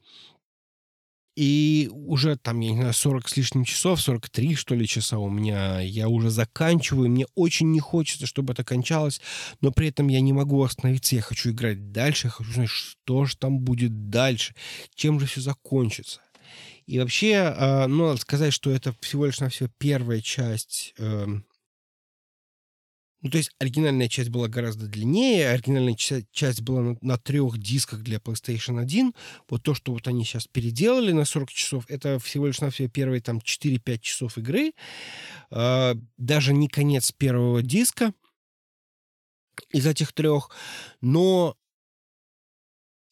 [1.39, 5.29] И уже там, я не знаю, 40 с лишним часов, 43, что ли, часа у
[5.29, 7.09] меня, я уже заканчиваю.
[7.09, 9.21] Мне очень не хочется, чтобы это кончалось,
[9.61, 11.15] но при этом я не могу остановиться.
[11.15, 14.53] Я хочу играть дальше, я хочу знать, что же там будет дальше,
[14.95, 16.19] чем же все закончится.
[16.87, 21.25] И вообще, э, ну, надо сказать, что это всего лишь на все первая часть э,
[23.21, 28.01] ну, то есть оригинальная часть была гораздо длиннее, оригинальная часть была на, на трех дисках
[28.01, 29.13] для PlayStation 1.
[29.49, 32.87] Вот то, что вот они сейчас переделали на 40 часов, это всего лишь на все
[32.87, 34.71] первые там 4-5 часов игры.
[35.51, 38.13] Э, даже не конец первого диска
[39.71, 40.49] из этих трех.
[41.01, 41.57] Но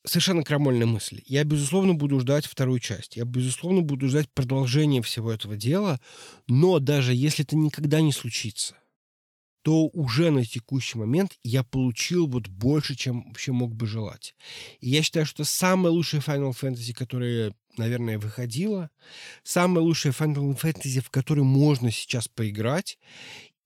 [0.05, 1.21] совершенно крамольная мысль.
[1.25, 3.17] Я, безусловно, буду ждать вторую часть.
[3.17, 5.99] Я, безусловно, буду ждать продолжения всего этого дела.
[6.47, 8.75] Но даже если это никогда не случится,
[9.68, 14.34] то уже на текущий момент я получил вот больше, чем вообще мог бы желать.
[14.80, 18.89] И я считаю, что самая лучшая Final Fantasy, которая, наверное, выходила,
[19.44, 22.98] самая лучшая Final Fantasy, в которой можно сейчас поиграть,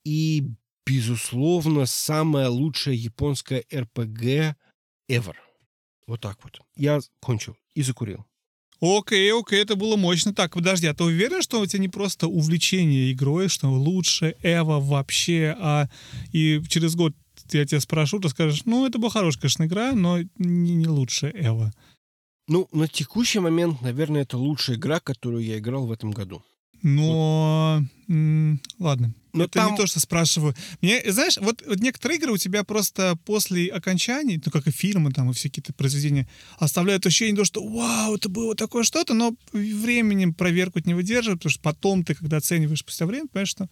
[0.04, 0.44] и,
[0.88, 4.56] безусловно, самая лучшая японская RPG
[5.08, 5.36] ever.
[6.08, 6.62] Вот так вот.
[6.76, 8.26] Я кончил и закурил.
[8.82, 10.34] Окей, окей, это было мощно.
[10.34, 14.80] Так, подожди, а ты уверен, что у тебя не просто увлечение игрой, что лучше Эва
[14.80, 15.88] вообще, а
[16.32, 17.14] и через год
[17.52, 21.32] я тебя спрошу, ты скажешь, ну, это была хорошая, конечно, игра, но не, не лучше
[21.36, 21.72] Эва.
[22.48, 26.44] Ну, на текущий момент, наверное, это лучшая игра, которую я играл в этом году.
[26.82, 27.84] Но...
[28.08, 28.60] Вот.
[28.80, 29.14] ладно.
[29.34, 29.72] Но это там...
[29.72, 30.56] не то, что спрашиваю.
[30.82, 35.12] Мне, знаешь, вот, вот некоторые игры у тебя просто после окончаний, ну, как и фильмы
[35.12, 36.28] там, и все какие-то произведения,
[36.60, 41.52] оставляют ощущение того, что вау, это было такое что-то, но временем проверку не выдерживает, потому
[41.52, 43.70] что потом ты, когда оцениваешь спустя время, понимаешь, что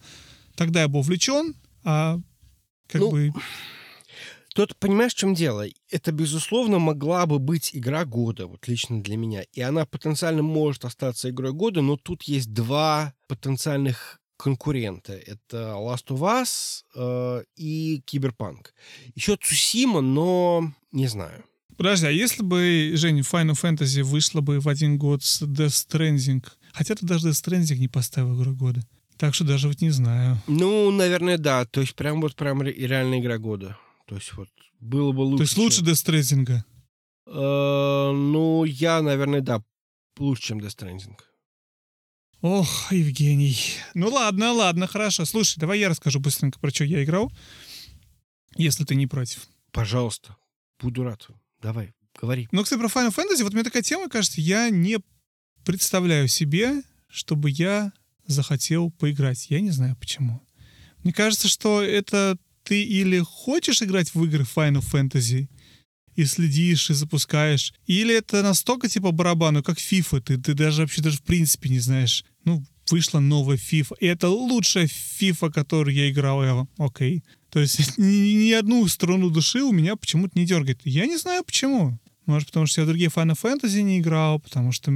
[0.54, 1.54] тогда я был увлечен,
[1.84, 2.18] а
[2.86, 3.32] как ну, бы...
[4.54, 5.64] Тут понимаешь, в чем дело?
[5.90, 9.44] Это, безусловно, могла бы быть игра года, вот лично для меня.
[9.52, 15.12] И она потенциально может остаться игрой года, но тут есть два потенциальных конкурента.
[15.12, 18.74] Это Last of Us э, и Киберпанк.
[19.14, 21.44] Еще Цусима, но не знаю.
[21.76, 26.44] Подожди, а если бы, Женя, Final Fantasy вышла бы в один год с Death Stranding,
[26.72, 28.82] хотя ты даже Death Stranding не поставил игру года.
[29.16, 30.40] Так что даже вот не знаю.
[30.46, 31.66] Ну, наверное, да.
[31.66, 33.76] То есть прям вот прям реальная игра года.
[34.10, 34.48] То есть вот
[34.80, 35.36] было бы лучше.
[35.36, 36.62] То есть лучше Death Stranding?
[37.26, 39.62] Э, ну, я, наверное, да,
[40.18, 41.16] лучше, чем Stranding.
[42.40, 43.56] Ох, Евгений.
[43.94, 45.24] Ну ладно, ладно, хорошо.
[45.24, 47.32] Слушай, давай я расскажу быстренько, про что я играл,
[48.56, 49.46] если ты не против.
[49.70, 50.36] Пожалуйста,
[50.80, 51.28] буду рад.
[51.62, 52.48] Давай, говори.
[52.50, 54.98] Ну, кстати, про Final Fantasy, вот мне такая тема, кажется, я не
[55.64, 57.92] представляю себе, чтобы я
[58.26, 59.50] захотел поиграть.
[59.50, 60.42] Я не знаю почему.
[61.04, 62.36] Мне кажется, что это
[62.70, 65.48] ты или хочешь играть в игры Final Fantasy,
[66.14, 67.74] и следишь, и запускаешь.
[67.88, 71.80] Или это настолько типа барабану, как FIFA, ты, ты даже вообще даже в принципе не
[71.80, 72.24] знаешь.
[72.44, 76.44] Ну, вышла новая FIFA, и это лучшая FIFA, которую я играл.
[76.44, 77.24] Я, окей.
[77.50, 80.80] То есть ни, ни одну струну души у меня почему-то не дергает.
[80.84, 81.98] Я не знаю почему.
[82.26, 84.92] Может, потому что я другие Final Fantasy не играл, потому что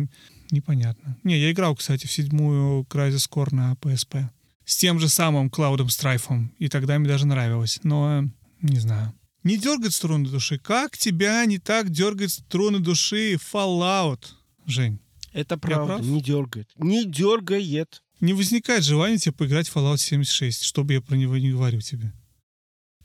[0.52, 1.16] непонятно.
[1.24, 4.28] Не, я играл, кстати, в седьмую Crysis Core на PSP.
[4.64, 6.54] С тем же самым Клаудом Страйфом.
[6.58, 7.80] И тогда мне даже нравилось.
[7.82, 8.24] Но
[8.62, 9.12] не знаю.
[9.42, 10.58] Не дергает струны души.
[10.58, 14.24] Как тебя не так дергает струны души Fallout,
[14.66, 14.98] Жень?
[15.32, 16.68] Это правда, не дергает.
[16.78, 18.02] Не дергает.
[18.20, 22.12] Не возникает желания тебе поиграть в Fallout 76, чтобы я про него не говорил тебе.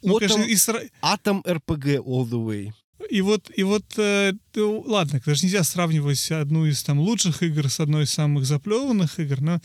[0.02, 0.82] Ну, Атом, конечно, и сра...
[1.02, 2.72] Атом RPG all the way.
[3.10, 7.80] И вот, и вот, э, ладно, даже нельзя сравнивать одну из там лучших игр с
[7.80, 9.62] одной из самых заплеванных игр, но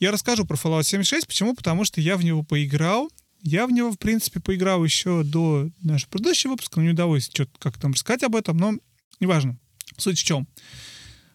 [0.00, 1.26] я расскажу про Fallout 76.
[1.26, 1.54] Почему?
[1.54, 3.08] Потому что я в него поиграл.
[3.42, 7.52] Я в него, в принципе, поиграл еще до нашего предыдущего выпуска, но не удалось что-то
[7.58, 8.74] как там рассказать об этом, но
[9.20, 9.58] неважно.
[9.96, 10.48] Суть в чем?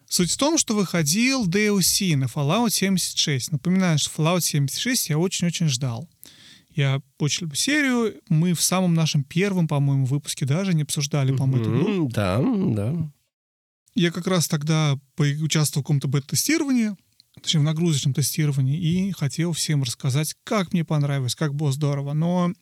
[0.08, 3.52] Суть в том, что выходил DLC на Fallout 76.
[3.52, 6.08] Напоминаю, что Fallout 76 я очень-очень ждал.
[6.74, 8.20] Я люблю серию.
[8.28, 12.08] Мы в самом нашем первом, по-моему, выпуске даже не обсуждали, по-моему, эту игру.
[12.08, 13.10] Да, да.
[13.94, 16.92] Я как раз тогда участвовал в каком-то бета-тестировании,
[17.42, 22.12] точнее, в нагрузочном тестировании, и хотел всем рассказать, как мне понравилось, как было здорово.
[22.12, 22.52] Но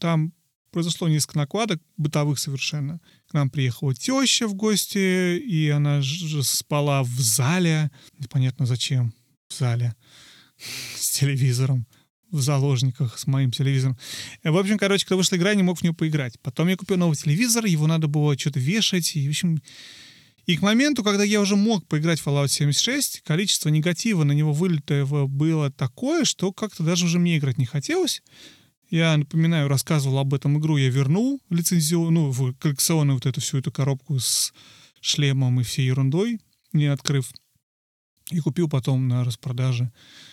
[0.00, 0.32] там
[0.70, 3.00] произошло несколько накладок, бытовых совершенно.
[3.28, 7.90] К нам приехала теща в гости, и она же спала в зале.
[8.18, 9.12] Непонятно зачем
[9.48, 9.94] в зале
[10.96, 11.86] с телевизором
[12.30, 13.96] в заложниках с моим телевизором.
[14.44, 16.38] В общем, короче, когда вышла игра, я не мог в нее поиграть.
[16.40, 19.16] Потом я купил новый телевизор, его надо было что-то вешать.
[19.16, 19.62] И, в общем,
[20.46, 24.52] и к моменту, когда я уже мог поиграть в Fallout 76, количество негатива на него
[24.52, 28.22] вылетого было такое, что как-то даже уже мне играть не хотелось.
[28.90, 33.58] Я напоминаю, рассказывал об этом игру, я вернул лицензию, ну, в коллекционную вот эту всю
[33.58, 34.54] эту коробку с
[35.00, 36.40] шлемом и всей ерундой,
[36.72, 37.30] не открыв.
[38.30, 40.27] И купил потом на распродаже Э,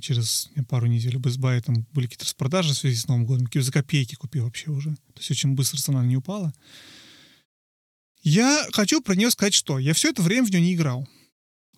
[0.00, 3.62] через пару недель Best Buy там были какие-то распродажи в связи с Новым годом, какие
[3.62, 4.90] за копейки купил вообще уже.
[4.90, 6.52] То есть очень быстро цена не упала.
[8.22, 11.06] Я хочу про нее сказать, что я все это время в нее не играл.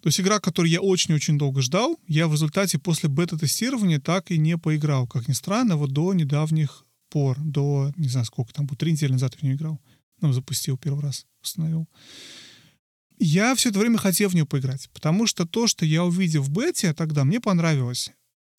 [0.01, 4.39] То есть игра, которую я очень-очень долго ждал, я в результате после бета-тестирования так и
[4.39, 5.07] не поиграл.
[5.09, 9.35] Как ни странно, вот до недавних пор, до, не знаю, сколько там, три недели назад
[9.35, 9.81] я в нее играл.
[10.21, 11.89] Ну, запустил первый раз, установил
[13.19, 16.51] я все это время хотел в нее поиграть, потому что то, что я увидел в
[16.51, 18.11] бете тогда, мне понравилось.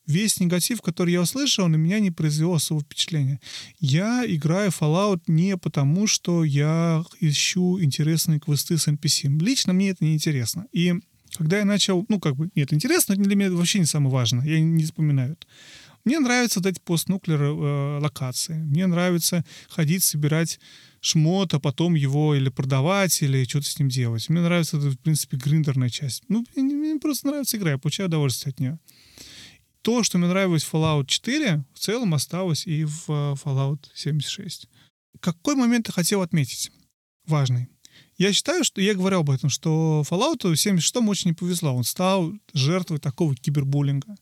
[0.06, 3.40] Весь негатив, который я услышал, на меня не произвел особого впечатления.
[3.80, 9.30] Я играю Fallout не потому, что я ищу интересные квесты с NPC.
[9.40, 10.66] Лично мне это не интересно.
[10.72, 10.96] И
[11.38, 14.60] когда я начал, ну, как бы, нет, интересно, для меня вообще не самое важное, я
[14.60, 15.46] не запоминаю это.
[16.06, 18.56] Мне нравится вот эти постнуклер э, локации.
[18.56, 20.60] Мне нравится ходить, собирать
[21.02, 24.28] шмот, а потом его или продавать, или что-то с ним делать.
[24.30, 26.24] Мне нравится, в принципе, гриндерная часть.
[26.28, 28.80] Ну, мне, мне просто нравится игра, я получаю удовольствие от нее.
[29.82, 34.68] То, что мне нравилось в Fallout 4, в целом осталось и в uh, Fallout 76.
[35.22, 36.72] Какой момент я хотел отметить?
[37.26, 37.70] Важный.
[38.18, 41.74] Я считаю, что я говорил об этом, что Fallout 76 очень не повезло.
[41.74, 44.16] Он стал жертвой такого кибербуллинга.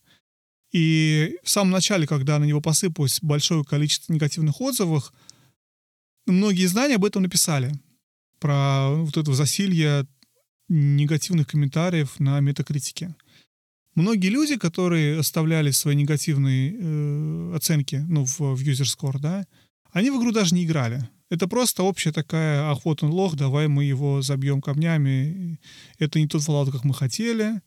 [0.72, 5.12] И в самом начале, когда на него посыпалось большое количество негативных отзывов,
[6.32, 7.72] многие издания об этом написали.
[8.38, 10.06] Про вот это засилье
[10.68, 13.14] негативных комментариев на метакритике.
[13.94, 19.44] Многие люди, которые оставляли свои негативные э, оценки ну, в, в user score, да,
[19.90, 21.08] они в игру даже не играли.
[21.30, 25.58] Это просто общая такая, вот он лох, давай мы его забьем камнями.
[25.98, 27.60] Это не тот Fallout, как мы хотели.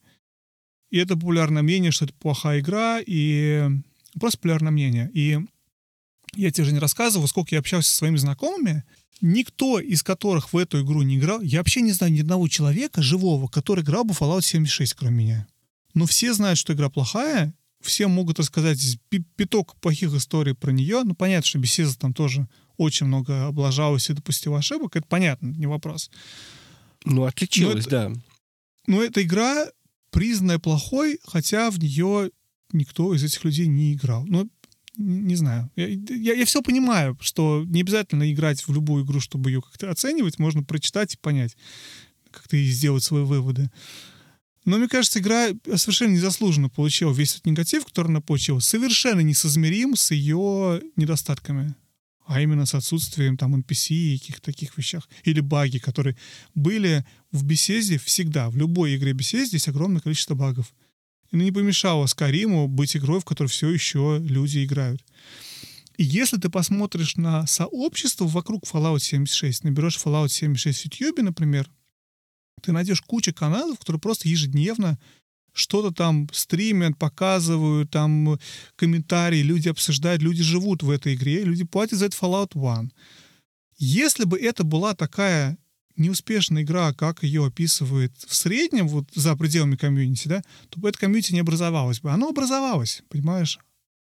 [0.89, 3.69] И это популярное мнение, что это плохая игра, и
[4.19, 5.09] просто популярное мнение.
[5.13, 5.39] И
[6.35, 8.83] я тебе же не рассказывал, сколько я общался со своими знакомыми,
[9.21, 13.01] никто из которых в эту игру не играл, я вообще не знаю ни одного человека
[13.01, 15.47] живого, который играл бы Fallout 76, кроме меня.
[15.93, 18.99] Но все знают, что игра плохая, все могут рассказать
[19.35, 21.03] пяток плохих историй про нее.
[21.03, 22.47] Ну, понятно, что Бесеза там тоже
[22.77, 26.09] очень много облажалась и допустила ошибок, это понятно, не вопрос.
[27.03, 28.21] Ну, отличилась, но это, да.
[28.87, 29.67] Но эта игра
[30.11, 32.31] признанная плохой, хотя в нее
[32.71, 34.25] никто из этих людей не играл.
[34.25, 34.49] Ну,
[35.01, 35.69] не знаю.
[35.75, 39.89] Я, я, я все понимаю, что не обязательно играть в любую игру, чтобы ее как-то
[39.89, 40.39] оценивать.
[40.39, 41.57] Можно прочитать и понять,
[42.31, 43.69] как-то и сделать свои выводы.
[44.65, 49.95] Но мне кажется, игра совершенно незаслуженно получила весь этот негатив, который она получила, совершенно несоизмерим
[49.95, 51.75] с ее недостатками
[52.31, 55.09] а именно с отсутствием там NPC и каких-то таких вещах.
[55.25, 56.15] Или баги, которые
[56.55, 58.49] были в беседе всегда.
[58.49, 60.73] В любой игре беседе здесь огромное количество багов.
[61.31, 65.03] Не помешало Скариму быть игрой, в которой все еще люди играют.
[65.97, 71.69] И если ты посмотришь на сообщество вокруг Fallout 76, наберешь Fallout 76 в YouTube, например,
[72.61, 74.99] ты найдешь кучу каналов, которые просто ежедневно
[75.53, 78.39] что-то там стримят, показывают, там
[78.75, 82.91] комментарии, люди обсуждают, люди живут в этой игре, люди платят за это Fallout 1.
[83.77, 85.57] Если бы это была такая
[85.95, 90.99] неуспешная игра, как ее описывает в среднем, вот за пределами комьюнити, да, то бы это
[90.99, 92.11] комьюнити не образовалось бы.
[92.11, 93.59] Оно образовалось, понимаешь?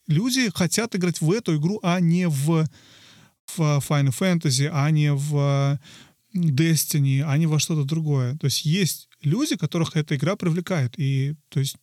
[0.08, 2.66] Люди хотят играть в эту игру, а не в,
[3.56, 5.80] в Final Fantasy, а не в
[6.34, 8.36] Destiny, а не во что-то другое.
[8.38, 10.94] То есть есть люди, которых эта игра привлекает.
[10.98, 11.76] И, то есть,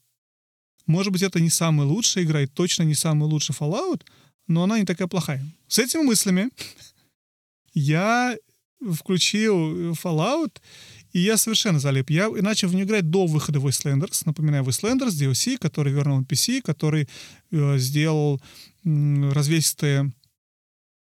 [0.86, 4.02] может быть, это не самая лучшая игра и точно не самый лучший Fallout,
[4.46, 5.44] но она не такая плохая.
[5.68, 6.50] С этими мыслями
[7.74, 8.36] я
[8.80, 10.58] включил Fallout,
[11.12, 12.10] и я совершенно залип.
[12.10, 14.22] Я начал в нее играть до выхода Wastelanders.
[14.26, 17.08] Напоминаю, Wastelanders, DLC, который вернул NPC, который
[17.50, 18.40] э, сделал
[18.84, 20.12] э, развесистые,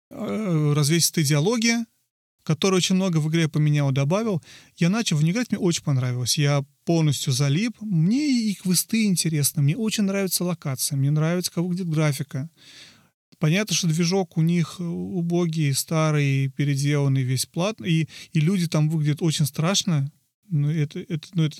[0.09, 1.75] э, развесистые диалоги,
[2.43, 4.41] который очень много в игре поменял добавил.
[4.77, 6.37] Я начал в нее играть, мне очень понравилось.
[6.37, 7.75] Я полностью залип.
[7.81, 12.49] Мне и квесты интересны, мне очень нравится локация, мне нравится, как выглядит графика.
[13.39, 19.21] Понятно, что движок у них убогий, старый, переделанный весь платный, и, и люди там выглядят
[19.21, 20.11] очень страшно.
[20.49, 21.57] Ну, это, это, ну, это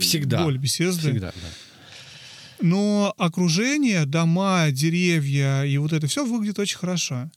[0.00, 0.44] Всегда.
[0.44, 0.98] боль беседы.
[0.98, 1.48] Всегда, да.
[2.62, 7.30] Но окружение, дома, деревья и вот это все выглядит очень хорошо.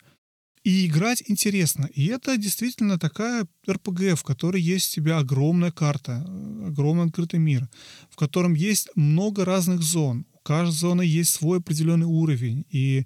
[0.64, 1.90] И играть интересно.
[1.94, 6.26] И это действительно такая РПГ, в которой есть у тебя огромная карта,
[6.66, 7.68] огромный открытый мир,
[8.10, 10.26] в котором есть много разных зон.
[10.34, 12.66] У каждой зоны есть свой определенный уровень.
[12.70, 13.06] И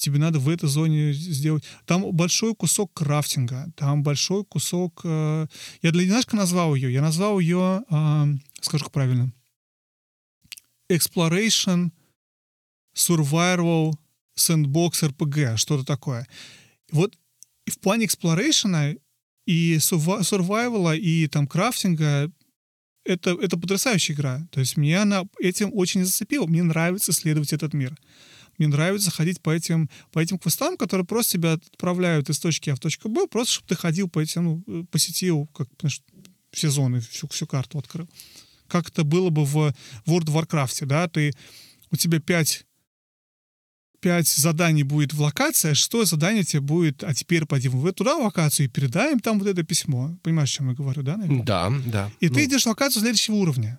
[0.00, 1.64] тебе надо в этой зоне сделать.
[1.84, 5.02] Там большой кусок крафтинга, там большой кусок...
[5.04, 5.46] Э,
[5.82, 6.92] я для знаешь, как назвал ее?
[6.92, 8.24] Я назвал ее, э,
[8.60, 9.32] скажу правильно,
[10.90, 11.90] Exploration
[12.96, 13.92] Survival
[14.36, 16.26] Sandbox RPG, что-то такое.
[16.90, 17.16] Вот
[17.66, 19.00] в плане exploration
[19.46, 22.32] и survival и там крафтинга
[23.04, 24.46] это, это потрясающая игра.
[24.50, 26.46] То есть мне она этим очень зацепила.
[26.46, 27.96] Мне нравится исследовать этот мир.
[28.60, 32.76] Мне нравится ходить по этим, по этим квестам, которые просто тебя отправляют из точки А
[32.76, 36.02] в точку Б, просто чтобы ты ходил по этим, ну, посетил, как, знаешь,
[36.52, 38.06] все зоны, всю, всю карту открыл.
[38.68, 39.74] Как это было бы в
[40.06, 41.32] World of Warcraft, да, ты,
[41.90, 42.66] у тебя пять
[44.00, 48.16] пять заданий будет в локации, а шестое задание тебе будет, а теперь пойдем в туда
[48.16, 50.18] в локацию и передаем там вот это письмо.
[50.22, 51.16] Понимаешь, о чем я говорю, да?
[51.16, 51.44] Наверное?
[51.44, 52.10] Да, да.
[52.20, 52.34] И ну.
[52.34, 53.78] ты идешь в локацию следующего уровня.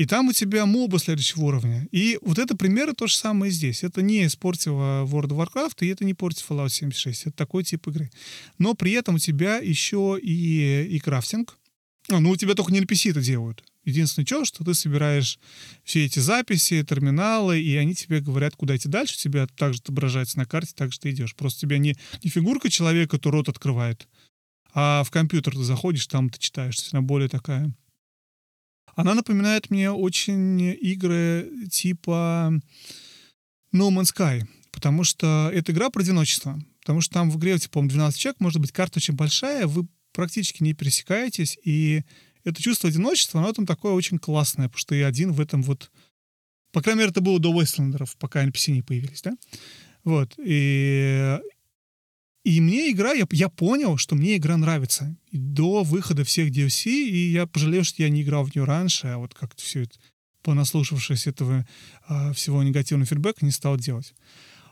[0.00, 1.86] И там у тебя мобы следующего уровня.
[1.92, 3.82] И вот это примеры то же самое здесь.
[3.82, 7.26] Это не испортило World of Warcraft, и это не портит Fallout 76.
[7.26, 8.10] Это такой тип игры.
[8.56, 11.58] Но при этом у тебя еще и, и крафтинг.
[12.08, 13.62] А, ну, у тебя только не NPC это делают.
[13.84, 15.38] Единственное, что, что ты собираешь
[15.84, 19.18] все эти записи, терминалы, и они тебе говорят, куда идти дальше.
[19.18, 21.36] Тебя также отображается на карте, так же ты идешь.
[21.36, 21.94] Просто тебя не,
[22.24, 24.08] не фигурка человека, то рот открывает,
[24.72, 26.76] а в компьютер ты заходишь, там ты читаешь.
[26.76, 27.70] То есть она более такая
[28.96, 32.52] она напоминает мне очень игры типа
[33.74, 34.42] No Man's Sky,
[34.72, 36.60] потому что это игра про одиночество.
[36.80, 40.62] Потому что там в игре, типа, 12 человек, может быть, карта очень большая, вы практически
[40.62, 42.02] не пересекаетесь, и
[42.42, 45.90] это чувство одиночества, оно там такое очень классное, потому что и один в этом вот...
[46.72, 49.32] По крайней мере, это было до Вестлендеров, пока NPC не появились, да?
[50.04, 50.34] Вот.
[50.38, 51.38] И,
[52.42, 55.14] и мне игра, я, я понял, что мне игра нравится.
[55.30, 59.08] И до выхода всех DLC, и я пожалел, что я не играл в нее раньше,
[59.08, 59.98] а вот как-то все это,
[60.42, 61.66] понаслушавшись этого
[62.06, 64.14] а, всего негативного фидбэка, не стал делать.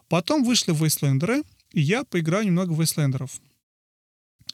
[0.09, 1.43] Потом вышли Вейслендеры,
[1.73, 3.41] и я поиграю немного в Вейслендеров.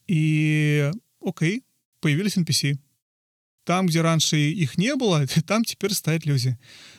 [0.08, 0.90] И
[1.24, 1.62] окей,
[2.00, 2.78] появились NPC.
[3.64, 6.58] Там, где раньше их не было, там теперь стоят люди.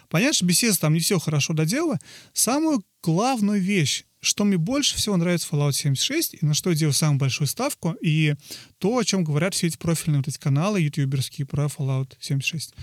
[0.10, 2.00] Понятно, что беседа там не все хорошо додела.
[2.34, 6.76] Самую главную вещь, что мне больше всего нравится в Fallout 76, и на что я
[6.76, 8.35] делаю самую большую ставку, и
[8.80, 12.73] то, о чем говорят все эти профильные вот эти каналы ютуберские про Fallout 76,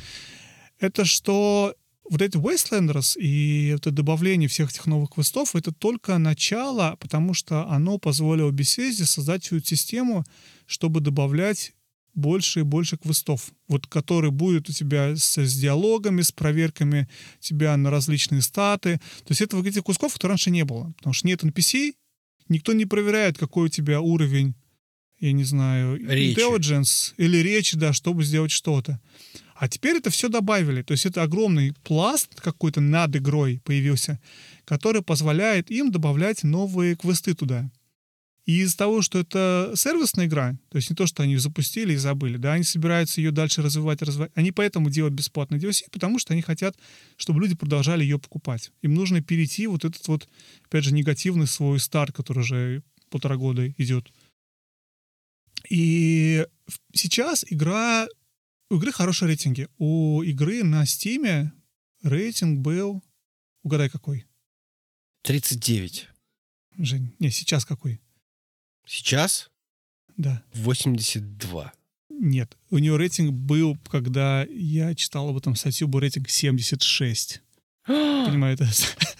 [0.78, 1.74] это что
[2.09, 7.69] вот эти Wastelanders и это добавление всех этих новых квестов, это только начало, потому что
[7.69, 10.24] оно позволило Bethesda создать свою систему,
[10.66, 11.73] чтобы добавлять
[12.15, 17.09] больше и больше квестов, вот которые будут у тебя с, с диалогами, с проверками
[17.41, 18.99] тебя на различные статы.
[19.25, 21.95] То есть этого этих кусков, которые раньше не было, потому что нет NPC,
[22.49, 24.55] никто не проверяет, какой у тебя уровень,
[25.21, 26.39] я не знаю, речи.
[26.39, 29.01] intelligence или речи, да, чтобы сделать что-то.
[29.55, 30.83] А теперь это все добавили.
[30.83, 34.21] То есть это огромный пласт какой-то над игрой появился,
[34.65, 37.71] который позволяет им добавлять новые квесты туда.
[38.44, 41.97] И из-за того, что это сервисная игра, то есть не то, что они запустили и
[41.97, 44.32] забыли, да, они собираются ее дальше развивать, развивать.
[44.35, 46.77] Они поэтому делают бесплатный DLC, потому что они хотят,
[47.16, 48.73] чтобы люди продолжали ее покупать.
[48.82, 50.28] Им нужно перейти вот этот вот,
[50.64, 54.12] опять же, негативный свой старт, который уже полтора года идет.
[55.70, 56.44] И
[56.94, 58.09] сейчас игра...
[58.70, 59.69] У игры хорошие рейтинги.
[59.78, 61.52] У игры на Стиме
[62.02, 63.05] рейтинг был...
[63.62, 64.27] Угадай, какой?
[65.23, 66.09] 39.
[66.78, 68.01] Жень, не, сейчас какой?
[68.87, 69.51] Сейчас
[70.17, 70.43] Да.
[70.55, 71.73] 82.
[72.11, 77.43] Нет, у нее рейтинг был, когда я читал об этом статью, был рейтинг 76.
[77.87, 78.69] Понимаю, это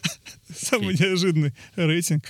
[0.55, 2.25] самый неожиданный рейтинг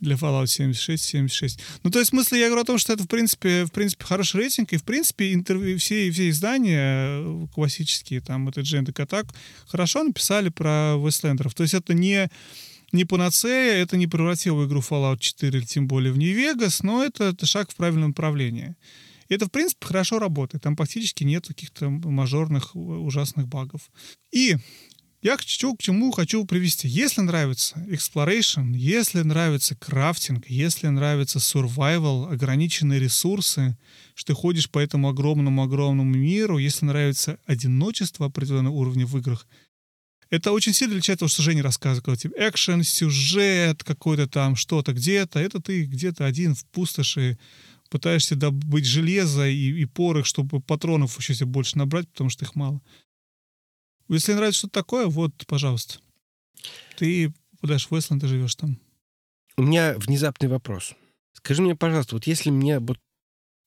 [0.00, 1.60] для Fallout 76, 76.
[1.82, 4.04] Ну, то есть, в смысле, я говорю о том, что это, в принципе, в принципе,
[4.04, 9.26] хороший рейтинг, и, в принципе, интервью, все, все издания э, классические, там, это Джен так
[9.66, 11.54] хорошо написали про Вестлендеров.
[11.54, 12.30] То есть, это не
[12.94, 17.44] не панацея, это не превратило игру Fallout 4, тем более в Нью-Вегас, но это, это
[17.44, 18.76] шаг в правильном направлении.
[19.28, 20.62] И это, в принципе, хорошо работает.
[20.62, 23.90] Там практически нет каких-то мажорных ужасных багов.
[24.32, 24.56] И
[25.22, 26.86] я хочу, к чему хочу привести.
[26.86, 33.78] Если нравится exploration, если нравится крафтинг, если нравится survival, ограниченные ресурсы,
[34.14, 39.46] что ты ходишь по этому огромному-огромному миру, если нравится одиночество определенного уровня в играх,
[40.30, 42.16] это очень сильно отличается от того, что Женя рассказывал.
[42.16, 45.38] Типа экшен, сюжет, какой-то там что-то где-то.
[45.38, 47.38] Это ты где-то один в пустоши
[47.90, 52.54] пытаешься добыть железо и, и порох, чтобы патронов еще себе больше набрать, потому что их
[52.54, 52.80] мало.
[54.08, 55.98] Если нравится что-то такое, вот, пожалуйста.
[56.96, 58.78] Ты попадаешь в Вестланд и живешь там.
[59.56, 60.94] У меня внезапный вопрос.
[61.32, 62.98] Скажи мне, пожалуйста, вот если мне вот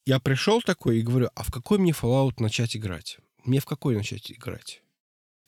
[0.05, 3.17] я пришел такой и говорю, а в какой мне Fallout начать играть?
[3.43, 4.81] Мне в какой начать играть?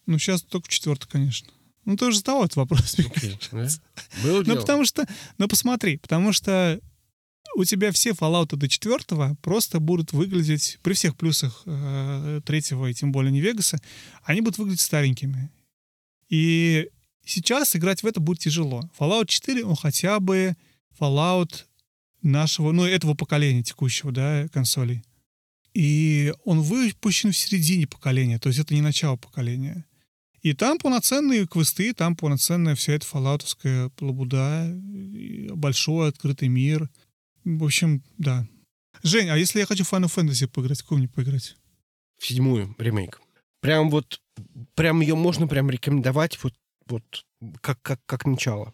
[0.09, 1.47] Ну, сейчас только четвертый, конечно.
[1.85, 2.95] Ну, ты уже задавал этот вопрос.
[2.95, 3.67] Okay, да?
[4.23, 5.07] Было ну, потому что...
[5.37, 6.81] Ну, посмотри, потому что
[7.55, 12.93] у тебя все Fallout до четвертого просто будут выглядеть, при всех плюсах э, третьего и
[12.95, 13.79] тем более не Вегаса,
[14.23, 15.51] они будут выглядеть старенькими.
[16.27, 16.89] И
[17.23, 18.89] сейчас играть в это будет тяжело.
[18.97, 20.57] Fallout 4, он хотя бы
[20.99, 21.65] Fallout
[22.23, 25.03] нашего, ну, этого поколения текущего, да, консолей.
[25.75, 29.85] И он выпущен в середине поколения, то есть это не начало поколения.
[30.41, 34.71] И там полноценные квесты, там полноценная вся эта фалаутовская лабуда,
[35.53, 36.89] большой открытый мир.
[37.43, 38.47] В общем, да.
[39.03, 41.55] Жень, а если я хочу в Final Fantasy поиграть, какую мне поиграть?
[42.17, 43.21] В седьмую ремейк.
[43.61, 44.21] Прям вот,
[44.75, 46.53] прям ее можно прям рекомендовать вот,
[46.87, 47.25] вот
[47.61, 48.73] как, как, как начало.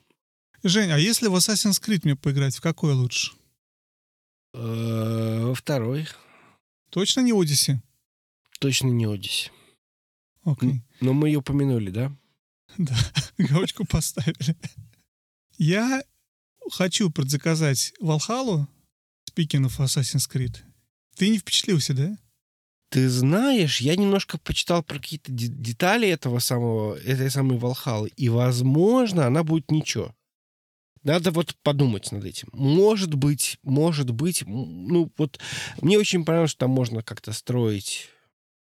[0.63, 3.31] Жень, а если в Assassin's Creed мне поиграть, в какой лучше?
[4.53, 6.07] Э, Во второй.
[6.89, 7.77] Точно не Odyssey?
[8.59, 9.51] Точно не Одиссе.
[10.45, 10.83] Окей.
[11.01, 12.15] Но мы ее упомянули, да?
[12.77, 12.95] Да,
[13.37, 14.55] галочку поставили.
[15.57, 16.03] Я
[16.71, 18.67] хочу предзаказать Valhalla,
[19.29, 20.57] speaking of Assassin's Creed.
[21.15, 22.17] Ты не впечатлился, да?
[22.89, 28.29] Ты знаешь, я немножко почитал про какие-то де- детали этого самого, этой самой Валхалы, и,
[28.29, 30.15] возможно, она будет ничего.
[31.03, 32.49] Надо вот подумать над этим.
[32.51, 35.39] Может быть, может быть, ну вот
[35.81, 38.09] мне очень понравилось, что там можно как-то строить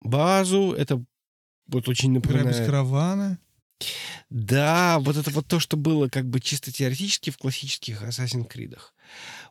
[0.01, 0.73] базу.
[0.73, 1.03] Это
[1.71, 2.65] вот очень Грабить напоминает.
[2.65, 3.37] караваны.
[4.29, 8.77] Да, вот это вот то, что было как бы чисто теоретически в классических Assassin's Creed.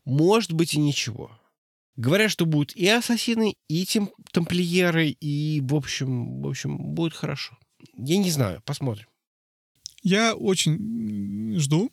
[0.04, 1.30] Может быть и ничего.
[1.96, 7.58] Говорят, что будут и ассасины, и тем, тамплиеры, и, в общем, в общем, будет хорошо.
[7.96, 9.06] Я не знаю, посмотрим.
[10.02, 11.90] Я очень жду.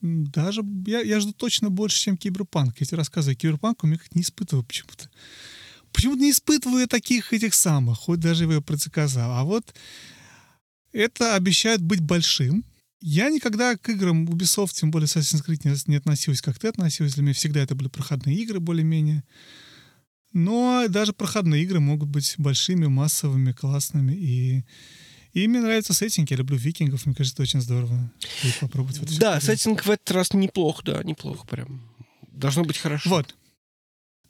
[0.00, 2.80] Даже я, я жду точно больше, чем Киберпанк.
[2.80, 5.08] Я тебе рассказываю, Киберпанк у меня как не испытываю почему-то.
[5.94, 9.30] Почему-то не испытываю таких этих самых, хоть даже его предзаказал.
[9.30, 9.72] А вот
[10.92, 12.64] это обещает быть большим.
[13.00, 17.14] Я никогда к играм Ubisoft, тем более Assassin's Creed, не, не относился, как ты относилась.
[17.14, 19.22] Для меня всегда это были проходные игры более-менее.
[20.32, 24.14] Но даже проходные игры могут быть большими, массовыми, классными.
[24.14, 24.64] И,
[25.32, 26.30] и мне нравится сеттинг.
[26.32, 27.06] Я люблю викингов.
[27.06, 28.12] Мне кажется, это очень здорово.
[28.60, 31.82] попробовать в это всё Да, сеттинг в этот раз неплохо, да, неплохо прям.
[32.32, 33.10] Должно быть хорошо.
[33.10, 33.36] Вот.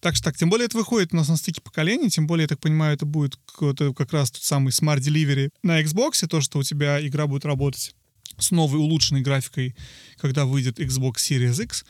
[0.05, 2.49] Так что так, тем более это выходит у нас на стыке поколений, тем более, я
[2.49, 6.63] так понимаю, это будет как раз тот самый Smart Delivery на Xbox, то, что у
[6.63, 7.95] тебя игра будет работать
[8.37, 9.75] с новой улучшенной графикой,
[10.19, 11.87] когда выйдет Xbox Series X,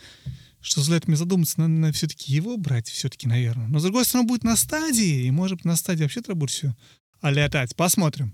[0.61, 3.67] что заставляет меня задуматься, надо, надо все-таки его брать, все-таки, наверное.
[3.67, 6.73] Но, с другой стороны, будет на стадии, и, может на стадии вообще треба будет все
[7.21, 7.75] летать.
[7.75, 8.33] Посмотрим.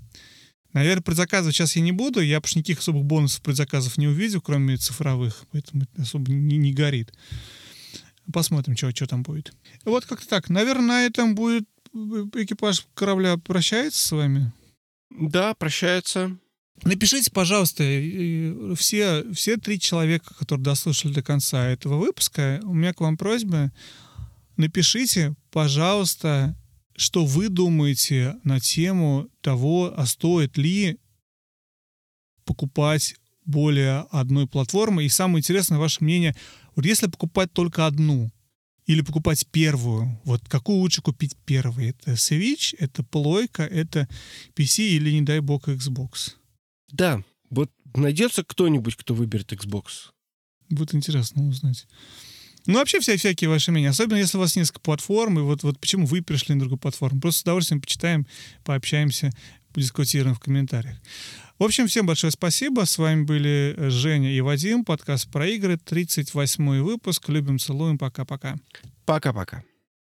[0.74, 4.76] Наверное, предзаказывать сейчас я не буду, я потому никаких особых бонусов предзаказов не увидел, кроме
[4.76, 7.14] цифровых, поэтому это особо не, не горит.
[8.32, 9.52] Посмотрим, что, что там будет.
[9.84, 10.48] Вот как-то так.
[10.50, 11.98] Наверное, на этом будет э,
[12.34, 14.52] экипаж корабля прощается с вами.
[15.10, 16.36] Да, прощается.
[16.82, 17.82] Напишите, пожалуйста,
[18.76, 23.70] все, все три человека, которые дослушали до конца этого выпуска, у меня к вам просьба,
[24.56, 26.56] напишите, пожалуйста,
[26.96, 30.98] что вы думаете на тему того, а стоит ли
[32.44, 33.14] покупать
[33.44, 35.04] более одной платформы.
[35.04, 36.34] И самое интересное, ваше мнение,
[36.80, 38.30] вот если покупать только одну,
[38.86, 41.90] или покупать первую, вот какую лучше купить первой?
[41.90, 44.08] Это Switch, это плойка, это
[44.56, 46.32] PC или, не дай бог, Xbox?
[46.90, 50.10] Да, вот найдется кто-нибудь, кто выберет Xbox.
[50.70, 51.86] Будет интересно узнать.
[52.66, 53.90] Ну, вообще вся, всякие ваши мнения.
[53.90, 57.20] Особенно, если у вас несколько платформ, и вот, вот почему вы перешли на другую платформу.
[57.20, 58.26] Просто с удовольствием почитаем,
[58.64, 59.32] пообщаемся,
[59.72, 60.96] подискутируем в комментариях.
[61.58, 62.86] В общем, всем большое спасибо.
[62.86, 64.84] С вами были Женя и Вадим.
[64.84, 65.76] Подкаст про игры.
[65.76, 67.28] 38 выпуск.
[67.28, 67.98] Любим, целуем.
[67.98, 68.56] Пока-пока.
[69.04, 69.62] Пока-пока.